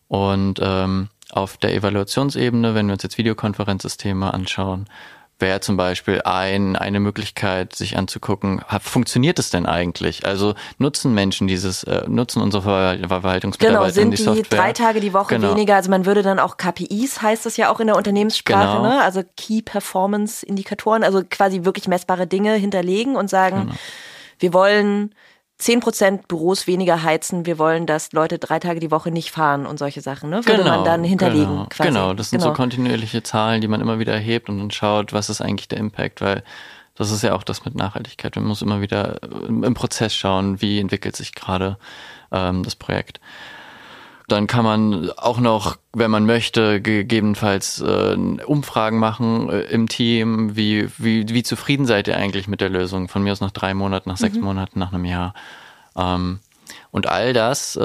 Und 0.07 0.59
ähm, 0.61 1.09
auf 1.31 1.57
der 1.57 1.73
Evaluationsebene, 1.73 2.75
wenn 2.75 2.87
wir 2.87 2.93
uns 2.93 3.03
jetzt 3.03 3.17
Videokonferenzsysteme 3.17 4.33
anschauen, 4.33 4.85
wäre 5.39 5.59
zum 5.59 5.75
Beispiel 5.75 6.21
ein, 6.23 6.75
eine 6.75 6.99
Möglichkeit, 6.99 7.75
sich 7.75 7.97
anzugucken, 7.97 8.61
funktioniert 8.81 9.37
es 9.37 9.49
denn 9.49 9.65
eigentlich? 9.65 10.25
Also 10.25 10.55
nutzen 10.77 11.13
Menschen 11.13 11.47
dieses, 11.47 11.83
äh, 11.83 12.03
nutzen 12.07 12.41
unsere 12.41 12.63
Verwaltungsmitarbeiter 12.63 14.01
genau, 14.01 14.15
sind 14.15 14.17
die, 14.17 14.43
die 14.43 14.49
drei 14.49 14.71
Tage 14.71 15.01
die 15.01 15.13
Woche 15.13 15.35
genau. 15.35 15.51
weniger? 15.51 15.75
Also 15.75 15.89
man 15.89 16.05
würde 16.05 16.21
dann 16.21 16.39
auch 16.39 16.57
KPIs, 16.57 17.21
heißt 17.21 17.45
das 17.45 17.57
ja 17.57 17.69
auch 17.69 17.79
in 17.79 17.87
der 17.87 17.97
Unternehmenssprache, 17.97 18.77
genau. 18.77 18.89
ne? 18.89 19.01
also 19.01 19.23
Key 19.35 19.61
Performance 19.61 20.45
Indikatoren, 20.45 21.03
also 21.03 21.21
quasi 21.29 21.65
wirklich 21.65 21.87
messbare 21.87 22.27
Dinge 22.27 22.53
hinterlegen 22.53 23.15
und 23.15 23.29
sagen, 23.29 23.61
genau. 23.61 23.75
wir 24.39 24.53
wollen 24.53 25.13
10 25.57 25.79
Prozent 25.79 26.27
Büros 26.27 26.67
weniger 26.67 27.03
heizen, 27.03 27.45
wir 27.45 27.57
wollen, 27.57 27.85
dass 27.85 28.11
Leute 28.11 28.39
drei 28.39 28.59
Tage 28.59 28.81
die 28.81 28.91
Woche 28.91 29.09
nicht 29.09 29.31
fahren 29.31 29.65
und 29.65 29.79
solche 29.79 30.01
Sachen, 30.01 30.29
ne? 30.29 30.45
Würde 30.45 30.63
genau, 30.63 30.77
man 30.77 30.85
dann 30.85 31.03
hinterlegen 31.03 31.47
genau, 31.47 31.67
quasi. 31.69 31.89
Genau, 31.89 32.13
das 32.13 32.29
sind 32.29 32.39
genau. 32.39 32.51
so 32.51 32.55
kontinuierliche 32.55 33.23
Zahlen, 33.23 33.61
die 33.61 33.69
man 33.69 33.79
immer 33.79 33.97
wieder 33.97 34.13
erhebt 34.13 34.49
und 34.49 34.59
dann 34.59 34.71
schaut, 34.71 35.13
was 35.13 35.29
ist 35.29 35.41
eigentlich 35.41 35.69
der 35.69 35.77
Impact, 35.77 36.19
weil 36.19 36.43
das 36.95 37.11
ist 37.11 37.23
ja 37.23 37.33
auch 37.33 37.43
das 37.43 37.63
mit 37.63 37.75
Nachhaltigkeit. 37.75 38.35
Man 38.35 38.45
muss 38.45 38.61
immer 38.61 38.81
wieder 38.81 39.21
im 39.47 39.73
Prozess 39.73 40.13
schauen, 40.13 40.61
wie 40.61 40.79
entwickelt 40.79 41.15
sich 41.15 41.33
gerade 41.33 41.77
ähm, 42.31 42.63
das 42.63 42.75
Projekt. 42.75 43.19
Dann 44.27 44.47
kann 44.47 44.65
man 44.65 45.11
auch 45.11 45.39
noch, 45.39 45.77
wenn 45.93 46.09
man 46.09 46.25
möchte, 46.25 46.81
gegebenenfalls 46.81 47.81
äh, 47.81 48.15
Umfragen 48.45 48.97
machen 48.97 49.49
äh, 49.49 49.61
im 49.61 49.87
Team. 49.87 50.55
Wie, 50.55 50.87
wie, 50.97 51.27
wie 51.29 51.43
zufrieden 51.43 51.85
seid 51.85 52.07
ihr 52.07 52.17
eigentlich 52.17 52.47
mit 52.47 52.61
der 52.61 52.69
Lösung? 52.69 53.07
Von 53.07 53.23
mir 53.23 53.31
aus 53.31 53.41
nach 53.41 53.51
drei 53.51 53.73
Monaten, 53.73 54.09
nach 54.09 54.17
sechs 54.17 54.37
mhm. 54.37 54.43
Monaten, 54.43 54.79
nach 54.79 54.93
einem 54.93 55.05
Jahr. 55.05 55.33
Ähm, 55.95 56.39
und 56.91 57.07
all 57.07 57.33
das 57.33 57.75
äh, 57.75 57.81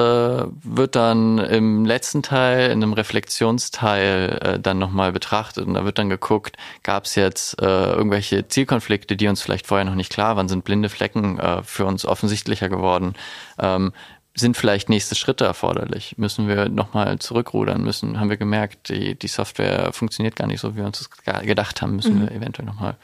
wird 0.62 0.94
dann 0.94 1.38
im 1.38 1.85
letzten 1.85 2.22
Teil, 2.22 2.70
in 2.70 2.83
einem 2.83 2.92
Reflexionsteil, 2.92 4.38
äh, 4.40 4.61
dann 4.61 4.79
nochmal 4.79 5.12
betrachtet. 5.12 5.66
Und 5.66 5.74
da 5.74 5.85
wird 5.85 5.98
dann 5.98 6.09
geguckt, 6.09 6.57
gab 6.83 7.05
es 7.05 7.16
jetzt 7.16 7.61
äh, 7.61 7.92
irgendwelche 7.92 8.46
Zielkonflikte, 8.46 9.16
die 9.16 9.29
uns 9.29 9.42
vielleicht 9.42 9.66
vorher 9.66 9.85
noch 9.85 9.96
nicht 9.96 10.12
klar 10.12 10.37
waren, 10.37 10.48
sind 10.48 10.64
blinde 10.64 10.88
Flecken 10.88 11.38
äh, 11.38 11.62
für 11.62 11.87
uns 11.87 12.07
offensichtlicher 12.07 12.68
geworden. 12.68 13.14
Ähm, 13.59 13.92
sind 14.40 14.57
vielleicht 14.57 14.88
nächste 14.88 15.14
Schritte 15.14 15.44
erforderlich? 15.44 16.14
Müssen 16.18 16.48
wir 16.48 16.68
nochmal 16.68 17.18
zurückrudern? 17.18 17.83
Müssen, 17.83 18.18
haben 18.18 18.31
wir 18.31 18.37
gemerkt, 18.37 18.88
die, 18.88 19.14
die 19.14 19.29
Software 19.29 19.92
funktioniert 19.92 20.37
gar 20.37 20.46
nicht 20.46 20.61
so, 20.61 20.74
wie 20.74 20.79
wir 20.79 20.87
uns 20.87 20.98
das 20.98 21.42
gedacht 21.44 21.83
haben? 21.83 21.96
Müssen 21.96 22.16
mhm. 22.16 22.22
wir 22.22 22.33
eventuell 22.33 22.66
nochmal 22.66 22.96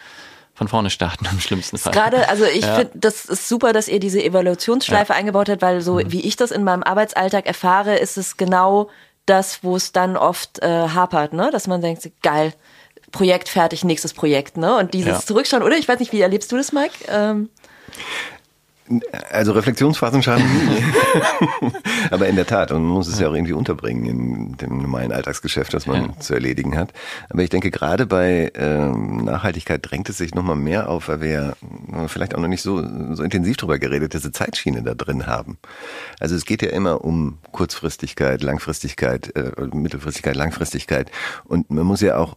von 0.55 0.69
vorne 0.69 0.91
starten 0.91 1.27
im 1.31 1.41
schlimmsten 1.41 1.79
Fall. 1.79 1.93
Gerade, 1.93 2.29
also 2.29 2.45
ich 2.45 2.65
ja. 2.65 2.77
finde, 2.77 2.93
das 2.95 3.27
ist 3.27 3.49
super, 3.49 3.73
dass 3.73 3.89
ihr 3.89 4.01
diese 4.01 4.23
Evaluationsschleife 4.23 5.13
ja. 5.13 5.19
eingebaut 5.19 5.49
habt, 5.49 5.63
weil 5.63 5.81
so 5.83 5.95
mhm. 5.95 6.11
wie 6.13 6.23
ich 6.23 6.37
das 6.37 6.51
in 6.51 6.65
meinem 6.65 6.83
Arbeitsalltag 6.83 7.47
erfahre, 7.47 7.97
ist 7.97 8.17
es 8.17 8.37
genau 8.37 8.89
das, 9.27 9.63
wo 9.63 9.77
es 9.77 9.93
dann 9.93 10.17
oft 10.17 10.63
äh, 10.63 10.89
hapert, 10.89 11.33
ne? 11.33 11.51
Dass 11.51 11.67
man 11.67 11.81
denkt, 11.83 12.09
geil, 12.23 12.55
Projekt 13.11 13.49
fertig, 13.49 13.85
nächstes 13.85 14.15
Projekt, 14.15 14.57
ne? 14.57 14.77
Und 14.77 14.95
dieses 14.95 15.13
ja. 15.13 15.21
Zurückschauen, 15.21 15.63
oder? 15.63 15.77
Ich 15.77 15.89
weiß 15.89 15.99
nicht, 15.99 16.13
wie 16.13 16.21
erlebst 16.21 16.51
du 16.53 16.57
das, 16.57 16.73
Mike? 16.73 16.95
Ähm 17.09 17.51
also 19.31 19.53
Reflexionsphasen 19.53 20.23
schaden 20.23 20.45
nie. 20.45 21.73
Aber 22.11 22.29
in 22.29 22.37
der 22.37 22.47
Tat, 22.47 22.71
und 22.71 22.83
man 22.83 22.93
muss 22.93 23.09
es 23.09 23.19
ja 23.19 23.29
auch 23.29 23.35
irgendwie 23.35 23.53
unterbringen 23.53 24.07
in 24.07 24.57
dem 24.57 24.79
normalen 24.79 25.13
Alltagsgeschäft, 25.13 25.75
das 25.75 25.87
man 25.87 26.03
ja. 26.03 26.21
zu 26.21 26.35
erledigen 26.35 26.77
hat. 26.77 26.93
Aber 27.29 27.43
ich 27.43 27.51
denke, 27.51 27.71
gerade 27.71 28.07
bei 28.07 28.53
ähm, 28.55 29.25
Nachhaltigkeit 29.25 29.81
drängt 29.83 30.09
es 30.09 30.19
sich 30.19 30.35
nochmal 30.35 30.57
mehr 30.57 30.89
auf, 30.89 31.09
weil 31.09 31.21
wir 31.21 31.31
ja 31.31 31.55
vielleicht 32.09 32.35
auch 32.35 32.41
noch 32.41 32.49
nicht 32.49 32.63
so, 32.63 32.83
so 33.15 33.23
intensiv 33.23 33.57
drüber 33.57 33.79
geredet, 33.79 34.15
diese 34.15 34.33
Zeitschiene 34.33 34.83
da 34.83 34.95
drin 34.95 35.27
haben. 35.27 35.59
Also 36.21 36.35
es 36.35 36.45
geht 36.45 36.63
ja 36.63 36.71
immer 36.71 37.05
um 37.05 37.39
Kurzfristigkeit, 37.53 38.43
Langfristigkeit, 38.43 39.35
äh, 39.35 39.51
Mittelfristigkeit, 39.73 40.37
Langfristigkeit. 40.37 41.11
Und 41.45 41.71
man 41.71 41.87
muss 41.87 42.01
ja 42.01 42.19
auch 42.19 42.37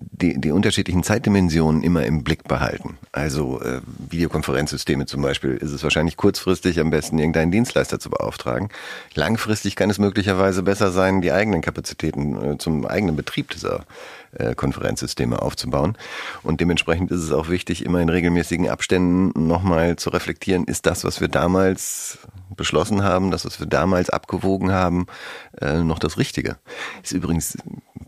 die, 0.00 0.40
die 0.40 0.50
unterschiedlichen 0.50 1.02
Zeitdimensionen 1.02 1.82
immer 1.82 2.04
im 2.04 2.24
Blick 2.24 2.44
behalten. 2.44 2.98
Also 3.12 3.60
äh, 3.60 3.80
Videokonferenzsysteme 4.10 5.06
zum 5.06 5.22
Beispiel 5.22 5.52
ist 5.56 5.72
es 5.72 5.82
wahrscheinlich 5.82 6.16
kurzfristig 6.16 6.80
am 6.80 6.90
besten, 6.90 7.18
irgendeinen 7.18 7.52
Dienstleister 7.52 7.98
zu 7.98 8.10
beauftragen. 8.10 8.68
Langfristig 9.14 9.76
kann 9.76 9.90
es 9.90 9.98
möglicherweise 9.98 10.62
besser 10.62 10.90
sein, 10.90 11.20
die 11.20 11.32
eigenen 11.32 11.60
Kapazitäten 11.60 12.52
äh, 12.52 12.58
zum 12.58 12.86
eigenen 12.86 13.16
Betrieb 13.16 13.50
dieser 13.50 13.84
äh, 14.32 14.54
Konferenzsysteme 14.54 15.40
aufzubauen. 15.40 15.96
Und 16.42 16.60
dementsprechend 16.60 17.10
ist 17.10 17.22
es 17.22 17.32
auch 17.32 17.48
wichtig, 17.48 17.84
immer 17.84 18.00
in 18.00 18.08
regelmäßigen 18.08 18.68
Abständen 18.68 19.46
nochmal 19.46 19.96
zu 19.96 20.10
reflektieren, 20.10 20.64
ist 20.64 20.86
das, 20.86 21.04
was 21.04 21.20
wir 21.20 21.28
damals 21.28 22.18
beschlossen 22.56 23.02
haben, 23.02 23.30
das, 23.30 23.44
was 23.44 23.60
wir 23.60 23.66
damals 23.66 24.10
abgewogen 24.10 24.72
haben, 24.72 25.06
äh, 25.60 25.82
noch 25.82 25.98
das 25.98 26.18
Richtige. 26.18 26.56
Ist 27.02 27.12
übrigens 27.12 27.58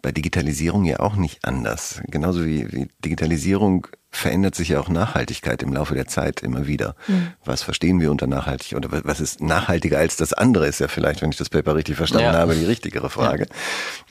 bei 0.02 0.12
Digitalisierung 0.12 0.84
ja 0.84 1.00
auch 1.00 1.16
nicht 1.16 1.44
anders. 1.44 2.00
Genauso 2.08 2.44
wie, 2.44 2.70
wie 2.72 2.88
Digitalisierung 3.04 3.86
verändert 4.16 4.54
sich 4.54 4.70
ja 4.70 4.80
auch 4.80 4.88
Nachhaltigkeit 4.88 5.62
im 5.62 5.72
Laufe 5.72 5.94
der 5.94 6.06
Zeit 6.06 6.42
immer 6.42 6.66
wieder. 6.66 6.96
Mhm. 7.06 7.32
Was 7.44 7.62
verstehen 7.62 8.00
wir 8.00 8.10
unter 8.10 8.26
nachhaltig 8.26 8.74
oder 8.74 8.88
was 9.04 9.20
ist 9.20 9.40
nachhaltiger 9.40 9.98
als 9.98 10.16
das 10.16 10.32
andere 10.32 10.66
ist 10.66 10.80
ja 10.80 10.88
vielleicht, 10.88 11.22
wenn 11.22 11.30
ich 11.30 11.36
das 11.36 11.50
Paper 11.50 11.74
richtig 11.74 11.96
verstanden 11.96 12.32
ja. 12.32 12.38
habe, 12.38 12.54
die 12.54 12.64
richtigere 12.64 13.10
Frage. 13.10 13.46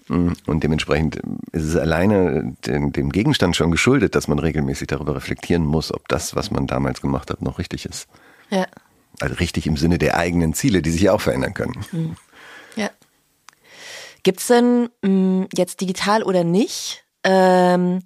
Ja. 0.10 0.16
Mm, 0.16 0.34
und 0.46 0.64
dementsprechend 0.64 1.20
ist 1.52 1.64
es 1.64 1.76
alleine 1.76 2.56
dem, 2.68 2.92
dem 2.92 3.12
Gegenstand 3.12 3.56
schon 3.56 3.72
geschuldet, 3.72 4.16
dass 4.16 4.28
man 4.28 4.38
regelmäßig 4.38 4.88
darüber 4.88 5.16
reflektieren 5.16 5.66
muss, 5.66 5.92
ob 5.92 6.08
das, 6.08 6.36
was 6.36 6.52
man 6.52 6.68
damals 6.68 7.02
gemacht 7.02 7.32
hat, 7.32 7.42
noch 7.42 7.58
richtig 7.58 7.86
ist. 7.86 8.08
Ja. 8.50 8.68
Also 9.20 9.36
richtig 9.36 9.68
im 9.68 9.78
Sinne 9.78 9.98
der 9.98 10.18
eigenen 10.18 10.54
Ziele, 10.54 10.82
die 10.82 10.92
sich 10.92 11.02
ja 11.02 11.14
auch 11.14 11.22
verändern 11.22 11.54
können. 11.54 11.86
Mhm. 11.92 12.18
Ja. 12.76 12.90
Gibt 14.24 14.40
es 14.40 14.48
denn 14.48 14.90
mh, 15.02 15.10
mm, 15.10 15.48
jetzt 15.56 15.82
digital 15.82 16.24
oder 16.24 16.44
nicht? 16.44 17.06
Ähm, 17.24 18.02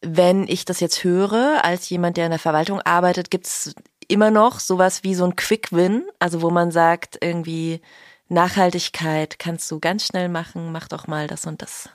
wenn 0.00 0.48
ich 0.48 0.64
das 0.64 0.80
jetzt 0.80 1.04
höre, 1.04 1.64
als 1.64 1.88
jemand, 1.88 2.16
der 2.16 2.26
in 2.26 2.30
der 2.30 2.38
Verwaltung 2.38 2.80
arbeitet, 2.80 3.30
gibt 3.30 3.46
es 3.46 3.74
immer 4.08 4.30
noch 4.30 4.60
sowas 4.60 5.04
wie 5.04 5.14
so 5.14 5.24
ein 5.24 5.36
Quick 5.36 5.72
Win, 5.72 6.04
also 6.18 6.42
wo 6.42 6.50
man 6.50 6.70
sagt, 6.70 7.18
irgendwie 7.20 7.80
Nachhaltigkeit 8.28 9.38
kannst 9.38 9.70
du 9.70 9.78
ganz 9.78 10.06
schnell 10.06 10.28
machen, 10.28 10.72
mach 10.72 10.88
doch 10.88 11.06
mal 11.06 11.26
das 11.28 11.46
und 11.46 11.62
das. 11.62 11.88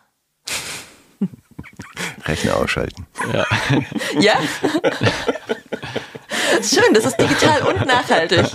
Rechner 2.26 2.58
ausschalten. 2.58 3.06
Ja. 3.34 3.46
ja? 4.20 4.36
Schön, 6.62 6.94
das 6.94 7.06
ist 7.06 7.18
digital 7.18 7.62
und 7.64 7.86
nachhaltig. 7.86 8.46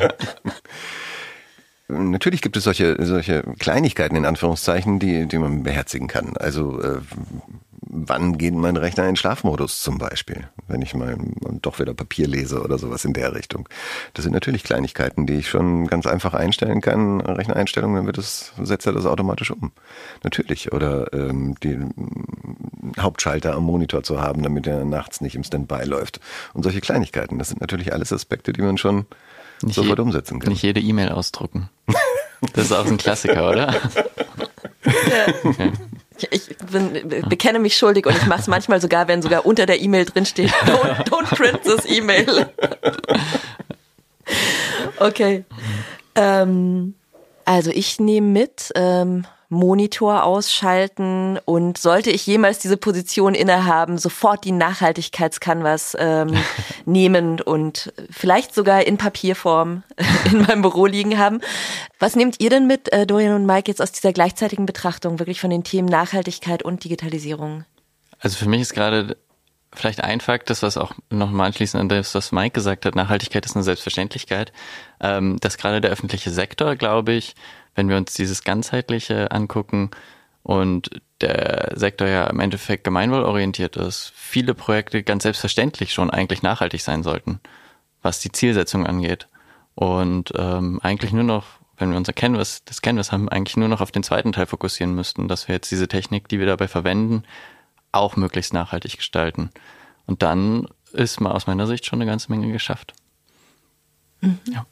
Natürlich 1.88 2.40
gibt 2.40 2.56
es 2.56 2.64
solche, 2.64 2.96
solche 3.04 3.42
Kleinigkeiten 3.58 4.16
in 4.16 4.24
Anführungszeichen, 4.24 4.98
die, 4.98 5.26
die 5.26 5.38
man 5.38 5.62
beherzigen 5.62 6.08
kann. 6.08 6.36
Also 6.36 6.80
äh, 6.80 7.00
wann 7.92 8.38
geht 8.38 8.54
mein 8.54 8.78
Rechner 8.78 9.06
in 9.06 9.16
Schlafmodus 9.16 9.82
zum 9.82 9.98
Beispiel, 9.98 10.48
wenn 10.66 10.80
ich 10.80 10.94
mal 10.94 11.16
doch 11.60 11.78
wieder 11.78 11.92
Papier 11.92 12.26
lese 12.26 12.62
oder 12.62 12.78
sowas 12.78 13.04
in 13.04 13.12
der 13.12 13.34
Richtung. 13.34 13.68
Das 14.14 14.22
sind 14.24 14.32
natürlich 14.32 14.64
Kleinigkeiten, 14.64 15.26
die 15.26 15.34
ich 15.34 15.50
schon 15.50 15.86
ganz 15.86 16.06
einfach 16.06 16.32
einstellen 16.32 16.80
kann. 16.80 17.20
Rechnereinstellungen, 17.20 17.96
dann 17.96 18.06
wird 18.06 18.16
es, 18.16 18.52
setzt 18.62 18.86
er 18.86 18.94
das 18.94 19.04
automatisch 19.04 19.50
um. 19.50 19.72
Natürlich. 20.24 20.72
Oder 20.72 21.12
ähm, 21.12 21.54
den 21.62 21.92
Hauptschalter 22.98 23.54
am 23.54 23.64
Monitor 23.64 24.02
zu 24.02 24.20
haben, 24.20 24.42
damit 24.42 24.66
er 24.66 24.86
nachts 24.86 25.20
nicht 25.20 25.36
im 25.36 25.44
Standby 25.44 25.84
läuft. 25.84 26.18
Und 26.54 26.62
solche 26.62 26.80
Kleinigkeiten. 26.80 27.38
Das 27.38 27.48
sind 27.50 27.60
natürlich 27.60 27.92
alles 27.92 28.10
Aspekte, 28.10 28.54
die 28.54 28.62
man 28.62 28.78
schon 28.78 29.04
nicht 29.62 29.74
sofort 29.74 30.00
umsetzen 30.00 30.40
kann. 30.40 30.50
Nicht 30.50 30.62
jede 30.62 30.80
E-Mail 30.80 31.10
ausdrucken. 31.10 31.68
Das 32.54 32.64
ist 32.64 32.72
auch 32.72 32.86
ein 32.86 32.96
Klassiker, 32.96 33.50
oder? 33.50 33.72
Ja. 33.72 33.80
Okay. 35.44 35.72
Ich, 36.30 36.56
bin, 36.58 37.08
bekenne 37.28 37.58
mich 37.58 37.76
schuldig 37.76 38.06
und 38.06 38.16
ich 38.16 38.26
mache 38.26 38.40
es 38.40 38.46
manchmal 38.46 38.80
sogar, 38.80 39.08
wenn 39.08 39.22
sogar 39.22 39.46
unter 39.46 39.66
der 39.66 39.80
E-Mail 39.80 40.04
drinsteht, 40.04 40.50
don't, 40.66 41.08
don't 41.08 41.34
print 41.34 41.62
this 41.62 41.84
E-Mail. 41.86 42.46
okay. 44.98 45.44
Ähm, 46.14 46.94
also 47.44 47.70
ich 47.70 48.00
nehme 48.00 48.28
mit, 48.28 48.70
ähm, 48.74 49.26
Monitor 49.52 50.24
ausschalten 50.24 51.38
und 51.44 51.76
sollte 51.76 52.10
ich 52.10 52.26
jemals 52.26 52.58
diese 52.58 52.78
Position 52.78 53.34
innehaben, 53.34 53.98
sofort 53.98 54.44
die 54.44 54.52
Nachhaltigkeitscanvas 54.52 55.94
ähm, 55.98 56.34
nehmen 56.86 57.38
und 57.40 57.92
vielleicht 58.10 58.54
sogar 58.54 58.86
in 58.86 58.96
Papierform 58.96 59.82
in 60.32 60.40
meinem 60.40 60.62
Büro 60.62 60.86
liegen 60.86 61.18
haben. 61.18 61.40
Was 61.98 62.16
nehmt 62.16 62.40
ihr 62.40 62.48
denn 62.48 62.66
mit, 62.66 62.90
äh, 62.94 63.06
Dorian 63.06 63.34
und 63.34 63.44
Mike, 63.44 63.70
jetzt 63.70 63.82
aus 63.82 63.92
dieser 63.92 64.14
gleichzeitigen 64.14 64.64
Betrachtung 64.64 65.18
wirklich 65.18 65.38
von 65.38 65.50
den 65.50 65.64
Themen 65.64 65.88
Nachhaltigkeit 65.88 66.62
und 66.62 66.82
Digitalisierung? 66.82 67.64
Also 68.20 68.38
für 68.38 68.48
mich 68.48 68.62
ist 68.62 68.72
gerade 68.72 69.18
vielleicht 69.74 70.02
ein 70.02 70.20
Fakt, 70.20 70.48
das 70.48 70.62
was 70.62 70.78
auch 70.78 70.92
nochmal 71.10 71.48
anschließend 71.48 71.80
an 71.80 71.88
das, 71.90 72.14
was 72.14 72.32
Mike 72.32 72.54
gesagt 72.54 72.86
hat, 72.86 72.94
Nachhaltigkeit 72.94 73.44
ist 73.44 73.54
eine 73.54 73.64
Selbstverständlichkeit, 73.64 74.52
ähm, 75.00 75.38
dass 75.40 75.58
gerade 75.58 75.82
der 75.82 75.90
öffentliche 75.90 76.30
Sektor, 76.30 76.76
glaube 76.76 77.12
ich, 77.12 77.34
wenn 77.74 77.88
wir 77.88 77.96
uns 77.96 78.14
dieses 78.14 78.44
ganzheitliche 78.44 79.30
angucken 79.30 79.90
und 80.42 80.90
der 81.20 81.72
Sektor 81.76 82.08
ja 82.08 82.24
im 82.24 82.40
Endeffekt 82.40 82.84
gemeinwohlorientiert 82.84 83.76
ist, 83.76 84.12
viele 84.14 84.54
Projekte 84.54 85.02
ganz 85.02 85.22
selbstverständlich 85.22 85.92
schon 85.92 86.10
eigentlich 86.10 86.42
nachhaltig 86.42 86.82
sein 86.82 87.02
sollten, 87.02 87.40
was 88.02 88.20
die 88.20 88.32
Zielsetzung 88.32 88.86
angeht. 88.86 89.28
Und 89.74 90.32
ähm, 90.36 90.80
eigentlich 90.82 91.12
nur 91.12 91.24
noch, 91.24 91.46
wenn 91.78 91.90
wir 91.90 91.96
unser 91.96 92.12
Canvas, 92.12 92.64
das 92.64 92.82
Canvas 92.82 93.12
haben, 93.12 93.28
eigentlich 93.28 93.56
nur 93.56 93.68
noch 93.68 93.80
auf 93.80 93.92
den 93.92 94.02
zweiten 94.02 94.32
Teil 94.32 94.46
fokussieren 94.46 94.94
müssten, 94.94 95.28
dass 95.28 95.48
wir 95.48 95.54
jetzt 95.54 95.70
diese 95.70 95.88
Technik, 95.88 96.28
die 96.28 96.38
wir 96.38 96.46
dabei 96.46 96.68
verwenden, 96.68 97.22
auch 97.92 98.16
möglichst 98.16 98.52
nachhaltig 98.52 98.96
gestalten. 98.96 99.50
Und 100.06 100.22
dann 100.22 100.68
ist 100.92 101.20
mal 101.20 101.32
aus 101.32 101.46
meiner 101.46 101.66
Sicht 101.66 101.86
schon 101.86 102.00
eine 102.00 102.10
ganze 102.10 102.30
Menge 102.30 102.52
geschafft. 102.52 102.92
Mhm. 104.20 104.40
Ja. 104.50 104.66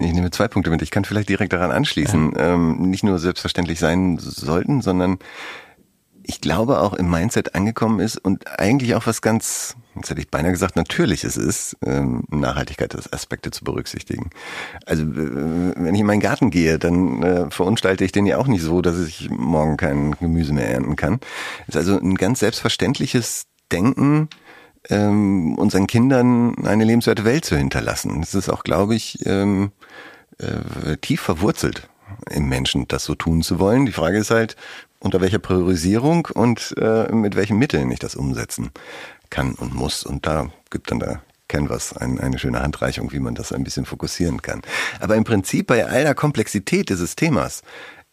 Ich 0.00 0.12
nehme 0.12 0.30
zwei 0.30 0.48
Punkte 0.48 0.70
mit. 0.70 0.82
Ich 0.82 0.90
kann 0.90 1.04
vielleicht 1.04 1.28
direkt 1.28 1.52
daran 1.52 1.70
anschließen. 1.70 2.32
Ja. 2.32 2.54
Ähm, 2.54 2.90
nicht 2.90 3.04
nur 3.04 3.18
selbstverständlich 3.18 3.78
sein 3.78 4.18
sollten, 4.18 4.82
sondern 4.82 5.18
ich 6.28 6.40
glaube 6.40 6.80
auch 6.80 6.92
im 6.94 7.08
Mindset 7.08 7.54
angekommen 7.54 8.00
ist 8.00 8.16
und 8.16 8.58
eigentlich 8.58 8.96
auch 8.96 9.06
was 9.06 9.22
ganz, 9.22 9.76
jetzt 9.94 10.10
hätte 10.10 10.20
ich 10.20 10.28
beinahe 10.28 10.50
gesagt, 10.50 10.74
natürliches 10.74 11.36
ist, 11.36 11.76
ähm, 11.84 12.24
Nachhaltigkeitsaspekte 12.30 13.52
zu 13.52 13.62
berücksichtigen. 13.62 14.30
Also 14.86 15.04
wenn 15.06 15.94
ich 15.94 16.00
in 16.00 16.06
meinen 16.06 16.20
Garten 16.20 16.50
gehe, 16.50 16.80
dann 16.80 17.22
äh, 17.22 17.50
verunstalte 17.50 18.04
ich 18.04 18.10
den 18.10 18.26
ja 18.26 18.38
auch 18.38 18.48
nicht 18.48 18.62
so, 18.62 18.82
dass 18.82 18.98
ich 18.98 19.30
morgen 19.30 19.76
kein 19.76 20.16
Gemüse 20.18 20.52
mehr 20.52 20.68
ernten 20.68 20.96
kann. 20.96 21.20
Ist 21.68 21.76
also 21.76 21.96
ein 21.96 22.16
ganz 22.16 22.40
selbstverständliches 22.40 23.44
Denken, 23.70 24.28
ähm, 24.88 25.56
unseren 25.56 25.86
Kindern 25.86 26.66
eine 26.66 26.84
lebenswerte 26.84 27.24
Welt 27.24 27.44
zu 27.44 27.56
hinterlassen. 27.56 28.20
Das 28.20 28.34
ist 28.34 28.48
auch, 28.48 28.64
glaube 28.64 28.94
ich, 28.94 29.24
ähm, 29.26 29.72
äh, 30.38 30.96
tief 30.98 31.20
verwurzelt 31.20 31.88
im 32.30 32.48
Menschen, 32.48 32.86
das 32.88 33.04
so 33.04 33.14
tun 33.14 33.42
zu 33.42 33.58
wollen. 33.58 33.86
Die 33.86 33.92
Frage 33.92 34.18
ist 34.18 34.30
halt, 34.30 34.56
unter 35.00 35.20
welcher 35.20 35.38
Priorisierung 35.38 36.28
und 36.34 36.74
äh, 36.78 37.12
mit 37.12 37.36
welchen 37.36 37.58
Mitteln 37.58 37.90
ich 37.90 37.98
das 37.98 38.14
umsetzen 38.14 38.70
kann 39.30 39.54
und 39.54 39.74
muss. 39.74 40.04
Und 40.04 40.26
da 40.26 40.50
gibt 40.70 40.90
dann 40.90 41.00
der 41.00 41.22
Canvas 41.48 41.96
ein, 41.96 42.18
eine 42.18 42.38
schöne 42.38 42.60
Handreichung, 42.60 43.12
wie 43.12 43.20
man 43.20 43.34
das 43.34 43.52
ein 43.52 43.64
bisschen 43.64 43.84
fokussieren 43.84 44.42
kann. 44.42 44.62
Aber 45.00 45.16
im 45.16 45.24
Prinzip 45.24 45.68
bei 45.68 45.86
all 45.86 46.02
der 46.02 46.14
Komplexität 46.14 46.88
dieses 46.88 47.14
Themas 47.16 47.62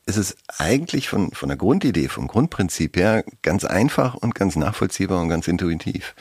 ist 0.05 0.17
es 0.17 0.35
eigentlich 0.57 1.09
von, 1.09 1.31
von 1.31 1.49
der 1.49 1.57
Grundidee, 1.57 2.09
vom 2.09 2.27
Grundprinzip 2.27 2.97
her 2.97 3.23
ganz 3.41 3.63
einfach 3.63 4.15
und 4.15 4.35
ganz 4.35 4.55
nachvollziehbar 4.55 5.21
und 5.21 5.29
ganz 5.29 5.47
intuitiv. 5.47 6.15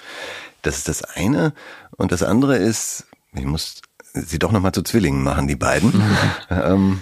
Das 0.63 0.79
ist 0.79 0.89
das 0.89 1.03
eine. 1.03 1.53
Und 1.97 2.13
das 2.13 2.23
andere 2.23 2.57
ist, 2.57 3.07
ich 3.35 3.45
muss 3.45 3.83
sie 4.15 4.39
doch 4.39 4.53
nochmal 4.53 4.73
zu 4.73 4.83
Zwillingen 4.83 5.23
machen, 5.23 5.49
die 5.49 5.57
beiden. 5.57 5.93
ähm, 6.51 7.01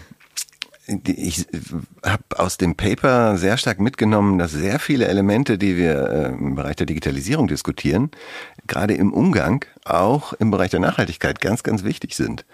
ich 1.07 1.47
habe 2.05 2.24
aus 2.37 2.57
dem 2.57 2.74
Paper 2.74 3.37
sehr 3.37 3.57
stark 3.57 3.78
mitgenommen, 3.78 4.39
dass 4.39 4.51
sehr 4.51 4.78
viele 4.81 5.07
Elemente, 5.07 5.57
die 5.57 5.76
wir 5.76 6.09
äh, 6.09 6.28
im 6.28 6.57
Bereich 6.57 6.76
der 6.76 6.87
Digitalisierung 6.87 7.47
diskutieren, 7.47 8.11
gerade 8.66 8.95
im 8.95 9.12
Umgang 9.12 9.64
auch 9.85 10.33
im 10.35 10.51
Bereich 10.51 10.70
der 10.70 10.81
Nachhaltigkeit 10.81 11.41
ganz, 11.41 11.62
ganz 11.62 11.85
wichtig 11.85 12.16
sind. 12.16 12.45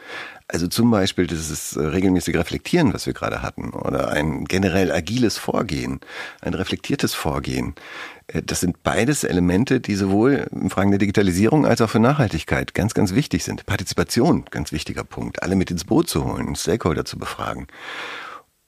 Also 0.49 0.69
zum 0.69 0.93
Beispiel 0.93 1.27
dieses 1.27 1.77
äh, 1.77 1.83
regelmäßige 1.83 2.37
Reflektieren, 2.37 2.95
was 2.95 3.07
wir 3.07 3.15
gerade 3.15 3.43
hatten, 3.43 3.71
oder 3.71 4.11
ein 4.11 4.45
generell 4.45 4.93
agiles 4.93 5.39
Vorgehen, 5.39 6.01
ein 6.41 6.55
reflektiertes 6.55 7.15
Vorgehen. 7.15 7.75
Äh, 8.29 8.43
das 8.43 8.61
sind 8.61 8.85
beides 8.85 9.25
Elemente, 9.25 9.81
die 9.81 9.97
sowohl 9.97 10.47
in 10.53 10.71
Fragen 10.71 10.91
der 10.91 11.01
Digitalisierung 11.01 11.67
als 11.67 11.81
auch 11.81 11.91
für 11.91 11.99
Nachhaltigkeit 11.99 12.75
ganz, 12.75 12.95
ganz 12.95 13.15
wichtig 13.15 13.43
sind. 13.43 13.67
Partizipation, 13.67 14.45
ganz 14.51 14.71
wichtiger 14.71 15.03
Punkt. 15.03 15.43
Alle 15.43 15.57
mit 15.57 15.73
ins 15.73 15.85
Boot 15.85 16.09
zu 16.09 16.25
holen, 16.25 16.55
Stakeholder 16.55 17.05
zu 17.05 17.19
befragen. 17.19 17.67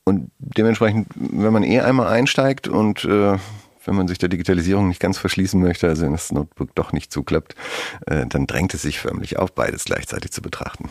Und 0.02 0.32
dementsprechend, 0.38 1.06
wenn 1.14 1.52
man 1.52 1.62
eh 1.62 1.80
einmal 1.80 2.08
einsteigt 2.08 2.66
und 2.66 3.04
äh, 3.04 3.36
wenn 3.84 3.94
man 3.94 4.08
sich 4.08 4.18
der 4.18 4.28
Digitalisierung 4.28 4.88
nicht 4.88 5.00
ganz 5.00 5.16
verschließen 5.16 5.60
möchte, 5.60 5.86
also 5.86 6.02
wenn 6.04 6.12
das 6.12 6.32
Notebook 6.32 6.74
doch 6.74 6.92
nicht 6.92 7.12
zuklappt, 7.12 7.54
äh, 8.06 8.26
dann 8.26 8.48
drängt 8.48 8.74
es 8.74 8.82
sich 8.82 8.98
förmlich 8.98 9.38
auf, 9.38 9.52
beides 9.52 9.84
gleichzeitig 9.84 10.32
zu 10.32 10.42
betrachten. 10.42 10.90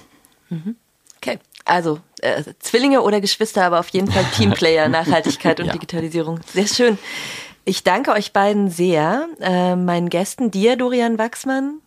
Okay, 1.17 1.39
also 1.65 1.99
äh, 2.21 2.43
Zwillinge 2.59 3.01
oder 3.01 3.21
Geschwister, 3.21 3.65
aber 3.65 3.79
auf 3.79 3.89
jeden 3.89 4.09
Fall 4.09 4.25
Teamplayer, 4.35 4.87
Nachhaltigkeit 4.87 5.59
und 5.59 5.67
ja. 5.67 5.73
Digitalisierung. 5.73 6.39
Sehr 6.47 6.67
schön. 6.67 6.97
Ich 7.65 7.83
danke 7.83 8.11
euch 8.11 8.31
beiden 8.31 8.69
sehr, 8.69 9.27
äh, 9.41 9.75
meinen 9.75 10.09
Gästen, 10.09 10.51
dir, 10.51 10.77
Dorian 10.77 11.17
Wachsmann. 11.17 11.81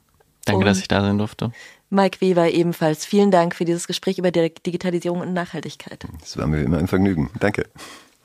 Danke, 0.44 0.64
dass 0.64 0.78
ich 0.78 0.88
da 0.88 1.00
sein 1.00 1.18
durfte. 1.18 1.52
Mike 1.90 2.20
Weber 2.20 2.50
ebenfalls. 2.50 3.04
Vielen 3.04 3.30
Dank 3.30 3.54
für 3.54 3.64
dieses 3.64 3.86
Gespräch 3.86 4.18
über 4.18 4.30
Digitalisierung 4.30 5.20
und 5.20 5.32
Nachhaltigkeit. 5.32 6.04
Das 6.20 6.36
war 6.36 6.46
mir 6.46 6.62
immer 6.62 6.78
ein 6.78 6.86
Vergnügen. 6.86 7.30
Danke. 7.40 7.66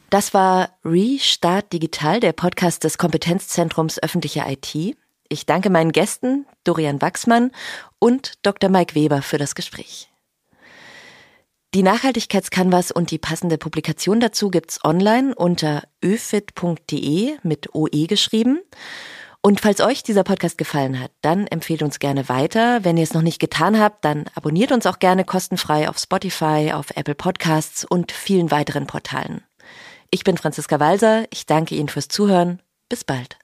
Das 0.09 0.33
war 0.33 0.69
Restart 0.83 1.73
Digital, 1.73 2.19
der 2.19 2.31
Podcast 2.31 2.83
des 2.83 2.97
Kompetenzzentrums 2.97 4.01
öffentliche 4.01 4.43
IT. 4.47 4.95
Ich 5.29 5.45
danke 5.45 5.69
meinen 5.69 5.91
Gästen, 5.91 6.45
Dorian 6.63 7.01
Wachsmann 7.01 7.51
und 7.97 8.33
Dr. 8.43 8.69
Mike 8.69 8.93
Weber, 8.93 9.23
für 9.23 9.39
das 9.39 9.55
Gespräch. 9.55 10.09
Die 11.75 11.83
Nachhaltigkeitscanvas 11.83 12.91
und 12.91 13.11
die 13.11 13.17
passende 13.17 13.57
Publikation 13.57 14.21
dazu 14.21 14.49
gibt's 14.49 14.79
online 14.85 15.35
unter 15.35 15.83
öfit.de 16.01 17.33
mit 17.43 17.75
OE 17.75 18.07
geschrieben. 18.07 18.61
Und 19.41 19.59
falls 19.59 19.81
euch 19.81 20.01
dieser 20.01 20.23
Podcast 20.23 20.57
gefallen 20.57 21.01
hat, 21.01 21.11
dann 21.19 21.47
empfehlt 21.47 21.83
uns 21.83 21.99
gerne 21.99 22.29
weiter. 22.29 22.85
Wenn 22.85 22.95
ihr 22.95 23.03
es 23.03 23.13
noch 23.13 23.23
nicht 23.23 23.39
getan 23.39 23.77
habt, 23.77 24.05
dann 24.05 24.23
abonniert 24.35 24.71
uns 24.71 24.85
auch 24.85 24.99
gerne 24.99 25.25
kostenfrei 25.25 25.89
auf 25.89 25.97
Spotify, 25.97 26.71
auf 26.73 26.91
Apple 26.95 27.13
Podcasts 27.13 27.83
und 27.83 28.13
vielen 28.13 28.51
weiteren 28.51 28.87
Portalen. 28.87 29.43
Ich 30.11 30.23
bin 30.23 30.37
Franziska 30.37 30.79
Walser. 30.79 31.25
Ich 31.29 31.45
danke 31.45 31.75
Ihnen 31.75 31.89
fürs 31.89 32.07
Zuhören. 32.07 32.61
Bis 32.87 33.03
bald. 33.03 33.37